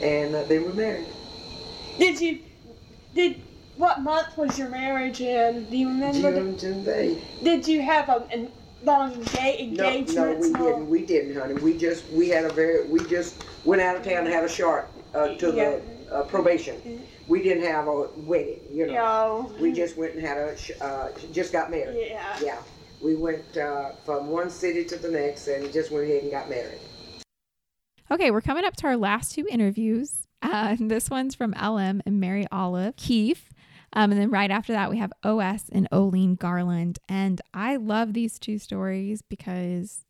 and 0.00 0.34
uh, 0.34 0.44
then 0.44 0.64
we 0.66 0.72
married. 0.72 1.06
Did 1.98 2.20
you 2.20 2.40
did 3.14 3.40
what 3.76 4.00
month 4.00 4.36
was 4.36 4.58
your 4.58 4.68
marriage 4.68 5.20
in? 5.20 5.68
Do 5.70 5.76
you 5.76 5.88
remember? 5.88 6.32
June, 6.32 6.58
June, 6.58 6.84
they. 6.84 7.22
Did 7.42 7.66
you 7.68 7.82
have 7.82 8.08
a, 8.08 8.26
a 8.32 8.48
long 8.84 9.12
enga- 9.24 9.72
No, 9.76 9.88
engagement? 9.88 10.14
no, 10.16 10.34
we 10.38 10.46
and 10.46 10.56
didn't. 10.56 10.90
We 10.90 11.06
didn't, 11.06 11.36
honey. 11.36 11.54
We 11.54 11.76
just 11.76 12.08
we 12.10 12.28
had 12.28 12.44
a 12.44 12.52
very 12.52 12.86
we 12.86 13.00
just 13.06 13.44
went 13.64 13.82
out 13.82 13.96
of 13.96 14.02
town 14.02 14.18
and 14.24 14.28
had 14.28 14.44
a 14.44 14.48
short 14.48 14.88
uh, 15.14 15.28
to 15.36 15.52
Yeah. 15.54 15.78
the 16.08 16.14
uh, 16.16 16.22
probation. 16.24 17.02
We 17.26 17.42
didn't 17.42 17.64
have 17.64 17.88
a 17.88 18.08
wedding, 18.16 18.60
you 18.70 18.86
know. 18.86 18.92
Yeah. 19.52 19.60
We 19.62 19.72
just 19.72 19.96
went 19.96 20.14
and 20.14 20.22
had 20.26 20.36
a 20.36 20.56
sh- 20.56 20.72
uh, 20.80 21.08
just 21.32 21.52
got 21.52 21.70
married. 21.70 21.96
Yeah. 22.10 22.36
Yeah. 22.42 22.58
We 23.02 23.14
went 23.16 23.56
uh, 23.56 23.92
from 24.04 24.28
one 24.28 24.50
city 24.50 24.84
to 24.84 24.96
the 24.96 25.10
next 25.10 25.48
and 25.48 25.72
just 25.72 25.90
went 25.90 26.04
ahead 26.04 26.22
and 26.22 26.30
got 26.30 26.48
married. 26.50 26.78
Okay, 28.10 28.30
we're 28.30 28.40
coming 28.42 28.64
up 28.64 28.76
to 28.76 28.86
our 28.86 28.96
last 28.96 29.32
two 29.34 29.46
interviews. 29.50 30.26
Uh, 30.42 30.76
this 30.80 31.08
one's 31.08 31.34
from 31.34 31.52
LM 31.52 32.02
and 32.04 32.20
Mary 32.20 32.46
Olive 32.52 32.96
Keefe. 32.96 33.50
Um, 33.94 34.10
and 34.10 34.20
then 34.20 34.30
right 34.30 34.50
after 34.50 34.72
that, 34.72 34.90
we 34.90 34.98
have 34.98 35.12
OS 35.22 35.68
and 35.70 35.88
Oline 35.92 36.34
Garland. 36.34 36.98
And 37.08 37.40
I 37.54 37.76
love 37.76 38.12
these 38.12 38.38
two 38.38 38.58
stories 38.58 39.22
because 39.22 40.04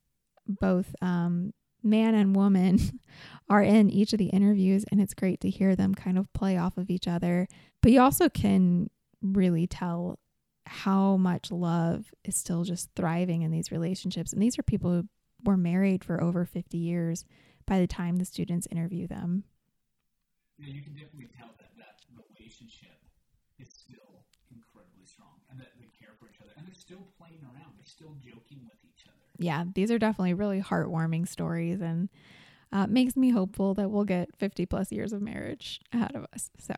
both 0.47 0.94
um, 1.03 1.53
man 1.83 2.14
and 2.14 2.35
woman 2.35 3.01
are 3.49 3.62
in 3.62 3.90
each 3.90 4.12
of 4.12 4.18
the 4.18 4.31
interviews, 4.31 4.85
and 4.90 5.01
it's 5.01 5.14
great 5.14 5.40
to 5.42 5.51
hear 5.51 5.77
them 5.77 5.94
kind 5.94 6.18
of 6.18 6.33
play 6.33 6.57
off 6.57 6.79
of 6.79 6.90
each 6.90 7.07
other. 7.07 7.47
But 7.83 7.92
you 7.92 8.01
also 8.01 8.29
can 8.29 8.88
really 9.23 9.66
tell 9.66 10.18
how 10.66 11.18
much 11.18 11.51
love 11.51 12.07
is 12.25 12.37
still 12.37 12.64
just 12.64 12.88
thriving 12.97 13.42
in 13.42 13.51
these 13.51 13.70
relationships. 13.70 14.33
And 14.33 14.42
these 14.42 14.59
are 14.59 14.62
people 14.62 14.90
who 14.90 15.09
were 15.44 15.59
married 15.59 16.03
for 16.03 16.23
over 16.23 16.47
50 16.47 16.79
years 16.79 17.27
by 17.67 17.79
the 17.79 17.87
time 17.87 18.17
the 18.17 18.25
students 18.25 18.67
interview 18.71 19.06
them. 19.06 19.44
know, 20.59 20.73
you 20.73 20.83
can 20.83 20.94
definitely 20.94 21.29
tell 21.38 21.50
that 21.59 21.71
that 21.77 22.00
relationship 22.38 22.94
is 23.59 23.69
still 23.69 24.25
incredibly 24.50 25.05
strong 25.05 25.40
and 25.50 25.61
that 25.61 25.73
they 25.79 25.88
care 25.98 26.15
for 26.19 26.27
each 26.29 26.40
other 26.40 26.50
and 26.57 26.67
they're 26.67 26.75
still 26.75 27.07
playing 27.19 27.40
around. 27.42 27.73
They're 27.77 27.87
still 27.87 28.15
joking 28.25 28.61
with 28.65 28.79
each 28.85 29.07
other. 29.07 29.15
Yeah, 29.38 29.65
these 29.75 29.90
are 29.90 29.98
definitely 29.98 30.35
really 30.35 30.61
heartwarming 30.61 31.29
stories 31.29 31.81
and 31.81 32.09
uh, 32.73 32.87
makes 32.87 33.17
me 33.17 33.31
hopeful 33.31 33.75
that 33.75 33.90
we'll 33.90 34.05
get 34.05 34.35
50 34.37 34.67
plus 34.67 34.90
years 34.90 35.13
of 35.13 35.23
marriage 35.23 35.81
ahead 35.92 36.15
of 36.15 36.27
us. 36.35 36.50
So, 36.59 36.75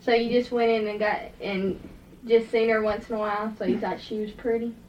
So 0.00 0.12
you 0.14 0.30
just 0.30 0.52
went 0.52 0.70
in 0.70 0.86
and 0.86 0.98
got 0.98 1.20
and 1.40 1.80
just 2.26 2.50
seen 2.50 2.68
her 2.68 2.82
once 2.82 3.08
in 3.08 3.16
a 3.16 3.18
while, 3.18 3.52
so 3.58 3.64
you 3.64 3.78
thought 3.78 4.00
she 4.00 4.18
was 4.18 4.30
pretty. 4.32 4.74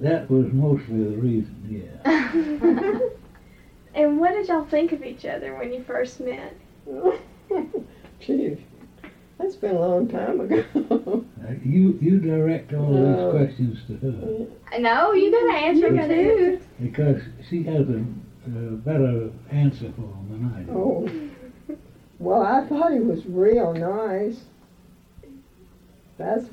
That 0.00 0.30
was 0.30 0.52
mostly 0.52 1.02
the 1.02 1.16
reason, 1.16 1.56
yeah. 2.04 2.98
And 3.94 4.20
what 4.20 4.32
did 4.32 4.46
y'all 4.46 4.64
think 4.64 4.92
of 4.92 5.04
each 5.04 5.24
other 5.24 5.56
when 5.56 5.72
you 5.72 5.82
first 5.82 6.20
met? 6.20 6.54
Gee, 8.20 8.56
that's 9.38 9.56
been 9.56 9.76
a 9.76 9.80
long 9.80 10.08
time 10.08 10.40
ago. 10.40 10.64
Uh, 11.44 11.52
You, 11.64 11.98
you 12.02 12.18
direct 12.18 12.74
all 12.74 12.90
No. 12.92 13.32
these 13.32 13.38
questions 13.56 13.78
to 13.86 13.96
her, 13.96 14.78
No, 14.80 15.12
you 15.12 15.30
gotta 15.30 15.58
answer 15.58 15.88
You 15.88 15.96
gotta 15.96 16.14
too. 16.14 16.60
because 16.82 17.22
she 17.48 17.62
has 17.64 17.88
a, 17.88 18.04
a 18.46 18.76
better 18.76 19.30
answer 19.50 19.92
for 19.96 20.02
them 20.02 20.26
than 20.30 20.52
I 20.54 20.62
do. 20.62 20.72
Oh. 20.72 21.08
Well, 22.18 22.42
I 22.42 22.66
thought 22.66 22.92
he 22.92 22.98
was 23.00 23.24
real 23.26 23.72
nice. 23.72 24.40
That's 26.18 26.46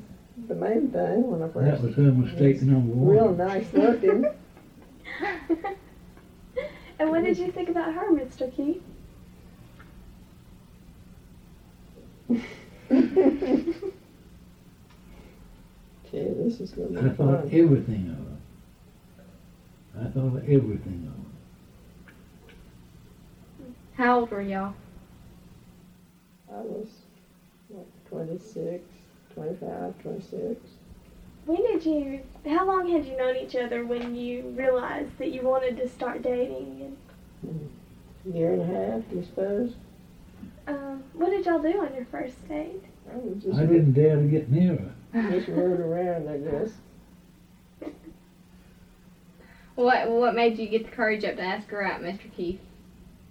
the 0.48 0.54
main 0.54 0.90
thing 0.92 1.28
when 1.28 1.42
I 1.42 1.48
first. 1.48 1.82
That 1.82 1.82
was 1.88 1.96
her 1.96 2.02
mistake 2.12 2.62
number 2.62 2.94
one. 2.94 3.08
Real 3.16 3.34
nice 3.34 3.66
looking. 3.72 4.26
And 6.98 7.10
what 7.10 7.24
did 7.24 7.36
you 7.36 7.52
think 7.52 7.68
about 7.68 7.92
her, 7.92 8.10
Mr. 8.10 8.50
Keith? 8.56 8.82
Okay, 16.06 16.32
this 16.38 16.60
is 16.60 16.70
gonna 16.72 16.88
be 16.88 16.98
I 16.98 17.10
thought 17.10 17.42
fun. 17.42 17.50
everything 17.52 18.08
of 18.10 18.16
her. 18.16 20.06
I 20.06 20.10
thought 20.10 20.42
everything 20.48 21.08
of 21.08 21.14
her. 23.66 23.72
How 23.94 24.20
old 24.20 24.30
were 24.30 24.40
y'all? 24.42 24.74
I 26.52 26.58
was, 26.60 26.88
what, 27.68 27.86
26, 28.08 28.82
25, 29.34 29.98
26. 30.02 30.60
When 31.46 31.62
did 31.62 31.84
you, 31.86 32.22
how 32.46 32.66
long 32.66 32.88
had 32.88 33.04
you 33.04 33.16
known 33.16 33.36
each 33.36 33.56
other 33.56 33.84
when 33.84 34.14
you 34.14 34.42
realized 34.56 35.16
that 35.18 35.30
you 35.30 35.42
wanted 35.42 35.76
to 35.78 35.88
start 35.88 36.22
dating? 36.22 36.96
Year 38.24 38.52
and 38.52 38.62
a 38.62 38.64
half, 38.66 39.08
do 39.10 39.16
you 39.16 39.22
suppose? 39.22 39.74
And 40.66 40.76
um, 40.76 41.04
what 41.14 41.30
did 41.30 41.46
y'all 41.46 41.62
do 41.62 41.80
on 41.80 41.94
your 41.94 42.06
first 42.06 42.48
date? 42.48 42.82
I 43.10 43.16
was 43.16 43.42
just, 43.42 43.58
I 43.58 43.64
didn't 43.64 43.92
dare 43.92 44.16
to 44.16 44.26
get 44.26 44.50
near 44.50 44.76
her. 44.76 45.30
just 45.30 45.48
rode 45.48 45.80
around, 45.80 46.28
I 46.28 46.38
guess. 46.38 46.72
What 49.76 50.08
What 50.10 50.34
made 50.34 50.58
you 50.58 50.68
get 50.68 50.84
the 50.84 50.90
courage 50.90 51.22
up 51.22 51.36
to 51.36 51.42
ask 51.42 51.68
her 51.68 51.82
out, 51.82 52.00
Mr. 52.00 52.32
Keith? 52.34 52.58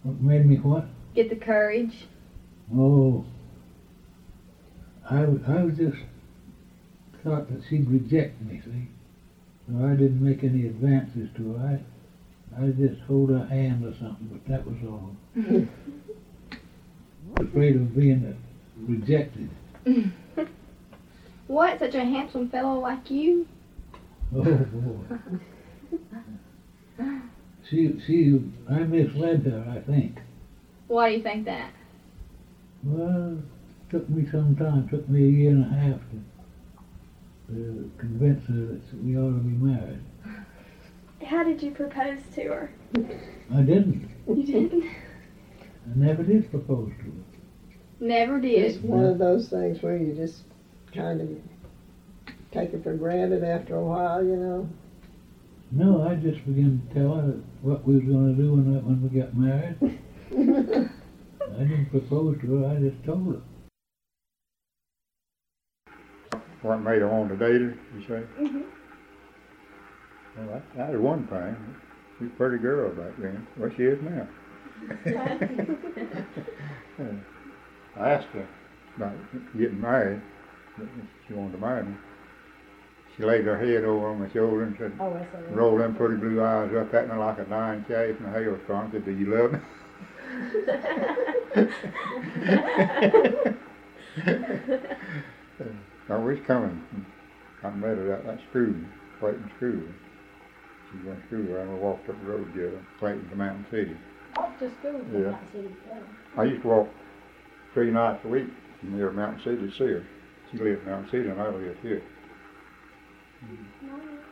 What 0.03 0.21
made 0.21 0.45
me 0.45 0.57
what? 0.57 0.85
Get 1.15 1.29
the 1.29 1.35
courage. 1.35 2.05
Oh, 2.71 3.25
I 5.09 5.25
was 5.25 5.75
just 5.75 5.97
thought 7.23 7.47
that 7.49 7.61
she'd 7.67 7.89
reject 7.89 8.39
me, 8.41 8.61
see? 8.63 8.87
So 9.67 9.83
I 9.83 9.95
didn't 9.95 10.23
make 10.23 10.43
any 10.43 10.67
advances 10.67 11.29
to 11.35 11.53
her. 11.53 11.79
I, 12.55 12.63
I 12.63 12.69
just 12.69 13.01
hold 13.01 13.29
her 13.29 13.45
hand 13.45 13.83
or 13.83 13.93
something, 13.93 14.27
but 14.31 14.45
that 14.45 14.65
was 14.65 14.77
all. 14.83 15.15
Afraid 17.55 17.77
of 17.77 17.95
being 17.95 18.25
uh, 18.25 18.33
rejected. 18.85 19.49
What? 21.47 21.79
Such 21.79 21.95
a 21.95 22.03
handsome 22.03 22.49
fellow 22.49 22.79
like 22.79 23.09
you? 23.09 23.47
Oh 24.35 24.43
boy. 24.43 25.17
She, 27.69 27.97
she, 28.05 28.41
I 28.69 28.79
misled 28.79 29.43
her, 29.43 29.73
I 29.73 29.79
think. 29.89 30.19
Why 30.87 31.11
do 31.11 31.17
you 31.17 31.23
think 31.23 31.45
that? 31.45 31.71
Well, 32.83 33.37
it 33.37 33.91
took 33.91 34.09
me 34.09 34.27
some 34.29 34.55
time, 34.55 34.89
It 34.91 34.95
took 34.95 35.07
me 35.07 35.23
a 35.23 35.31
year 35.31 35.51
and 35.51 35.65
a 35.65 35.69
half 35.69 35.99
to, 36.11 37.53
to 37.53 37.91
convince 37.97 38.45
her 38.47 38.53
that 38.53 39.03
we 39.03 39.17
ought 39.17 39.31
to 39.31 39.39
be 39.39 39.65
married. 39.65 40.03
How 41.25 41.43
did 41.43 41.63
you 41.63 41.71
propose 41.71 42.19
to 42.35 42.43
her? 42.43 42.71
I 43.53 43.61
didn't. 43.61 44.09
You 44.27 44.43
didn't? 44.43 44.83
I 44.83 45.95
never 45.95 46.23
did 46.23 46.51
propose 46.51 46.89
to 46.97 47.03
her. 47.03 47.34
Never 47.99 48.39
did. 48.39 48.63
It's 48.63 48.77
did. 48.77 48.89
one 48.89 49.05
of 49.05 49.17
those 49.17 49.49
things 49.49 49.81
where 49.81 49.97
you 49.97 50.13
just 50.13 50.43
kind 50.93 51.21
of 51.21 51.29
take 52.51 52.73
it 52.73 52.83
for 52.83 52.93
granted 52.93 53.43
after 53.43 53.75
a 53.75 53.83
while, 53.83 54.23
you 54.23 54.35
know. 54.35 54.69
No, 55.71 56.07
I 56.07 56.15
just 56.15 56.45
began 56.45 56.81
to 56.87 56.93
tell 56.93 57.15
her 57.15 57.35
what 57.61 57.85
we 57.85 57.95
was 57.95 58.03
going 58.03 58.35
to 58.35 58.41
do 58.41 58.51
when, 58.51 58.85
when 58.85 59.01
we 59.01 59.09
got 59.19 59.35
married. 59.35 59.75
I 61.41 61.59
didn't 61.63 61.89
propose 61.91 62.39
to 62.41 62.55
her, 62.55 62.69
I 62.69 62.75
just 62.79 63.03
told 63.03 63.35
her. 63.35 63.41
What 66.61 66.77
made 66.77 67.01
her 67.01 67.07
want 67.07 67.29
to 67.29 67.37
date 67.37 67.61
her, 67.61 67.77
you 67.95 68.01
say? 68.07 68.23
Mm-hmm. 68.41 68.61
Well, 70.37 70.47
that, 70.53 70.77
that 70.77 70.91
was 70.91 71.01
one 71.01 71.27
thing. 71.27 71.55
She's 72.17 72.27
a 72.27 72.31
pretty 72.31 72.57
girl 72.57 72.89
back 72.91 73.17
then. 73.19 73.47
Well, 73.57 73.71
she 73.75 73.83
is 73.83 73.99
now. 74.01 74.27
I 77.97 78.09
asked 78.11 78.27
her 78.33 78.47
about 78.97 79.13
getting 79.57 79.79
married. 79.81 80.21
She 81.27 81.33
wanted 81.33 81.53
to 81.53 81.57
marry 81.59 81.83
me. 81.83 81.95
She 83.15 83.23
laid 83.23 83.45
her 83.45 83.57
head 83.57 83.85
over 83.85 84.09
on 84.09 84.19
my 84.19 84.29
shoulder 84.33 84.63
and 84.63 84.75
said, 84.77 84.91
Oh, 84.99 85.11
right. 85.11 85.27
rolled 85.51 85.79
them 85.79 85.95
pretty 85.95 86.17
blue 86.17 86.43
eyes 86.43 86.73
up 86.75 86.93
at 86.93 87.07
me 87.09 87.15
like 87.15 87.39
a 87.39 87.45
dying 87.45 87.85
chaff 87.87 88.19
in 88.19 88.25
a 88.25 88.31
hailstorm. 88.31 88.91
Said, 88.91 89.05
"Do 89.05 89.11
you 89.11 89.27
love 89.33 89.53
me?" 89.53 89.59
I 96.09 96.17
was 96.17 96.37
coming. 96.45 96.83
I 97.63 97.69
met 97.71 97.97
her 97.97 98.13
at 98.13 98.25
that 98.25 98.39
school, 98.49 98.73
Clayton 99.19 99.51
School. 99.57 99.81
She 100.91 101.07
went 101.07 101.21
to 101.21 101.27
school, 101.27 101.55
and 101.57 101.73
we 101.73 101.79
walked 101.79 102.09
up 102.09 102.19
the 102.21 102.27
road 102.31 102.53
together, 102.53 102.85
Clayton 102.99 103.29
to 103.29 103.35
Mountain 103.35 103.65
City. 103.71 103.97
Off 104.37 104.57
to 104.59 104.69
school 104.79 105.01
Yeah. 105.13 105.37
City. 105.51 105.75
yeah. 105.87 105.99
I 106.37 106.43
used 106.43 106.61
to 106.61 106.67
walk 106.67 106.89
three 107.75 107.91
nights 107.91 108.23
a 108.23 108.27
week 108.29 108.47
near 108.81 109.11
Mountain 109.11 109.43
City 109.43 109.69
to 109.69 109.71
see 109.71 109.91
her. 109.91 110.07
She 110.49 110.57
lived 110.57 110.83
in 110.83 110.89
Mountain 110.89 111.11
City 111.11 111.29
and 111.29 111.39
I 111.39 111.49
lived 111.49 111.77
here. 111.81 112.01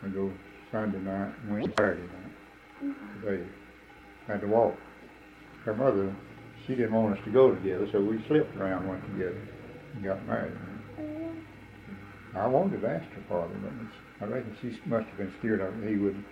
I 0.01 0.07
go 0.07 0.31
Sunday 0.71 0.97
night 0.99 1.33
went 1.49 1.67
Saturday 1.75 2.01
night. 2.01 2.95
Today. 3.21 3.43
Had 4.27 4.41
to 4.41 4.47
walk. 4.47 4.75
Her 5.65 5.75
mother, 5.75 6.15
she 6.65 6.75
didn't 6.75 6.93
want 6.93 7.17
us 7.17 7.23
to 7.25 7.31
go 7.31 7.53
together, 7.53 7.87
so 7.91 7.99
we 8.01 8.23
slipped 8.27 8.55
around 8.55 8.87
went 8.87 9.03
together 9.11 9.41
and 9.93 10.03
got 10.03 10.25
married. 10.25 10.53
I 12.35 12.47
wanted 12.47 12.81
to 12.81 12.87
ask 12.87 13.05
her 13.11 13.23
father, 13.27 13.53
but 13.61 14.25
I 14.25 14.29
reckon 14.29 14.55
she 14.61 14.79
must 14.85 15.05
have 15.07 15.17
been 15.17 15.33
scared 15.39 15.59
of 15.59 15.73
he 15.83 15.97
would 15.97 16.23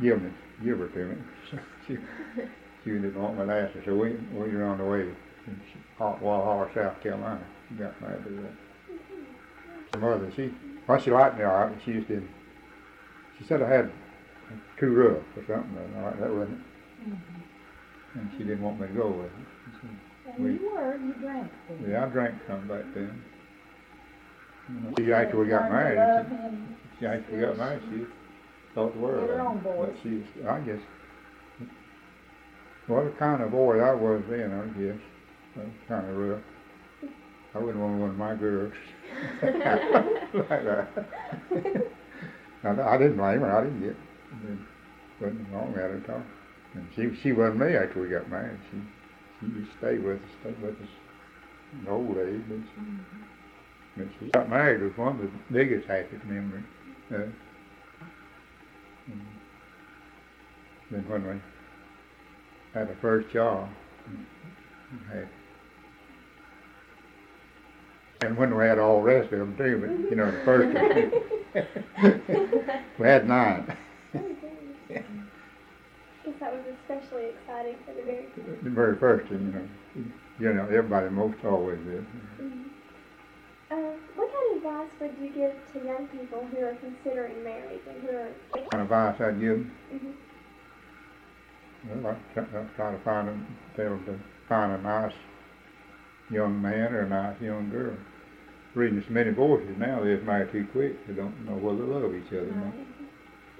give 0.00 0.22
me, 0.22 0.30
give 0.64 0.78
her 0.78 0.88
to 0.88 1.04
me. 1.06 1.16
She, 1.88 1.96
she 2.84 2.90
didn't 2.90 3.20
want 3.20 3.36
me 3.36 3.46
to 3.46 3.52
ask 3.52 3.74
her, 3.74 3.82
so 3.84 3.94
we, 3.94 4.12
we 4.32 4.54
were 4.54 4.64
on 4.64 4.78
the 4.78 4.84
way 4.84 5.10
Hot 5.98 6.20
Walhalla, 6.22 6.72
South 6.74 7.00
Carolina. 7.02 7.40
She 7.68 7.74
got 7.76 8.00
married 8.00 8.24
to 8.24 8.30
that. 8.30 8.52
Her 9.94 10.00
mother, 10.00 10.32
she, 10.36 10.52
well, 10.86 11.00
she 11.00 11.10
liked 11.10 11.36
me 11.38 11.44
all 11.44 11.52
right, 11.54 11.74
but 11.74 11.84
she 11.84 11.92
just 11.94 12.08
didn't, 12.08 12.28
she 13.38 13.44
said 13.44 13.62
I 13.62 13.68
had 13.68 13.90
too 14.78 14.94
rough 14.94 15.22
or 15.36 15.44
something, 15.46 15.76
and 15.76 15.96
all 15.96 16.02
right, 16.04 16.20
that 16.20 16.30
wasn't, 16.30 16.58
it, 16.60 17.08
mm-hmm. 17.10 18.18
and 18.18 18.30
she 18.32 18.38
didn't 18.44 18.62
want 18.62 18.80
me 18.80 18.86
to 18.86 18.92
go 18.94 19.08
with 19.08 19.26
it. 19.26 19.32
She 19.80 20.32
And 20.32 20.44
We- 20.44 20.52
you 20.52 20.70
were, 20.72 20.96
you 20.96 21.12
drank. 21.14 21.50
didn't? 21.68 21.90
Yeah, 21.90 22.04
I 22.04 22.08
drank 22.08 22.34
some 22.46 22.68
back 22.68 22.84
then. 22.94 23.22
You 24.68 24.74
know, 24.80 24.94
She 24.96 25.12
after 25.12 25.36
we 25.38 25.46
got 25.48 25.70
Learned 25.70 25.96
to 25.96 26.04
love 26.04 26.30
married, 26.30 26.58
she, 26.92 27.00
she 27.00 27.06
after 27.06 27.34
we 27.34 27.40
got 27.40 27.58
married, 27.58 27.82
she 27.90 28.06
thought 28.74 28.92
the 28.94 29.00
world 29.00 29.30
of 29.30 29.54
me. 29.56 29.60
But 29.64 29.94
she, 30.02 30.46
I 30.46 30.60
guess, 30.60 30.80
well, 32.88 33.04
the 33.04 33.10
kind 33.10 33.42
of 33.42 33.50
boy 33.50 33.80
I 33.80 33.92
was 33.94 34.22
then, 34.28 34.52
I 34.52 34.66
guess, 34.80 35.00
kind 35.88 36.08
of 36.08 36.16
rough. 36.16 36.42
I 37.54 37.58
wouldn't 37.58 37.82
want 37.82 37.98
one 37.98 38.10
of 38.10 38.16
my 38.16 38.34
girls 38.34 38.72
like 39.42 40.64
that. 40.64 40.88
Now, 42.62 42.88
I 42.88 42.98
didn't 42.98 43.16
blame 43.16 43.40
her. 43.40 43.56
I 43.56 43.64
didn't 43.64 43.80
get, 43.80 43.96
there 44.44 45.28
wasn't 45.28 45.52
wrong 45.52 45.74
at 45.76 45.90
it 45.90 46.04
at 46.04 46.10
all. 46.10 46.22
And 46.74 46.86
she, 46.94 47.20
she 47.22 47.32
wasn't 47.32 47.60
me 47.60 47.74
after 47.74 48.02
we 48.02 48.08
got 48.08 48.30
married. 48.30 48.58
She, 48.70 49.46
she 49.46 49.66
stayed 49.78 50.04
with 50.04 50.22
us, 50.22 50.28
stayed 50.40 50.60
with 50.62 50.74
us 50.80 50.88
in 51.72 51.84
the 51.84 51.90
old 51.90 52.16
age. 52.18 52.42
But 52.48 52.58
she, 52.74 52.80
but 53.96 54.06
she 54.18 54.30
got 54.30 54.50
married 54.50 54.82
was 54.82 54.96
one 54.96 55.16
of 55.16 55.22
the 55.22 55.30
biggest 55.50 55.88
happiest 55.88 56.24
memories. 56.26 56.64
Uh, 57.12 57.26
then 60.90 61.04
when 61.08 61.26
we 61.26 61.40
had 62.74 62.88
the 62.88 62.96
first 63.00 63.30
child, 63.32 63.68
had, 65.10 65.28
and 68.22 68.36
when 68.36 68.54
we 68.56 68.64
had 68.64 68.78
all 68.78 68.96
the 68.96 69.02
rest 69.02 69.32
of 69.32 69.38
them 69.38 69.56
too, 69.56 69.78
but 69.80 69.90
you 70.10 70.16
know, 70.16 70.30
the 70.30 70.44
first 70.44 70.74
one, 72.04 72.20
we 72.98 73.06
had 73.06 73.26
nine. 73.26 73.64
Guess 74.12 74.22
that 76.40 76.52
was 76.52 76.62
especially 76.82 77.26
exciting 77.30 77.76
for 77.86 77.94
the 77.94 78.02
very 78.02 78.26
first. 78.34 78.64
The 78.64 78.70
very 78.70 78.96
first 78.98 79.30
one, 79.30 79.42
you 79.46 79.52
know, 79.52 79.68
you 80.38 80.52
know, 80.54 80.64
everybody 80.64 81.08
most 81.08 81.42
always 81.44 81.78
did. 81.80 82.04
Uh, 83.70 83.76
what 84.16 84.28
kind 84.32 84.50
of 84.50 84.56
advice 84.56 84.90
would 85.00 85.14
you 85.22 85.30
give 85.30 85.52
to 85.72 85.78
young 85.86 86.06
people 86.08 86.44
who 86.52 86.58
are 86.64 86.74
considering 86.74 87.42
marriage 87.44 87.80
and 87.88 88.02
who 88.02 88.08
are? 88.16 88.28
What 88.50 88.68
Kind 88.70 88.82
of 88.82 88.90
advice 88.92 89.20
I'd 89.20 89.40
give 89.40 89.58
them, 89.58 89.72
Mhm. 89.94 90.14
well, 92.02 92.12
I 92.12 92.14
try, 92.34 92.44
I 92.60 92.62
try 92.76 92.90
to 92.92 92.98
find 92.98 93.28
them, 93.28 93.46
tell 93.76 93.90
them 93.90 94.04
to 94.06 94.18
find 94.48 94.72
a 94.72 94.78
nice 94.82 95.14
young 96.30 96.60
man 96.60 96.92
or 96.94 97.00
a 97.02 97.08
nice 97.08 97.40
young 97.40 97.70
girl. 97.70 97.96
Reading 98.74 99.02
so 99.06 99.12
many 99.12 99.30
voices 99.30 99.76
now, 99.78 100.02
they're 100.02 100.20
married 100.22 100.52
too 100.52 100.66
quick. 100.72 101.06
They 101.06 101.14
don't 101.14 101.44
know 101.44 101.56
whether 101.56 101.86
they 101.86 101.92
love 101.92 102.14
each 102.14 102.28
other 102.28 102.50
or 102.50 102.56
not. 102.56 102.74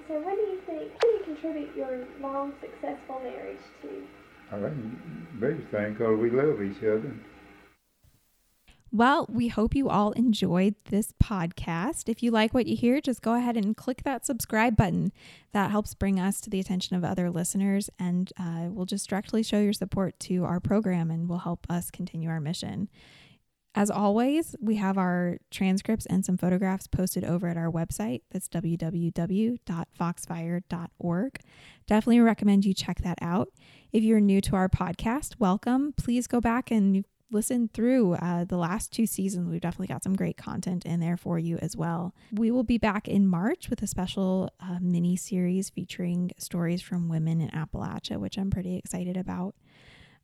So 0.07 0.19
what 0.19 0.35
do 0.35 0.41
you 0.41 0.61
think, 0.65 0.91
what 0.93 1.01
do 1.01 1.07
you 1.07 1.23
contribute 1.23 1.75
your 1.75 2.05
long, 2.21 2.53
successful 2.61 3.19
marriage 3.23 3.61
to? 3.81 4.03
I 4.51 4.59
think 4.59 4.75
the 4.75 5.47
biggest 5.47 5.69
thing, 5.69 5.93
because 5.93 6.19
we 6.19 6.29
love 6.29 6.61
each 6.61 6.83
other. 6.83 7.13
Well, 8.93 9.25
we 9.29 9.47
hope 9.47 9.73
you 9.73 9.87
all 9.87 10.11
enjoyed 10.11 10.75
this 10.89 11.13
podcast. 11.23 12.09
If 12.09 12.21
you 12.21 12.29
like 12.29 12.53
what 12.53 12.67
you 12.67 12.75
hear, 12.75 12.99
just 12.99 13.21
go 13.21 13.35
ahead 13.35 13.55
and 13.55 13.77
click 13.77 14.03
that 14.03 14.25
subscribe 14.25 14.75
button. 14.75 15.13
That 15.53 15.71
helps 15.71 15.93
bring 15.93 16.19
us 16.19 16.41
to 16.41 16.49
the 16.49 16.59
attention 16.59 16.97
of 16.97 17.05
other 17.05 17.29
listeners 17.31 17.89
and 17.97 18.33
uh, 18.37 18.67
will 18.69 18.85
just 18.85 19.07
directly 19.07 19.43
show 19.43 19.61
your 19.61 19.71
support 19.71 20.19
to 20.21 20.43
our 20.43 20.59
program 20.59 21.09
and 21.09 21.29
will 21.29 21.39
help 21.39 21.65
us 21.69 21.89
continue 21.89 22.29
our 22.29 22.41
mission. 22.41 22.89
As 23.73 23.89
always, 23.89 24.53
we 24.59 24.75
have 24.75 24.97
our 24.97 25.37
transcripts 25.49 26.05
and 26.05 26.25
some 26.25 26.35
photographs 26.35 26.87
posted 26.87 27.23
over 27.23 27.47
at 27.47 27.55
our 27.55 27.71
website. 27.71 28.23
That's 28.29 28.49
www.foxfire.org. 28.49 31.39
Definitely 31.87 32.19
recommend 32.19 32.65
you 32.65 32.73
check 32.73 33.01
that 33.01 33.17
out. 33.21 33.47
If 33.93 34.03
you're 34.03 34.19
new 34.19 34.41
to 34.41 34.57
our 34.57 34.67
podcast, 34.67 35.39
welcome. 35.39 35.93
Please 35.93 36.27
go 36.27 36.41
back 36.41 36.69
and 36.69 37.05
listen 37.31 37.69
through 37.73 38.13
uh, 38.15 38.43
the 38.43 38.57
last 38.57 38.91
two 38.91 39.05
seasons. 39.05 39.49
We've 39.49 39.61
definitely 39.61 39.87
got 39.87 40.03
some 40.03 40.15
great 40.15 40.37
content 40.37 40.85
in 40.85 40.99
there 40.99 41.17
for 41.17 41.39
you 41.39 41.57
as 41.57 41.77
well. 41.77 42.13
We 42.33 42.51
will 42.51 42.63
be 42.63 42.77
back 42.77 43.07
in 43.07 43.25
March 43.25 43.69
with 43.69 43.81
a 43.81 43.87
special 43.87 44.51
uh, 44.59 44.77
mini 44.81 45.15
series 45.15 45.69
featuring 45.69 46.31
stories 46.37 46.81
from 46.81 47.07
women 47.07 47.41
in 47.41 47.49
Appalachia, 47.49 48.19
which 48.19 48.37
I'm 48.37 48.51
pretty 48.51 48.77
excited 48.77 49.17
about. 49.17 49.55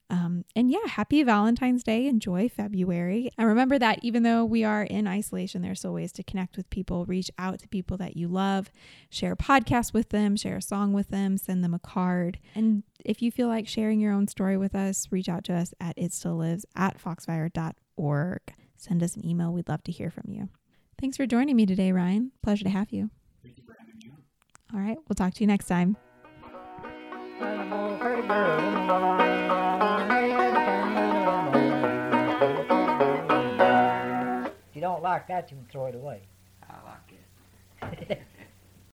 Um, 0.10 0.46
and 0.56 0.72
yeah, 0.72 0.88
happy 0.88 1.22
Valentine's 1.24 1.84
Day. 1.84 2.08
Enjoy 2.08 2.48
February. 2.48 3.30
And 3.38 3.48
remember 3.48 3.78
that 3.78 4.00
even 4.04 4.24
though 4.24 4.46
we 4.46 4.64
are 4.64 4.84
in 4.84 5.08
isolation, 5.08 5.62
there's 5.62 5.80
still 5.80 5.94
ways 5.94 6.12
to 6.14 6.24
connect 6.24 6.56
with 6.56 6.70
people, 6.70 7.06
reach 7.06 7.30
out 7.38 7.60
to 7.60 7.68
people 7.68 7.98
that 7.98 8.16
you 8.16 8.28
love, 8.28 8.72
share 9.10 9.34
a 9.34 9.38
podcast 9.38 9.94
with 9.94 10.10
them, 10.10 10.36
share 10.38 10.58
a 10.58 10.62
song 10.62 10.94
with 10.94 11.10
them, 11.10 11.38
send 11.38 11.64
them 11.64 11.74
a 11.74 11.80
card. 11.80 12.40
And 12.56 12.84
if 13.04 13.22
you 13.22 13.32
feel 13.32 13.48
like 13.48 13.68
sharing 13.68 14.00
your 14.00 14.14
own 14.14 14.28
story 14.28 14.58
with 14.58 14.76
us, 14.76 15.08
reach 15.12 15.28
out 15.28 15.44
to 15.46 15.54
us 15.54 15.74
at 15.82 15.94
it 15.98 16.14
still 16.14 16.38
lives 16.38 16.66
at 16.76 17.02
foxfire.org. 17.02 18.42
Send 18.78 19.04
us 19.04 19.16
an 19.16 19.26
email. 19.26 19.52
We'd 19.52 19.68
love 19.68 19.84
to 19.84 19.92
hear 19.92 20.10
from 20.10 20.32
you. 20.32 20.50
Thanks 21.00 21.18
for 21.18 21.26
joining 21.26 21.56
me 21.56 21.66
today, 21.66 21.92
Ryan. 21.92 22.32
Pleasure 22.42 22.64
to 22.64 22.70
have 22.70 22.92
you. 22.92 23.10
Thank 23.44 23.58
you 23.58 23.64
for 23.66 23.76
having 23.78 23.96
me. 23.98 24.12
All 24.74 24.80
right. 24.80 24.98
We'll 25.08 25.16
talk 25.16 25.34
to 25.36 25.42
you 25.42 25.48
next 25.48 25.68
time. 25.68 25.98
Don't 34.98 35.04
like 35.04 35.28
that, 35.28 35.52
you 35.52 35.58
can 35.58 35.68
throw 35.72 35.86
it 35.86 35.96
away. 35.96 36.22
I 36.68 36.74
like 36.90 38.10
it. 38.10 38.22